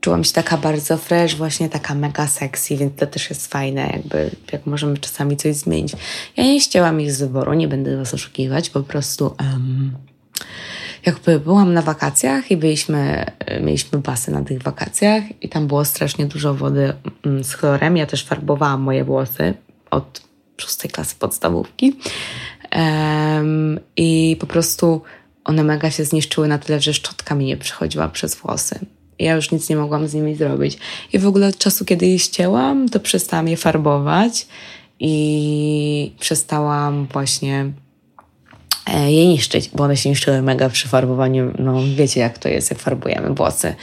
czułam 0.01 0.25
się 0.25 0.33
taka 0.33 0.57
bardzo 0.57 0.97
fresh, 0.97 1.37
właśnie 1.37 1.69
taka 1.69 1.95
mega 1.95 2.27
sexy, 2.27 2.77
więc 2.77 2.97
to 2.97 3.07
też 3.07 3.31
jest 3.31 3.47
fajne, 3.47 3.91
jakby 3.93 4.31
jak 4.53 4.67
możemy 4.67 4.99
czasami 4.99 5.37
coś 5.37 5.55
zmienić. 5.57 5.93
Ja 6.37 6.45
nie 6.45 6.61
ścięłam 6.61 7.01
ich 7.01 7.13
z 7.13 7.21
wyboru, 7.21 7.55
nie 7.55 7.69
będę 7.69 7.97
was 7.97 8.15
oszukiwać, 8.15 8.71
po 8.71 8.83
prostu 8.83 9.35
um, 9.41 9.93
jakby 11.07 11.41
byłam 11.41 11.75
na 11.75 11.83
wakacjach 11.83 12.51
i 12.51 12.57
byliśmy, 12.57 13.27
mieliśmy 13.61 13.99
basen 13.99 14.35
na 14.35 14.45
tych 14.45 14.63
wakacjach 14.63 15.25
i 15.43 15.49
tam 15.49 15.67
było 15.67 15.85
strasznie 15.85 16.27
dużo 16.27 16.55
wody 16.55 16.93
mm, 17.27 17.45
z 17.45 17.55
chlorem. 17.55 17.97
Ja 17.97 18.07
też 18.07 18.25
farbowałam 18.25 18.81
moje 18.81 19.05
włosy 19.05 19.55
od 19.91 20.23
szóstej 20.61 20.91
klasy 20.91 21.17
podstawówki 21.19 21.97
um, 22.77 23.81
i 23.97 24.37
po 24.41 24.47
prostu 24.47 25.03
one 25.45 25.65
mega 25.65 25.91
się 25.91 26.05
zniszczyły 26.05 26.49
na 26.49 26.59
tyle, 26.59 26.81
że 26.81 26.95
szczotka 26.95 27.35
mi 27.35 27.45
nie 27.45 27.57
przechodziła 27.57 28.09
przez 28.09 28.35
włosy 28.35 28.79
ja 29.19 29.35
już 29.35 29.51
nic 29.51 29.69
nie 29.69 29.77
mogłam 29.77 30.09
z 30.09 30.15
nimi 30.15 30.35
zrobić. 30.35 30.79
I 31.13 31.19
w 31.19 31.27
ogóle 31.27 31.49
od 31.49 31.59
czasu, 31.59 31.85
kiedy 31.85 32.07
je 32.07 32.19
ścięłam, 32.19 32.89
to 32.89 33.01
przestałam 33.01 33.49
je 33.49 33.57
farbować 33.57 34.47
i 35.01 36.13
przestałam 36.21 37.07
właśnie 37.13 37.73
je 38.87 39.27
niszczyć, 39.27 39.71
bo 39.75 39.85
one 39.85 39.97
się 39.97 40.09
niszczyły 40.09 40.43
mega 40.43 40.69
przy 40.69 40.89
farbowaniu. 40.89 41.53
No 41.59 41.81
wiecie, 41.97 42.21
jak 42.21 42.39
to 42.39 42.49
jest, 42.49 42.71
jak 42.71 42.81
farbujemy 42.81 43.35
włosy. 43.35 43.75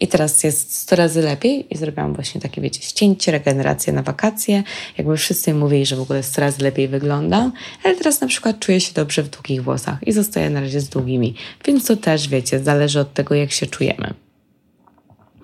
I 0.00 0.08
teraz 0.08 0.44
jest 0.44 0.78
100 0.78 0.96
razy 0.96 1.22
lepiej 1.22 1.74
i 1.74 1.76
zrobiłam 1.76 2.14
właśnie 2.14 2.40
takie, 2.40 2.60
wiecie, 2.60 2.82
ścięcie, 2.82 3.32
regenerację 3.32 3.92
na 3.92 4.02
wakacje. 4.02 4.62
Jakby 4.98 5.16
wszyscy 5.16 5.54
mówili, 5.54 5.86
że 5.86 5.96
w 5.96 6.00
ogóle 6.00 6.22
100 6.22 6.40
razy 6.40 6.62
lepiej 6.62 6.88
wygląda, 6.88 7.50
ale 7.84 7.94
teraz 7.94 8.20
na 8.20 8.26
przykład 8.26 8.58
czuję 8.58 8.80
się 8.80 8.92
dobrze 8.94 9.22
w 9.22 9.28
długich 9.28 9.64
włosach 9.64 9.98
i 10.06 10.12
zostaję 10.12 10.50
na 10.50 10.60
razie 10.60 10.80
z 10.80 10.88
długimi. 10.88 11.34
Więc 11.64 11.86
to 11.86 11.96
też, 11.96 12.28
wiecie, 12.28 12.60
zależy 12.60 13.00
od 13.00 13.14
tego, 13.14 13.34
jak 13.34 13.52
się 13.52 13.66
czujemy. 13.66 14.14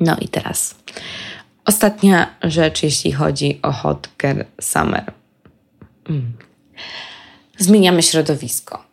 No 0.01 0.17
i 0.21 0.29
teraz 0.29 0.75
ostatnia 1.65 2.37
rzecz, 2.43 2.83
jeśli 2.83 3.13
chodzi 3.13 3.59
o 3.63 3.73
Hot 3.73 4.09
Girl 4.23 4.41
Summer. 4.61 5.13
Mm. 6.09 6.33
Zmieniamy 7.59 8.03
środowisko. 8.03 8.86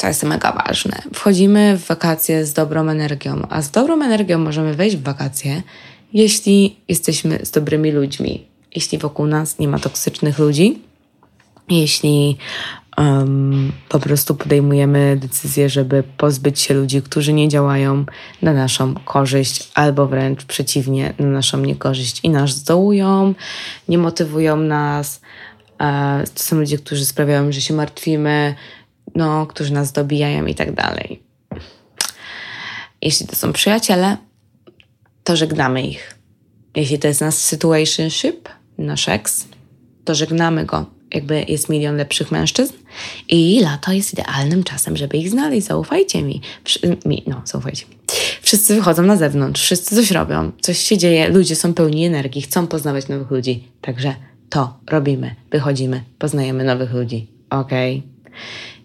To 0.00 0.06
jest 0.06 0.22
mega 0.22 0.52
ważne. 0.52 1.02
Wchodzimy 1.14 1.78
w 1.78 1.86
wakacje 1.86 2.46
z 2.46 2.52
dobrą 2.52 2.88
energią, 2.88 3.46
a 3.50 3.62
z 3.62 3.70
dobrą 3.70 3.94
energią 4.02 4.38
możemy 4.38 4.74
wejść 4.74 4.96
w 4.96 5.02
wakacje, 5.02 5.62
jeśli 6.12 6.76
jesteśmy 6.88 7.38
z 7.42 7.50
dobrymi 7.50 7.92
ludźmi, 7.92 8.46
jeśli 8.74 8.98
wokół 8.98 9.26
nas 9.26 9.58
nie 9.58 9.68
ma 9.68 9.78
toksycznych 9.78 10.38
ludzi, 10.38 10.78
jeśli 11.68 12.36
um, 12.98 13.72
po 13.88 13.98
prostu 13.98 14.34
podejmujemy 14.34 15.16
decyzję, 15.16 15.68
żeby 15.68 16.02
pozbyć 16.16 16.60
się 16.60 16.74
ludzi, 16.74 17.02
którzy 17.02 17.32
nie 17.32 17.48
działają 17.48 18.04
na 18.42 18.52
naszą 18.52 18.94
korzyść, 18.94 19.68
albo 19.74 20.06
wręcz 20.06 20.44
przeciwnie, 20.44 21.14
na 21.18 21.26
naszą 21.26 21.58
niekorzyść 21.58 22.20
i 22.22 22.30
nas 22.30 22.50
zdołują, 22.50 23.34
nie 23.88 23.98
motywują 23.98 24.56
nas. 24.56 25.20
E, 25.80 26.24
to 26.34 26.42
są 26.42 26.56
ludzie, 26.56 26.78
którzy 26.78 27.04
sprawiają, 27.04 27.52
że 27.52 27.60
się 27.60 27.74
martwimy, 27.74 28.54
no, 29.14 29.46
którzy 29.46 29.72
nas 29.72 29.92
dobijają 29.92 30.46
i 30.46 30.54
tak 30.54 30.74
dalej. 30.74 31.22
Jeśli 33.02 33.26
to 33.26 33.36
są 33.36 33.52
przyjaciele, 33.52 34.16
to 35.24 35.36
żegnamy 35.36 35.82
ich. 35.82 36.14
Jeśli 36.76 36.98
to 36.98 37.08
jest 37.08 37.20
nasz 37.20 37.34
situationship, 37.34 38.48
nasz 38.78 39.08
ex, 39.08 39.48
to 40.04 40.14
żegnamy 40.14 40.64
go 40.66 40.86
jakby 41.14 41.44
jest 41.48 41.68
milion 41.68 41.96
lepszych 41.96 42.32
mężczyzn 42.32 42.74
i 43.28 43.60
lato 43.60 43.92
jest 43.92 44.12
idealnym 44.12 44.64
czasem, 44.64 44.96
żeby 44.96 45.16
ich 45.16 45.30
znaleźć. 45.30 45.66
Zaufajcie 45.66 46.22
mi. 46.22 46.40
mi. 47.06 47.22
No, 47.26 47.42
zaufajcie 47.44 47.86
mi. 47.86 47.96
Wszyscy 48.42 48.74
wychodzą 48.74 49.02
na 49.02 49.16
zewnątrz, 49.16 49.62
wszyscy 49.62 49.96
coś 49.96 50.10
robią, 50.10 50.52
coś 50.60 50.78
się 50.78 50.98
dzieje, 50.98 51.28
ludzie 51.28 51.56
są 51.56 51.74
pełni 51.74 52.06
energii, 52.06 52.42
chcą 52.42 52.66
poznawać 52.66 53.08
nowych 53.08 53.30
ludzi. 53.30 53.68
Także 53.80 54.14
to 54.48 54.78
robimy. 54.90 55.34
Wychodzimy, 55.50 56.02
poznajemy 56.18 56.64
nowych 56.64 56.92
ludzi. 56.92 57.26
Ok? 57.50 57.70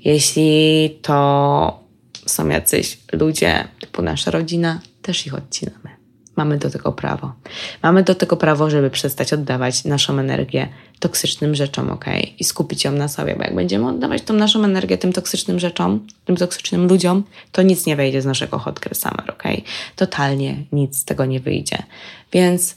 Jeśli 0.05 0.89
to 1.01 1.79
są 2.25 2.49
jacyś 2.49 2.97
ludzie 3.13 3.67
typu 3.79 4.01
nasza 4.01 4.31
rodzina, 4.31 4.79
też 5.01 5.27
ich 5.27 5.33
odcinamy. 5.33 5.95
Mamy 6.35 6.57
do 6.57 6.69
tego 6.69 6.91
prawo. 6.91 7.33
Mamy 7.83 8.03
do 8.03 8.15
tego 8.15 8.37
prawo, 8.37 8.69
żeby 8.69 8.89
przestać 8.89 9.33
oddawać 9.33 9.85
naszą 9.85 10.19
energię 10.19 10.67
toksycznym 10.99 11.55
rzeczom, 11.55 11.89
ok? 11.89 12.05
I 12.39 12.43
skupić 12.43 12.83
ją 12.83 12.91
na 12.91 13.07
sobie, 13.07 13.35
bo 13.35 13.43
jak 13.43 13.55
będziemy 13.55 13.87
oddawać 13.87 14.21
tą 14.21 14.33
naszą 14.33 14.63
energię 14.63 14.97
tym 14.97 15.13
toksycznym 15.13 15.59
rzeczom, 15.59 16.07
tym 16.25 16.35
toksycznym 16.35 16.87
ludziom, 16.87 17.23
to 17.51 17.61
nic 17.61 17.85
nie 17.85 17.95
wejdzie 17.95 18.21
z 18.21 18.25
naszego 18.25 18.59
hot 18.59 18.79
summer, 18.93 19.31
ok? 19.31 19.43
Totalnie 19.95 20.63
nic 20.71 20.97
z 20.97 21.05
tego 21.05 21.25
nie 21.25 21.39
wyjdzie. 21.39 21.83
Więc 22.33 22.75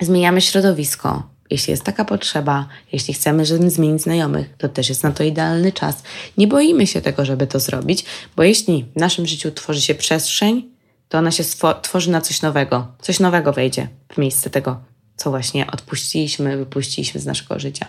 zmieniamy 0.00 0.40
środowisko. 0.40 1.35
Jeśli 1.50 1.70
jest 1.70 1.82
taka 1.82 2.04
potrzeba, 2.04 2.68
jeśli 2.92 3.14
chcemy 3.14 3.46
zmienić 3.46 4.02
znajomych, 4.02 4.54
to 4.58 4.68
też 4.68 4.88
jest 4.88 5.02
na 5.02 5.12
to 5.12 5.24
idealny 5.24 5.72
czas. 5.72 6.02
Nie 6.38 6.46
boimy 6.46 6.86
się 6.86 7.00
tego, 7.00 7.24
żeby 7.24 7.46
to 7.46 7.60
zrobić, 7.60 8.04
bo 8.36 8.42
jeśli 8.42 8.84
w 8.96 9.00
naszym 9.00 9.26
życiu 9.26 9.50
tworzy 9.50 9.80
się 9.80 9.94
przestrzeń, 9.94 10.68
to 11.08 11.18
ona 11.18 11.30
się 11.30 11.44
tworzy 11.82 12.10
na 12.10 12.20
coś 12.20 12.42
nowego. 12.42 12.86
Coś 13.02 13.20
nowego 13.20 13.52
wejdzie 13.52 13.88
w 14.12 14.18
miejsce 14.18 14.50
tego, 14.50 14.80
co 15.16 15.30
właśnie 15.30 15.66
odpuściliśmy, 15.66 16.56
wypuściliśmy 16.56 17.20
z 17.20 17.26
naszego 17.26 17.58
życia. 17.58 17.86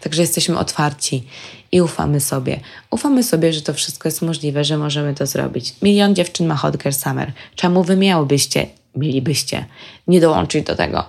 Także 0.00 0.22
jesteśmy 0.22 0.58
otwarci 0.58 1.26
i 1.72 1.80
ufamy 1.82 2.20
sobie. 2.20 2.60
Ufamy 2.90 3.22
sobie, 3.22 3.52
że 3.52 3.62
to 3.62 3.74
wszystko 3.74 4.08
jest 4.08 4.22
możliwe, 4.22 4.64
że 4.64 4.78
możemy 4.78 5.14
to 5.14 5.26
zrobić. 5.26 5.74
Milion 5.82 6.14
dziewczyn 6.14 6.46
ma 6.46 6.56
Hot 6.56 6.76
Girl 6.76 6.94
Summer. 6.94 7.32
Czemu 7.54 7.84
wy 7.84 7.96
miałobyście, 7.96 8.66
mielibyście 8.96 9.66
nie 10.06 10.20
dołączyć 10.20 10.66
do 10.66 10.76
tego? 10.76 11.04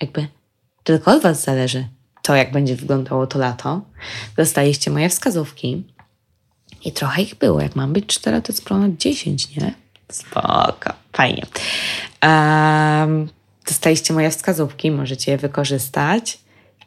Jakby 0.00 0.28
tylko 0.84 1.12
od 1.12 1.22
was 1.22 1.44
zależy 1.44 1.88
to, 2.22 2.34
jak 2.34 2.52
będzie 2.52 2.76
wyglądało 2.76 3.26
to 3.26 3.38
lato. 3.38 3.80
Dostaliście 4.36 4.90
moje 4.90 5.08
wskazówki 5.08 5.84
i 6.84 6.92
trochę 6.92 7.22
ich 7.22 7.34
było. 7.34 7.60
Jak 7.60 7.76
mam 7.76 7.92
być 7.92 8.06
cztery, 8.06 8.42
to 8.42 8.52
jest 8.52 8.64
ponad 8.64 8.96
10, 8.96 9.56
nie? 9.56 9.74
Spoko, 10.08 10.92
fajnie. 11.12 11.46
Um, 12.22 13.28
dostaliście 13.66 14.14
moje 14.14 14.30
wskazówki, 14.30 14.90
możecie 14.90 15.32
je 15.32 15.38
wykorzystać, 15.38 16.38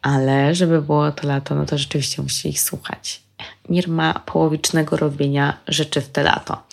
ale 0.01 0.55
żeby 0.55 0.81
było 0.81 1.11
to 1.11 1.27
lato, 1.27 1.55
no 1.55 1.65
to 1.65 1.77
rzeczywiście 1.77 2.21
musicie 2.21 2.49
ich 2.49 2.61
słuchać. 2.61 3.23
Nie 3.69 3.81
ma 3.87 4.13
połowicznego 4.13 4.97
robienia 4.97 5.57
rzeczy 5.67 6.01
w 6.01 6.09
te 6.09 6.23
lato. 6.23 6.63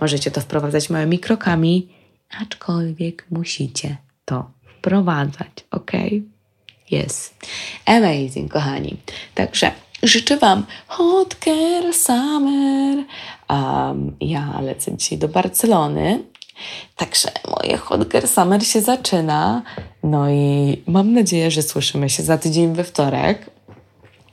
Możecie 0.00 0.30
to 0.30 0.40
wprowadzać 0.40 0.90
małymi 0.90 1.18
krokami, 1.18 1.88
aczkolwiek 2.40 3.26
musicie 3.30 3.96
to 4.24 4.50
wprowadzać, 4.78 5.50
ok? 5.70 5.92
Yes. 6.92 7.34
Amazing, 7.86 8.52
kochani. 8.52 8.96
Także 9.34 9.70
życzę 10.02 10.36
Wam 10.36 10.66
hot 10.86 11.36
girl 11.44 11.92
summer. 11.92 13.04
Um, 13.50 14.16
ja 14.20 14.60
lecę 14.60 14.96
dzisiaj 14.96 15.18
do 15.18 15.28
Barcelony. 15.28 16.22
Także 16.96 17.28
moje 17.48 17.76
Hot 17.76 18.08
Girl 18.08 18.26
Summer 18.26 18.66
się 18.66 18.80
zaczyna. 18.80 19.62
No 20.02 20.30
i 20.30 20.82
mam 20.86 21.12
nadzieję, 21.12 21.50
że 21.50 21.62
słyszymy 21.62 22.10
się 22.10 22.22
za 22.22 22.38
tydzień 22.38 22.74
we 22.74 22.84
wtorek. 22.84 23.50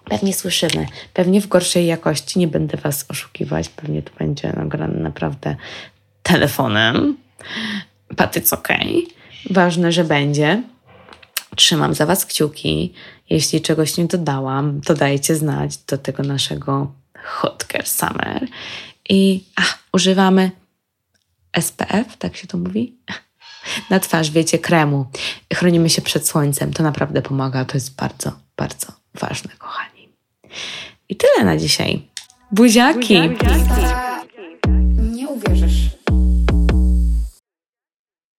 Pewnie 0.03 0.33
słyszymy, 0.33 0.87
pewnie 1.13 1.41
w 1.41 1.47
gorszej 1.47 1.85
jakości, 1.85 2.39
nie 2.39 2.47
będę 2.47 2.77
Was 2.77 3.05
oszukiwać, 3.09 3.69
pewnie 3.69 4.01
to 4.01 4.11
będzie 4.19 4.53
nagrane 4.57 4.99
naprawdę 4.99 5.55
telefonem. 6.23 7.17
Patyc 8.15 8.53
ok. 8.53 8.67
Ważne, 9.49 9.91
że 9.91 10.03
będzie. 10.03 10.63
Trzymam 11.55 11.93
za 11.93 12.05
Was 12.05 12.25
kciuki. 12.25 12.93
Jeśli 13.29 13.61
czegoś 13.61 13.97
nie 13.97 14.05
dodałam, 14.05 14.81
to 14.81 14.93
dajcie 14.93 15.35
znać 15.35 15.77
do 15.77 15.97
tego 15.97 16.23
naszego 16.23 16.91
Hot 17.23 17.65
Girl 17.71 17.85
Summer. 17.85 18.47
I 19.09 19.43
ach, 19.55 19.79
używamy 19.93 20.51
SPF, 21.61 22.17
tak 22.17 22.37
się 22.37 22.47
to 22.47 22.57
mówi? 22.57 22.95
Na 23.89 23.99
twarz, 23.99 24.31
wiecie, 24.31 24.59
kremu. 24.59 25.05
Chronimy 25.53 25.89
się 25.89 26.01
przed 26.01 26.27
słońcem. 26.27 26.73
To 26.73 26.83
naprawdę 26.83 27.21
pomaga. 27.21 27.65
To 27.65 27.77
jest 27.77 27.95
bardzo, 27.95 28.31
bardzo 28.57 28.87
ważne, 29.13 29.51
kochani. 29.57 30.09
I 31.09 31.15
tyle 31.15 31.45
na 31.45 31.57
dzisiaj. 31.57 32.07
Buziaki! 32.51 33.19
Buziaki. 33.29 33.47